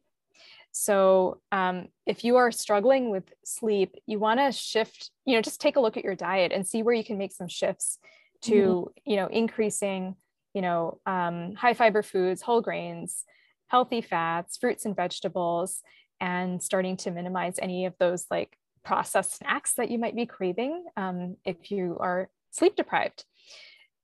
So 0.72 1.40
um, 1.52 1.88
if 2.06 2.24
you 2.24 2.36
are 2.36 2.52
struggling 2.52 3.10
with 3.10 3.24
sleep, 3.46 3.96
you 4.06 4.20
want 4.20 4.42
to 4.42 4.52
shift, 4.52 5.10
you 5.26 5.36
know, 5.36 5.42
just 5.42 5.62
take 5.62 5.78
a 5.78 5.80
look 5.80 5.96
at 5.98 6.04
your 6.04 6.16
diet 6.16 6.52
and 6.52 6.68
see 6.68 6.84
where 6.84 6.94
you 6.94 7.04
can 7.04 7.18
make 7.18 7.32
some 7.32 7.48
shifts 7.48 7.98
to, 8.44 8.54
mm-hmm. 8.54 9.10
you 9.10 9.16
know, 9.16 9.28
increasing 9.28 10.16
you 10.56 10.62
know, 10.62 11.00
um, 11.06 11.54
high 11.54 11.76
fiber 11.76 12.02
foods, 12.02 12.42
whole 12.42 12.62
grains, 12.62 13.26
healthy 13.68 14.02
fats, 14.02 14.58
fruits 14.58 14.86
and 14.86 14.96
vegetables, 14.96 15.82
and 16.20 16.64
starting 16.64 16.96
to 16.96 17.12
minimize 17.12 17.60
any 17.62 17.86
of 17.86 17.94
those 18.00 18.26
like 18.32 18.58
processed 18.84 19.38
snacks 19.38 19.74
that 19.74 19.92
you 19.92 20.00
might 20.00 20.16
be 20.16 20.26
craving 20.26 20.86
um, 20.96 21.36
if 21.44 21.70
you 21.72 21.98
are 22.00 22.30
sleep 22.52 22.76
deprived. 22.76 23.26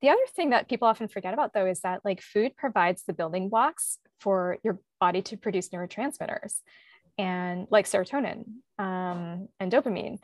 The 0.01 0.09
other 0.09 0.25
thing 0.35 0.49
that 0.49 0.67
people 0.67 0.87
often 0.87 1.07
forget 1.07 1.33
about 1.33 1.53
though 1.53 1.67
is 1.67 1.81
that 1.81 2.01
like 2.03 2.21
food 2.21 2.57
provides 2.57 3.03
the 3.03 3.13
building 3.13 3.47
blocks 3.47 3.97
for 4.19 4.57
your 4.63 4.79
body 4.99 5.21
to 5.21 5.37
produce 5.37 5.69
neurotransmitters 5.69 6.55
and 7.17 7.67
like 7.69 7.85
serotonin 7.85 8.43
um, 8.77 9.47
and 9.59 9.71
dopamine 9.71 10.17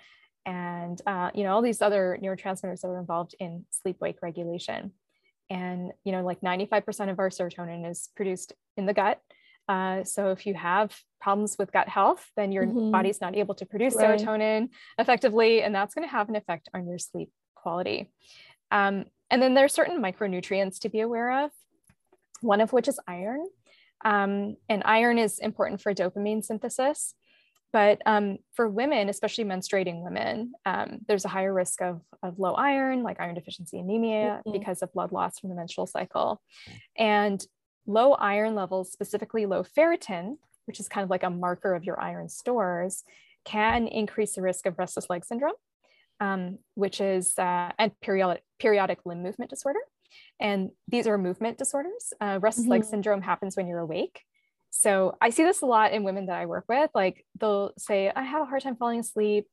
and 0.45 1.01
uh, 1.05 1.29
you 1.33 1.43
know 1.43 1.53
all 1.53 1.61
these 1.61 1.81
other 1.81 2.17
neurotransmitters 2.21 2.81
that 2.81 2.87
are 2.87 2.99
involved 2.99 3.35
in 3.39 3.65
sleep 3.69 3.97
wake 4.01 4.17
regulation 4.21 4.91
and 5.49 5.91
you 6.03 6.11
know 6.11 6.23
like 6.23 6.41
95% 6.41 7.09
of 7.09 7.19
our 7.19 7.29
serotonin 7.29 7.89
is 7.89 8.09
produced 8.15 8.53
in 8.75 8.85
the 8.85 8.93
gut 8.93 9.21
uh, 9.69 10.03
so 10.03 10.31
if 10.31 10.45
you 10.45 10.53
have 10.53 10.97
problems 11.19 11.55
with 11.57 11.71
gut 11.71 11.89
health 11.89 12.29
then 12.35 12.51
your 12.51 12.65
mm-hmm. 12.65 12.91
body's 12.91 13.21
not 13.21 13.35
able 13.35 13.55
to 13.55 13.65
produce 13.65 13.95
right. 13.95 14.19
serotonin 14.19 14.69
effectively 14.97 15.61
and 15.61 15.73
that's 15.73 15.93
going 15.93 16.07
to 16.07 16.11
have 16.11 16.29
an 16.29 16.35
effect 16.35 16.69
on 16.73 16.87
your 16.87 16.99
sleep 16.99 17.29
quality 17.55 18.11
um, 18.71 19.05
and 19.29 19.41
then 19.41 19.53
there 19.53 19.65
are 19.65 19.69
certain 19.69 20.01
micronutrients 20.01 20.79
to 20.79 20.89
be 20.89 20.99
aware 20.99 21.45
of 21.45 21.51
one 22.41 22.61
of 22.61 22.71
which 22.73 22.87
is 22.87 22.99
iron 23.07 23.45
um, 24.05 24.55
and 24.69 24.83
iron 24.85 25.17
is 25.17 25.39
important 25.39 25.81
for 25.81 25.93
dopamine 25.93 26.43
synthesis 26.43 27.15
but 27.77 28.01
um, 28.07 28.39
for 28.55 28.67
women, 28.67 29.07
especially 29.07 29.43
menstruating 29.43 30.03
women, 30.03 30.53
um, 30.65 30.97
there's 31.07 31.25
a 31.25 31.27
higher 31.27 31.53
risk 31.53 31.79
of, 31.79 32.01
of 32.23 32.39
low 32.39 32.55
iron, 32.55 33.03
like 33.03 33.19
iron 33.19 33.35
deficiency 33.35 33.77
anemia, 33.77 34.41
mm-hmm. 34.41 34.51
because 34.51 34.81
of 34.81 34.91
blood 34.93 35.11
loss 35.11 35.37
from 35.37 35.51
the 35.51 35.55
menstrual 35.55 35.85
cycle. 35.85 36.41
And 36.97 37.39
low 37.85 38.13
iron 38.13 38.55
levels, 38.55 38.91
specifically 38.91 39.45
low 39.45 39.61
ferritin, 39.61 40.37
which 40.65 40.79
is 40.79 40.89
kind 40.89 41.03
of 41.03 41.11
like 41.11 41.21
a 41.21 41.29
marker 41.29 41.75
of 41.75 41.83
your 41.83 42.01
iron 42.01 42.29
stores, 42.29 43.03
can 43.45 43.85
increase 43.85 44.33
the 44.33 44.41
risk 44.41 44.65
of 44.65 44.79
restless 44.79 45.07
leg 45.07 45.23
syndrome, 45.23 45.53
um, 46.19 46.57
which 46.73 46.99
is 46.99 47.37
uh, 47.37 47.73
and 47.77 47.91
periodic 48.01 48.41
periodic 48.57 49.05
limb 49.05 49.21
movement 49.21 49.51
disorder. 49.51 49.81
And 50.39 50.71
these 50.87 51.05
are 51.05 51.19
movement 51.19 51.59
disorders. 51.59 52.11
Uh, 52.19 52.39
restless 52.41 52.63
mm-hmm. 52.63 52.71
leg 52.71 52.85
syndrome 52.85 53.21
happens 53.21 53.55
when 53.55 53.67
you're 53.67 53.77
awake. 53.77 54.23
So 54.77 55.17
I 55.19 55.31
see 55.31 55.43
this 55.43 55.63
a 55.63 55.65
lot 55.65 55.91
in 55.91 56.03
women 56.03 56.27
that 56.27 56.37
I 56.37 56.45
work 56.45 56.65
with. 56.69 56.91
Like 56.93 57.25
they'll 57.39 57.73
say, 57.79 58.11
I 58.15 58.21
have 58.21 58.43
a 58.43 58.45
hard 58.45 58.61
time 58.61 58.75
falling 58.75 58.99
asleep. 58.99 59.47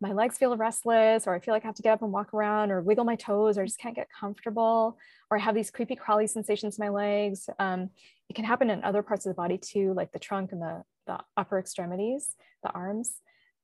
My 0.00 0.12
legs 0.12 0.38
feel 0.38 0.56
restless, 0.56 1.26
or 1.26 1.34
I 1.34 1.40
feel 1.40 1.52
like 1.52 1.64
I 1.64 1.66
have 1.66 1.74
to 1.74 1.82
get 1.82 1.92
up 1.92 2.02
and 2.02 2.12
walk 2.12 2.32
around, 2.32 2.70
or 2.70 2.80
wiggle 2.80 3.04
my 3.04 3.16
toes, 3.16 3.58
or 3.58 3.62
I 3.62 3.66
just 3.66 3.80
can't 3.80 3.96
get 3.96 4.06
comfortable, 4.08 4.96
or 5.28 5.36
I 5.36 5.40
have 5.40 5.56
these 5.56 5.72
creepy 5.72 5.96
crawly 5.96 6.28
sensations 6.28 6.78
in 6.78 6.84
my 6.84 6.88
legs. 6.88 7.50
Um, 7.58 7.90
it 8.28 8.36
can 8.36 8.44
happen 8.44 8.70
in 8.70 8.84
other 8.84 9.02
parts 9.02 9.26
of 9.26 9.30
the 9.30 9.34
body 9.34 9.58
too, 9.58 9.92
like 9.92 10.12
the 10.12 10.20
trunk 10.20 10.52
and 10.52 10.62
the, 10.62 10.84
the 11.08 11.18
upper 11.36 11.58
extremities, 11.58 12.36
the 12.62 12.70
arms. 12.70 13.16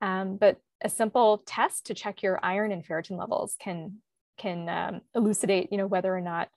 Um, 0.03 0.37
but 0.37 0.59
a 0.83 0.89
simple 0.89 1.39
test 1.47 1.87
to 1.87 1.95
check 1.95 2.23
your 2.23 2.41
iron 2.43 2.73
and 2.73 2.85
ferritin 2.85 3.17
levels 3.17 3.55
can 3.61 3.99
can 4.39 4.69
um, 4.69 5.01
elucidate, 5.15 5.71
you 5.71 5.79
know, 5.79 5.87
whether 5.87 6.15
or 6.15 6.21
not 6.21 6.49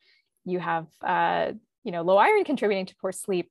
you 0.43 0.60
have 0.60 0.88
uh, 1.02 1.52
you 1.84 1.91
know, 1.91 2.02
low 2.02 2.18
iron 2.18 2.43
contributing 2.43 2.86
to 2.88 2.95
poor 3.00 3.12
sleep. 3.12 3.50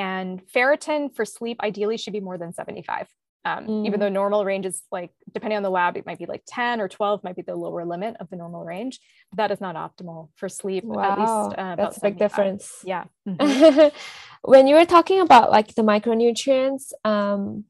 And 0.00 0.40
ferritin 0.46 1.14
for 1.14 1.26
sleep 1.26 1.60
ideally 1.62 1.98
should 1.98 2.14
be 2.14 2.20
more 2.20 2.38
than 2.38 2.54
75. 2.54 3.06
Um, 3.44 3.66
mm. 3.66 3.86
Even 3.86 4.00
though 4.00 4.08
normal 4.08 4.46
range 4.46 4.64
is 4.64 4.82
like, 4.90 5.10
depending 5.32 5.58
on 5.58 5.62
the 5.62 5.70
lab, 5.70 5.98
it 5.98 6.06
might 6.06 6.18
be 6.18 6.24
like 6.24 6.42
10 6.46 6.80
or 6.80 6.88
12 6.88 7.22
might 7.22 7.36
be 7.36 7.42
the 7.42 7.54
lower 7.54 7.84
limit 7.84 8.16
of 8.18 8.30
the 8.30 8.36
normal 8.36 8.64
range. 8.64 8.98
That 9.36 9.50
is 9.50 9.60
not 9.60 9.76
optimal 9.76 10.30
for 10.36 10.48
sleep. 10.48 10.84
Wow, 10.84 11.02
at 11.02 11.18
least 11.18 11.58
uh, 11.58 11.76
that's 11.76 11.98
a 11.98 12.00
big 12.00 12.18
difference. 12.18 12.82
Yeah. 12.82 13.04
Mm-hmm. 13.28 13.88
when 14.50 14.66
you 14.66 14.74
were 14.74 14.86
talking 14.86 15.20
about 15.20 15.50
like 15.50 15.74
the 15.74 15.82
micronutrients, 15.82 16.92
um, 17.04 17.64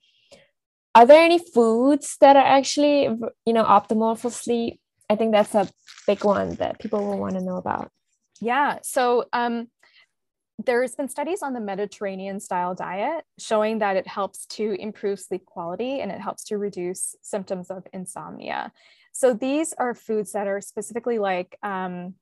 are 0.94 1.06
there 1.06 1.22
any 1.22 1.38
foods 1.38 2.16
that 2.20 2.36
are 2.36 2.46
actually 2.46 3.02
you 3.44 3.52
know 3.52 3.64
optimal 3.64 4.16
for 4.18 4.30
sleep? 4.30 4.80
I 5.08 5.16
think 5.16 5.32
that's 5.32 5.54
a 5.56 5.68
big 6.06 6.24
one 6.24 6.54
that 6.56 6.78
people 6.78 7.04
will 7.04 7.18
want 7.18 7.34
to 7.34 7.42
know 7.42 7.56
about. 7.56 7.90
Yeah. 8.40 8.78
So 8.82 9.26
um, 9.32 9.68
there's 10.66 10.94
been 10.94 11.08
studies 11.08 11.42
on 11.42 11.52
the 11.52 11.60
Mediterranean 11.60 12.40
style 12.40 12.74
diet 12.74 13.24
showing 13.38 13.78
that 13.78 13.96
it 13.96 14.06
helps 14.06 14.46
to 14.46 14.72
improve 14.80 15.20
sleep 15.20 15.44
quality 15.46 16.00
and 16.00 16.10
it 16.10 16.20
helps 16.20 16.44
to 16.44 16.58
reduce 16.58 17.14
symptoms 17.22 17.70
of 17.70 17.86
insomnia. 17.92 18.72
So 19.12 19.34
these 19.34 19.72
are 19.74 19.94
foods 19.94 20.32
that 20.32 20.46
are 20.46 20.60
specifically 20.60 21.18
like 21.18 21.56
um, 21.62 22.14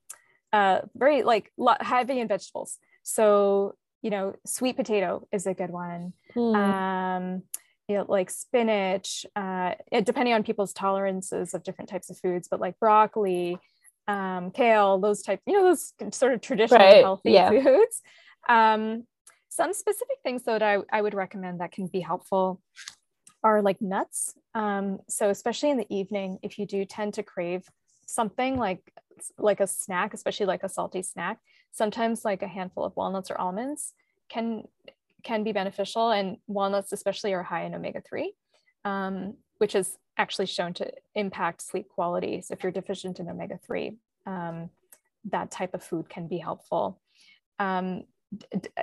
uh, 0.53 0.81
very 0.95 1.23
like 1.23 1.53
heavy 1.81 2.21
in 2.21 2.29
vegetables. 2.29 2.79
So 3.03 3.75
you 4.03 4.11
know, 4.11 4.35
sweet 4.47 4.77
potato 4.77 5.27
is 5.33 5.47
a 5.47 5.55
good 5.55 5.71
one. 5.71 6.13
Hmm. 6.35 6.55
Um, 6.55 7.43
you 7.89 7.97
know, 7.97 8.05
like 8.07 8.31
spinach, 8.31 9.25
uh, 9.35 9.75
it, 9.91 10.05
depending 10.05 10.35
on 10.35 10.43
people's 10.43 10.73
tolerances 10.73 11.55
of 11.55 11.63
different 11.63 11.89
types 11.89 12.11
of 12.11 12.19
foods, 12.19 12.47
but 12.49 12.61
like 12.61 12.79
broccoli, 12.79 13.59
um, 14.07 14.51
kale, 14.51 14.99
those 14.99 15.23
type, 15.23 15.41
you 15.47 15.55
know, 15.55 15.65
those 15.65 15.93
sort 16.15 16.35
of 16.35 16.41
traditional 16.41 16.81
right. 16.81 17.03
healthy 17.03 17.33
yeah. 17.33 17.51
foods. 17.51 18.03
Um, 18.49 19.05
some 19.49 19.73
specific 19.73 20.19
things 20.23 20.45
though 20.45 20.59
that 20.59 20.63
I, 20.63 20.99
I 20.99 21.03
would 21.03 21.15
recommend 21.15 21.61
that 21.61 21.73
can 21.73 21.87
be 21.87 22.01
helpful 22.01 22.61
are 23.43 23.63
like 23.63 23.81
nuts. 23.81 24.35
Um, 24.55 24.99
so 25.09 25.31
especially 25.31 25.71
in 25.71 25.77
the 25.77 25.87
evening, 25.95 26.39
if 26.43 26.59
you 26.59 26.67
do 26.67 26.85
tend 26.85 27.15
to 27.15 27.23
crave 27.23 27.65
something 28.07 28.57
like 28.57 28.93
like 29.37 29.61
a 29.61 29.67
snack, 29.67 30.15
especially 30.15 30.47
like 30.47 30.63
a 30.63 30.69
salty 30.69 31.03
snack, 31.03 31.39
sometimes 31.73 32.25
like 32.25 32.43
a 32.43 32.49
handful 32.49 32.85
of 32.85 32.95
walnuts 32.97 33.31
or 33.31 33.39
almonds 33.39 33.95
can 34.29 34.65
can 35.25 35.43
be 35.45 35.53
beneficial. 35.53 36.11
And 36.11 36.39
walnuts 36.47 36.93
especially 36.93 37.35
are 37.35 37.43
high 37.43 37.65
in 37.65 37.75
omega-3, 37.75 38.27
um, 38.85 39.35
which 39.59 39.75
is 39.75 39.97
actually 40.17 40.47
shown 40.47 40.73
to 40.75 40.93
impact 41.15 41.63
sleep 41.63 41.89
quality. 41.89 42.41
So 42.41 42.55
if 42.55 42.63
you're 42.63 42.73
deficient 42.73 43.21
in 43.21 43.29
omega-3, 43.29 43.97
um, 44.27 44.71
that 45.31 45.51
type 45.51 45.75
of 45.75 45.83
food 45.83 46.09
can 46.09 46.29
be 46.29 46.39
helpful. 46.39 47.01
Um, 47.59 48.05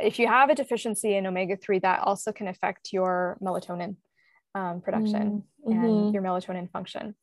if 0.02 0.20
you 0.20 0.28
have 0.28 0.50
a 0.50 0.56
deficiency 0.56 1.16
in 1.16 1.28
omega-3, 1.28 1.82
that 1.82 2.00
also 2.02 2.32
can 2.32 2.48
affect 2.48 2.92
your 2.92 3.38
melatonin 3.42 3.96
um, 4.56 4.82
production 4.82 5.44
mm-hmm. 5.68 5.84
and 5.84 6.14
your 6.14 6.24
melatonin 6.24 6.70
function. 6.72 7.16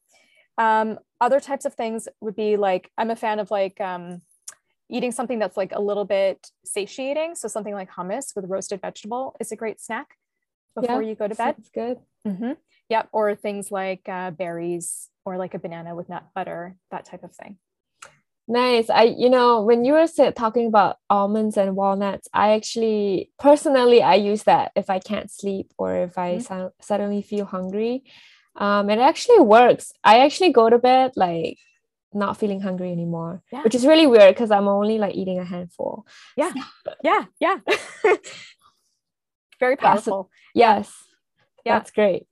Um, 0.59 0.99
other 1.21 1.41
types 1.41 1.65
of 1.65 1.75
things 1.75 2.09
would 2.21 2.37
be 2.37 2.57
like, 2.57 2.91
I'm 2.99 3.11
a 3.11 3.17
fan 3.17 3.39
of 3.39 3.51
like 3.51 3.81
um, 3.81 4.21
eating 4.91 5.13
something 5.13 5.39
that's 5.39 5.57
like 5.57 5.73
a 5.73 5.81
little 5.81 6.05
bit 6.05 6.47
satiating. 6.65 7.35
So 7.35 7.49
something 7.49 7.75
like 7.75 7.91
hummus 7.91 8.37
with 8.37 8.45
roasted 8.47 8.81
vegetable 8.83 9.35
is 9.41 9.51
a 9.51 9.57
great 9.57 9.81
snack 9.81 10.09
before 10.75 11.03
yeah, 11.03 11.09
you 11.09 11.15
go 11.15 11.29
to 11.29 11.35
bed. 11.35 11.57
It's 11.59 11.71
good. 11.71 11.99
Mm-hmm. 12.27 12.53
Yep. 12.91 13.09
Or 13.13 13.35
things 13.35 13.71
like 13.71 14.09
uh, 14.09 14.31
berries 14.33 15.09
or 15.25 15.39
like 15.39 15.55
a 15.55 15.59
banana 15.59 15.95
with 15.95 16.09
nut 16.09 16.27
butter, 16.35 16.77
that 16.91 17.07
type 17.07 17.25
of 17.25 17.35
thing. 17.35 17.57
Nice. 18.53 18.91
I, 18.91 19.05
you 19.05 19.31
know, 19.31 19.63
when 19.63 19.87
you 19.87 19.95
were 19.95 20.07
talking 20.37 20.67
about 20.67 20.99
almonds 21.09 21.57
and 21.57 21.75
walnuts, 21.75 22.29
I 22.35 22.53
actually 22.53 23.31
personally 23.39 24.03
I 24.03 24.17
use 24.17 24.43
that 24.43 24.73
if 24.77 24.91
I 24.91 24.99
can't 24.99 25.31
sleep 25.31 25.73
or 25.79 25.97
if 25.97 26.19
I 26.19 26.35
mm-hmm. 26.35 26.67
suddenly 26.79 27.23
feel 27.23 27.47
hungry. 27.47 28.05
Um, 28.55 28.91
it 28.91 28.99
actually 28.99 29.41
works. 29.41 29.95
I 30.05 30.19
actually 30.19 30.53
go 30.53 30.69
to 30.69 30.77
bed 30.77 31.13
like 31.17 31.61
not 32.13 32.37
feeling 32.37 32.61
hungry 32.61 32.93
anymore, 32.93 33.43
yeah. 33.51 33.63
which 33.63 33.75
is 33.75 33.87
really 33.87 34.07
weird 34.07 34.35
because 34.35 34.51
I'm 34.51 34.69
only 34.69 34.99
like 34.99 35.15
eating 35.15 35.39
a 35.39 35.47
handful. 35.47 36.05
Yeah. 36.37 36.53
Yeah. 37.03 37.25
Yeah. 37.41 37.57
Very 39.61 39.77
powerful. 39.77 40.29
yes. 40.55 40.93
Yeah. 41.65 41.79
That's 41.79 41.91
great. 41.91 42.27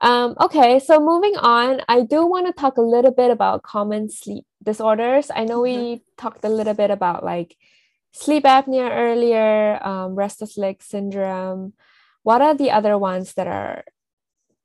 Um, 0.00 0.34
okay, 0.40 0.78
so 0.78 0.98
moving 0.98 1.36
on, 1.36 1.82
I 1.88 2.02
do 2.02 2.24
want 2.26 2.46
to 2.46 2.52
talk 2.52 2.78
a 2.78 2.82
little 2.82 3.10
bit 3.10 3.30
about 3.30 3.62
common 3.62 4.08
sleep 4.08 4.44
disorders. 4.62 5.30
I 5.34 5.44
know 5.44 5.60
mm-hmm. 5.60 5.82
we 5.82 6.02
talked 6.16 6.44
a 6.44 6.48
little 6.48 6.74
bit 6.74 6.90
about 6.90 7.24
like 7.24 7.56
sleep 8.12 8.44
apnea 8.44 8.90
earlier, 8.90 9.78
um, 9.86 10.14
restless 10.14 10.56
leg 10.56 10.82
syndrome. 10.82 11.74
What 12.22 12.40
are 12.42 12.54
the 12.54 12.70
other 12.70 12.96
ones 12.96 13.34
that 13.34 13.46
are 13.46 13.84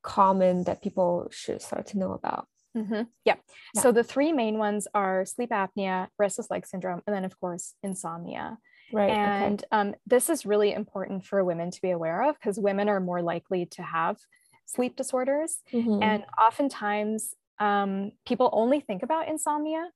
common 0.01 0.63
that 0.65 0.81
people 0.81 1.27
should 1.31 1.61
start 1.61 1.87
to 1.87 1.97
know 1.97 2.13
about? 2.13 2.47
Mm-hmm. 2.75 3.03
Yeah. 3.23 3.35
yeah. 3.73 3.81
So 3.81 3.91
the 3.91 4.03
three 4.03 4.31
main 4.31 4.57
ones 4.57 4.87
are 4.93 5.25
sleep 5.25 5.51
apnea, 5.51 6.07
restless 6.19 6.49
leg 6.49 6.65
syndrome, 6.65 7.01
and 7.07 7.15
then, 7.15 7.25
of 7.25 7.39
course, 7.39 7.73
insomnia. 7.83 8.57
Right. 8.91 9.09
And 9.09 9.61
okay. 9.61 9.67
um, 9.71 9.95
this 10.05 10.29
is 10.29 10.45
really 10.45 10.73
important 10.73 11.25
for 11.25 11.43
women 11.43 11.71
to 11.71 11.81
be 11.81 11.91
aware 11.91 12.29
of 12.29 12.35
because 12.35 12.59
women 12.59 12.89
are 12.89 12.99
more 12.99 13.21
likely 13.21 13.65
to 13.67 13.81
have 13.81 14.17
sleep 14.65 14.95
disorders. 14.95 15.57
Mm-hmm. 15.73 16.01
And 16.01 16.23
oftentimes, 16.41 17.35
um, 17.59 18.11
people 18.27 18.49
only 18.51 18.79
think 18.79 19.03
about 19.03 19.27
insomnia, 19.27 19.89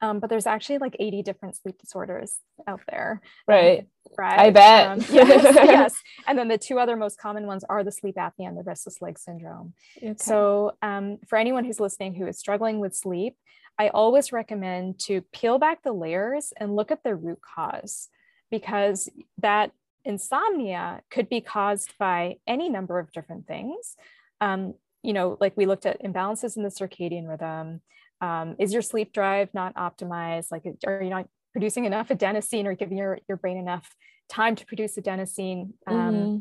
um, 0.00 0.20
but 0.20 0.28
there's 0.28 0.46
actually 0.46 0.78
like 0.78 0.96
80 0.98 1.22
different 1.22 1.56
sleep 1.56 1.78
disorders 1.78 2.38
out 2.66 2.80
there. 2.90 3.22
Right. 3.46 3.86
Right. 4.18 4.38
I 4.38 4.50
bet. 4.50 4.88
Um, 4.88 4.98
yes, 5.10 5.54
yes. 5.54 6.02
And 6.26 6.38
then 6.38 6.48
the 6.48 6.58
two 6.58 6.78
other 6.78 6.96
most 6.96 7.18
common 7.18 7.46
ones 7.46 7.64
are 7.68 7.82
the 7.82 7.92
sleep 7.92 8.16
apnea 8.16 8.48
and 8.48 8.56
the 8.56 8.62
restless 8.62 9.00
leg 9.00 9.18
syndrome. 9.18 9.74
Okay. 9.96 10.14
So, 10.18 10.76
um, 10.82 11.18
for 11.26 11.38
anyone 11.38 11.64
who's 11.64 11.80
listening 11.80 12.14
who 12.14 12.26
is 12.26 12.38
struggling 12.38 12.80
with 12.80 12.94
sleep, 12.94 13.36
I 13.78 13.88
always 13.88 14.32
recommend 14.32 15.00
to 15.06 15.22
peel 15.32 15.58
back 15.58 15.82
the 15.82 15.92
layers 15.92 16.52
and 16.56 16.76
look 16.76 16.90
at 16.90 17.02
the 17.02 17.14
root 17.14 17.40
cause 17.40 18.08
because 18.50 19.08
that 19.38 19.72
insomnia 20.04 21.02
could 21.10 21.28
be 21.28 21.40
caused 21.40 21.94
by 21.98 22.36
any 22.46 22.68
number 22.68 22.98
of 22.98 23.12
different 23.12 23.46
things. 23.46 23.96
Um, 24.40 24.74
you 25.02 25.12
know, 25.12 25.36
like 25.40 25.56
we 25.56 25.66
looked 25.66 25.86
at 25.86 26.02
imbalances 26.02 26.56
in 26.56 26.62
the 26.62 26.70
circadian 26.70 27.28
rhythm. 27.28 27.80
Um, 28.20 28.56
is 28.58 28.72
your 28.72 28.82
sleep 28.82 29.12
drive 29.12 29.52
not 29.52 29.74
optimized? 29.74 30.50
Like, 30.50 30.64
are 30.86 31.02
you 31.02 31.10
not 31.10 31.28
producing 31.52 31.84
enough 31.84 32.08
adenosine 32.08 32.64
or 32.64 32.74
giving 32.74 32.96
your, 32.96 33.18
your 33.28 33.36
brain 33.36 33.58
enough 33.58 33.94
time 34.28 34.56
to 34.56 34.66
produce 34.66 34.96
adenosine? 34.96 35.72
Um, 35.86 36.40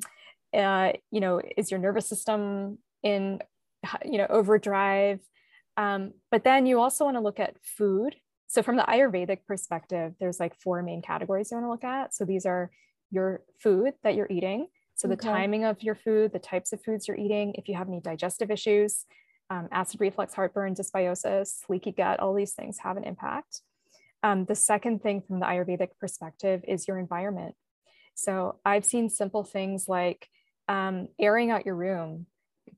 mm-hmm. 0.53 0.59
uh, 0.59 0.93
you 1.11 1.20
know, 1.20 1.41
is 1.57 1.72
your 1.72 1.80
nervous 1.80 2.07
system 2.07 2.78
in, 3.03 3.39
you 4.05 4.18
know, 4.18 4.28
overdrive? 4.30 5.20
Um, 5.76 6.14
but 6.32 6.43
then 6.43 6.66
you 6.66 6.80
also 6.80 7.05
want 7.05 7.18
to 7.18 7.22
look 7.22 7.39
at 7.39 7.57
food. 7.61 8.16
So 8.47 8.61
from 8.61 8.78
the 8.78 8.84
Ayurvedic 8.84 9.45
perspective, 9.47 10.14
there's 10.20 10.39
like 10.39 10.55
four 10.55 10.84
main 10.84 11.01
categories 11.01 11.49
you 11.51 11.57
want 11.57 11.66
to 11.66 11.72
look 11.72 11.84
at. 11.84 12.14
So 12.14 12.24
these 12.24 12.45
are 12.45 12.70
your 13.14 13.43
food 13.59 13.93
that 14.03 14.16
you're 14.16 14.28
eating. 14.30 14.68
So 14.95 15.07
the 15.07 15.14
okay. 15.14 15.28
timing 15.28 15.64
of 15.66 15.82
your 15.82 15.95
food, 15.95 16.34
the 16.34 16.39
types 16.39 16.74
of 16.74 16.84
foods 16.84 17.07
you're 17.07 17.18
eating, 17.18 17.53
if 17.55 17.68
you 17.68 17.76
have 17.76 17.88
any 17.88 17.99
digestive 17.99 18.51
issues, 18.51 19.05
um, 19.49 19.68
acid 19.72 20.01
reflux, 20.01 20.34
heartburn, 20.34 20.76
dysbiosis, 20.76 21.61
leaky 21.70 21.91
gut, 21.91 22.20
all 22.20 22.34
these 22.34 22.53
things 22.53 22.80
have 22.80 22.97
an 22.97 23.03
impact. 23.03 23.61
Um, 24.24 24.45
the 24.45 24.55
second 24.55 25.03
thing 25.03 25.22
from 25.22 25.39
the 25.39 25.45
Ayurvedic 25.45 25.89
perspective 25.99 26.64
is 26.68 26.88
your 26.88 26.97
environment. 26.97 27.55
So 28.16 28.59
I've 28.66 28.86
seen 28.86 29.09
simple 29.09 29.43
things 29.43 29.88
like 29.88 30.28
um, 30.68 31.07
airing 31.20 31.51
out 31.51 31.66
your 31.66 31.76
room, 31.76 32.28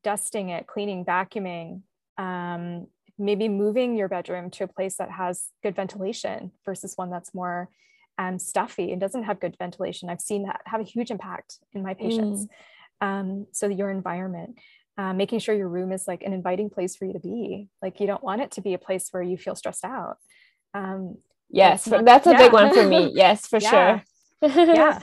dusting 0.03 0.49
it, 0.49 0.67
cleaning, 0.67 1.05
vacuuming, 1.05 1.81
um, 2.17 2.88
maybe 3.17 3.47
moving 3.47 3.95
your 3.95 4.07
bedroom 4.07 4.49
to 4.51 4.63
a 4.63 4.67
place 4.67 4.97
that 4.97 5.11
has 5.11 5.47
good 5.63 5.75
ventilation 5.75 6.51
versus 6.65 6.93
one 6.95 7.09
that's 7.09 7.33
more 7.33 7.69
um, 8.18 8.39
stuffy 8.39 8.91
and 8.91 9.01
doesn't 9.01 9.24
have 9.24 9.39
good 9.39 9.55
ventilation. 9.57 10.09
I've 10.09 10.22
seen 10.22 10.43
that 10.43 10.61
have 10.66 10.82
a 10.82 10.86
huge 10.86 11.11
impact 11.11 11.59
in 11.74 11.84
my 11.84 11.93
patients. 11.93 12.47
Mm. 13.01 13.07
Um, 13.07 13.47
so 13.51 13.68
your 13.68 13.91
environment, 13.91 14.57
uh, 14.97 15.13
making 15.13 15.39
sure 15.39 15.53
your 15.53 15.68
room 15.68 15.91
is 15.91 16.07
like 16.07 16.24
an 16.24 16.34
inviting 16.34 16.70
place 16.70 16.95
for 16.95 17.05
you 17.05 17.13
to 17.13 17.20
be. 17.20 17.68
Like 17.82 17.99
you 17.99 18.07
don't 18.07 18.24
want 18.24 18.41
it 18.41 18.51
to 18.51 18.61
be 18.61 18.74
a 18.74 18.78
place 18.78 19.09
where 19.11 19.24
you 19.24 19.38
feel 19.38 19.55
stressed 19.55 19.84
out. 19.84 20.18
Um, 20.74 21.18
yes, 21.49 21.88
not, 21.88 22.05
that's 22.05 22.28
a 22.28 22.32
yeah. 22.32 22.38
big 22.38 22.53
one 22.53 22.74
for 22.74 22.86
me. 22.86 23.11
Yes, 23.13 23.47
for 23.47 23.59
yeah. 23.59 23.70
sure. 23.70 24.03
yeah. 24.76 24.99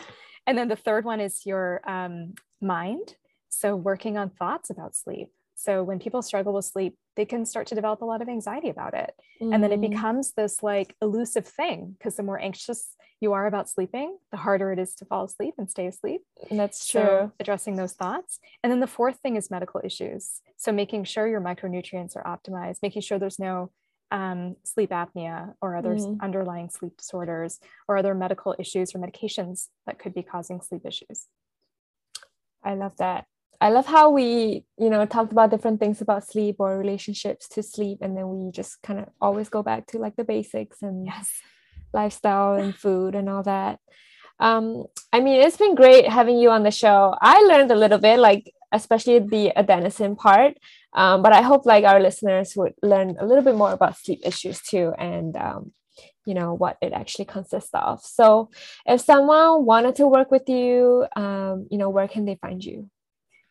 And 0.46 0.56
then 0.56 0.68
the 0.68 0.76
third 0.76 1.04
one 1.04 1.20
is 1.20 1.44
your 1.44 1.82
um, 1.88 2.34
mind. 2.60 3.16
So 3.48 3.76
working 3.76 4.16
on 4.16 4.30
thoughts 4.30 4.70
about 4.70 4.96
sleep. 4.96 5.28
So 5.62 5.84
when 5.84 6.00
people 6.00 6.22
struggle 6.22 6.54
with 6.54 6.64
sleep, 6.64 6.96
they 7.14 7.24
can 7.24 7.46
start 7.46 7.68
to 7.68 7.76
develop 7.76 8.02
a 8.02 8.04
lot 8.04 8.20
of 8.20 8.28
anxiety 8.28 8.68
about 8.68 8.94
it. 8.94 9.14
Mm. 9.40 9.54
And 9.54 9.62
then 9.62 9.70
it 9.70 9.80
mm. 9.80 9.90
becomes 9.90 10.32
this 10.32 10.60
like 10.60 10.96
elusive 11.00 11.46
thing 11.46 11.94
because 11.96 12.16
the 12.16 12.24
more 12.24 12.40
anxious 12.40 12.96
you 13.20 13.32
are 13.32 13.46
about 13.46 13.70
sleeping, 13.70 14.18
the 14.32 14.38
harder 14.38 14.72
it 14.72 14.80
is 14.80 14.96
to 14.96 15.04
fall 15.04 15.22
asleep 15.22 15.54
and 15.58 15.70
stay 15.70 15.86
asleep. 15.86 16.22
And 16.50 16.58
that's 16.58 16.88
true. 16.88 17.00
So 17.00 17.32
addressing 17.38 17.76
those 17.76 17.92
thoughts. 17.92 18.40
And 18.64 18.72
then 18.72 18.80
the 18.80 18.88
fourth 18.88 19.20
thing 19.20 19.36
is 19.36 19.52
medical 19.52 19.80
issues. 19.84 20.40
So 20.56 20.72
making 20.72 21.04
sure 21.04 21.28
your 21.28 21.40
micronutrients 21.40 22.16
are 22.16 22.24
optimized, 22.24 22.78
making 22.82 23.02
sure 23.02 23.20
there's 23.20 23.38
no 23.38 23.70
um, 24.10 24.56
sleep 24.64 24.90
apnea 24.90 25.54
or 25.62 25.76
other 25.76 25.94
mm. 25.94 26.20
underlying 26.20 26.70
sleep 26.70 26.96
disorders 26.96 27.60
or 27.86 27.96
other 27.96 28.16
medical 28.16 28.56
issues 28.58 28.96
or 28.96 28.98
medications 28.98 29.68
that 29.86 30.00
could 30.00 30.12
be 30.12 30.24
causing 30.24 30.60
sleep 30.60 30.82
issues. 30.84 31.28
I 32.64 32.74
love 32.74 32.96
that. 32.96 33.26
I 33.60 33.70
love 33.70 33.86
how 33.86 34.10
we, 34.10 34.64
you 34.78 34.90
know, 34.90 35.06
talked 35.06 35.32
about 35.32 35.50
different 35.50 35.78
things 35.78 36.00
about 36.00 36.26
sleep 36.26 36.56
or 36.58 36.78
relationships 36.78 37.48
to 37.50 37.62
sleep, 37.62 37.98
and 38.00 38.16
then 38.16 38.28
we 38.28 38.50
just 38.50 38.82
kind 38.82 38.98
of 38.98 39.08
always 39.20 39.48
go 39.48 39.62
back 39.62 39.86
to 39.88 39.98
like 39.98 40.16
the 40.16 40.24
basics 40.24 40.82
and 40.82 41.06
yes. 41.06 41.30
lifestyle 41.92 42.54
and 42.54 42.74
food 42.74 43.14
and 43.14 43.28
all 43.28 43.42
that. 43.44 43.78
Um, 44.40 44.86
I 45.12 45.20
mean, 45.20 45.40
it's 45.40 45.56
been 45.56 45.76
great 45.76 46.08
having 46.08 46.38
you 46.38 46.50
on 46.50 46.64
the 46.64 46.70
show. 46.70 47.14
I 47.20 47.40
learned 47.42 47.70
a 47.70 47.76
little 47.76 47.98
bit, 47.98 48.18
like 48.18 48.52
especially 48.72 49.20
the 49.20 49.52
adenosine 49.56 50.16
part. 50.16 50.54
Um, 50.94 51.22
but 51.22 51.32
I 51.32 51.42
hope 51.42 51.64
like 51.64 51.84
our 51.84 52.00
listeners 52.00 52.54
would 52.56 52.74
learn 52.82 53.16
a 53.18 53.26
little 53.26 53.44
bit 53.44 53.54
more 53.54 53.72
about 53.72 53.96
sleep 53.96 54.20
issues 54.24 54.60
too, 54.60 54.92
and 54.98 55.36
um, 55.36 55.72
you 56.26 56.34
know 56.34 56.52
what 56.54 56.76
it 56.82 56.92
actually 56.92 57.24
consists 57.26 57.70
of. 57.72 58.02
So, 58.02 58.50
if 58.86 59.00
someone 59.00 59.64
wanted 59.64 59.94
to 59.96 60.08
work 60.08 60.30
with 60.30 60.48
you, 60.48 61.06
um, 61.16 61.66
you 61.70 61.78
know, 61.78 61.88
where 61.88 62.08
can 62.08 62.24
they 62.24 62.34
find 62.34 62.62
you? 62.62 62.90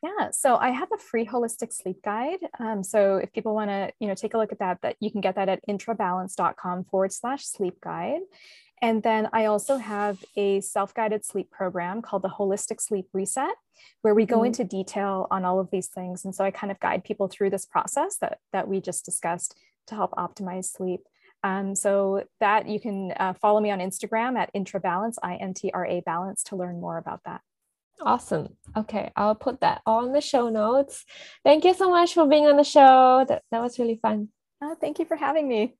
Yeah, 0.04 0.32
so 0.32 0.56
I 0.56 0.72
have 0.72 0.89
a 0.91 0.97
free 0.97 1.28
holistic 1.28 1.72
sleep 1.72 2.02
guide. 2.04 2.39
Um, 2.60 2.84
so 2.84 3.18
if 3.18 3.32
people 3.32 3.54
want 3.54 3.70
to, 3.70 3.91
you 3.99 4.08
know, 4.08 4.16
take 4.16 4.34
a 4.34 4.38
look 4.38 4.52
at 4.52 4.58
that, 4.60 4.82
that 4.82 4.95
you 4.99 5.12
can 5.12 5.22
get 5.22 5.36
that 5.36 5.47
at 5.47 5.66
intrabalance.com 5.68 6.86
forward 6.86 7.14
slash 7.14 7.45
sleep 7.45 7.80
guide. 7.82 8.22
And 8.82 9.04
then 9.04 9.30
I 9.32 9.45
also 9.45 9.78
have 9.78 10.24
a 10.36 10.60
self 10.62 10.95
guided 10.95 11.24
sleep 11.24 11.52
program 11.52 12.02
called 12.02 12.24
the 12.24 12.30
Holistic 12.30 12.82
Sleep 12.82 13.06
Reset, 13.14 13.54
where 14.02 14.16
we 14.16 14.26
go 14.26 14.38
mm-hmm. 14.38 14.47
into 14.47 14.64
detail 14.64 15.28
on 15.30 15.45
all 15.45 15.60
of 15.60 15.70
these 15.72 15.88
things. 15.88 16.26
And 16.26 16.34
so 16.34 16.43
I 16.43 16.49
kind 16.49 16.72
of 16.72 16.80
guide 16.80 17.04
people 17.04 17.28
through 17.28 17.52
this 17.52 17.68
process 17.68 18.18
that, 18.22 18.39
that 18.54 18.68
we 18.68 18.82
just 18.82 19.06
discussed 19.06 19.56
to 19.88 19.95
help 19.95 20.12
optimize 20.14 20.66
sleep. 20.66 21.02
Um, 21.43 21.76
so 21.76 22.24
that 22.39 22.68
you 22.68 22.80
can 22.80 23.14
uh, 23.20 23.34
follow 23.34 23.60
me 23.60 23.72
on 23.72 23.80
Instagram 23.80 24.38
at 24.38 24.54
intrabalance, 24.54 25.16
I 25.24 25.36
N 25.36 25.54
T 25.54 25.72
R 25.74 25.86
A 25.86 26.02
balance, 26.02 26.43
to 26.45 26.56
learn 26.56 26.80
more 26.80 26.97
about 26.97 27.22
that. 27.26 27.41
Awesome. 28.04 28.58
Okay, 28.76 29.12
I'll 29.16 29.36
put 29.36 29.62
that 29.62 29.82
in 29.88 30.14
the 30.14 30.22
show 30.22 30.49
notes. 30.49 31.06
Thank 31.43 31.66
you 31.66 31.74
so 31.74 31.89
much 31.89 32.14
for 32.14 32.28
being 32.28 32.47
on 32.47 32.58
the 32.58 32.64
show. 32.64 33.26
That, 33.28 33.43
that 33.52 33.62
was 33.62 33.78
really 33.78 33.99
fun. 34.02 34.30
Uh, 34.62 34.76
thank 34.76 34.99
you 34.99 35.06
for 35.06 35.18
having 35.18 35.47
me. 35.47 35.76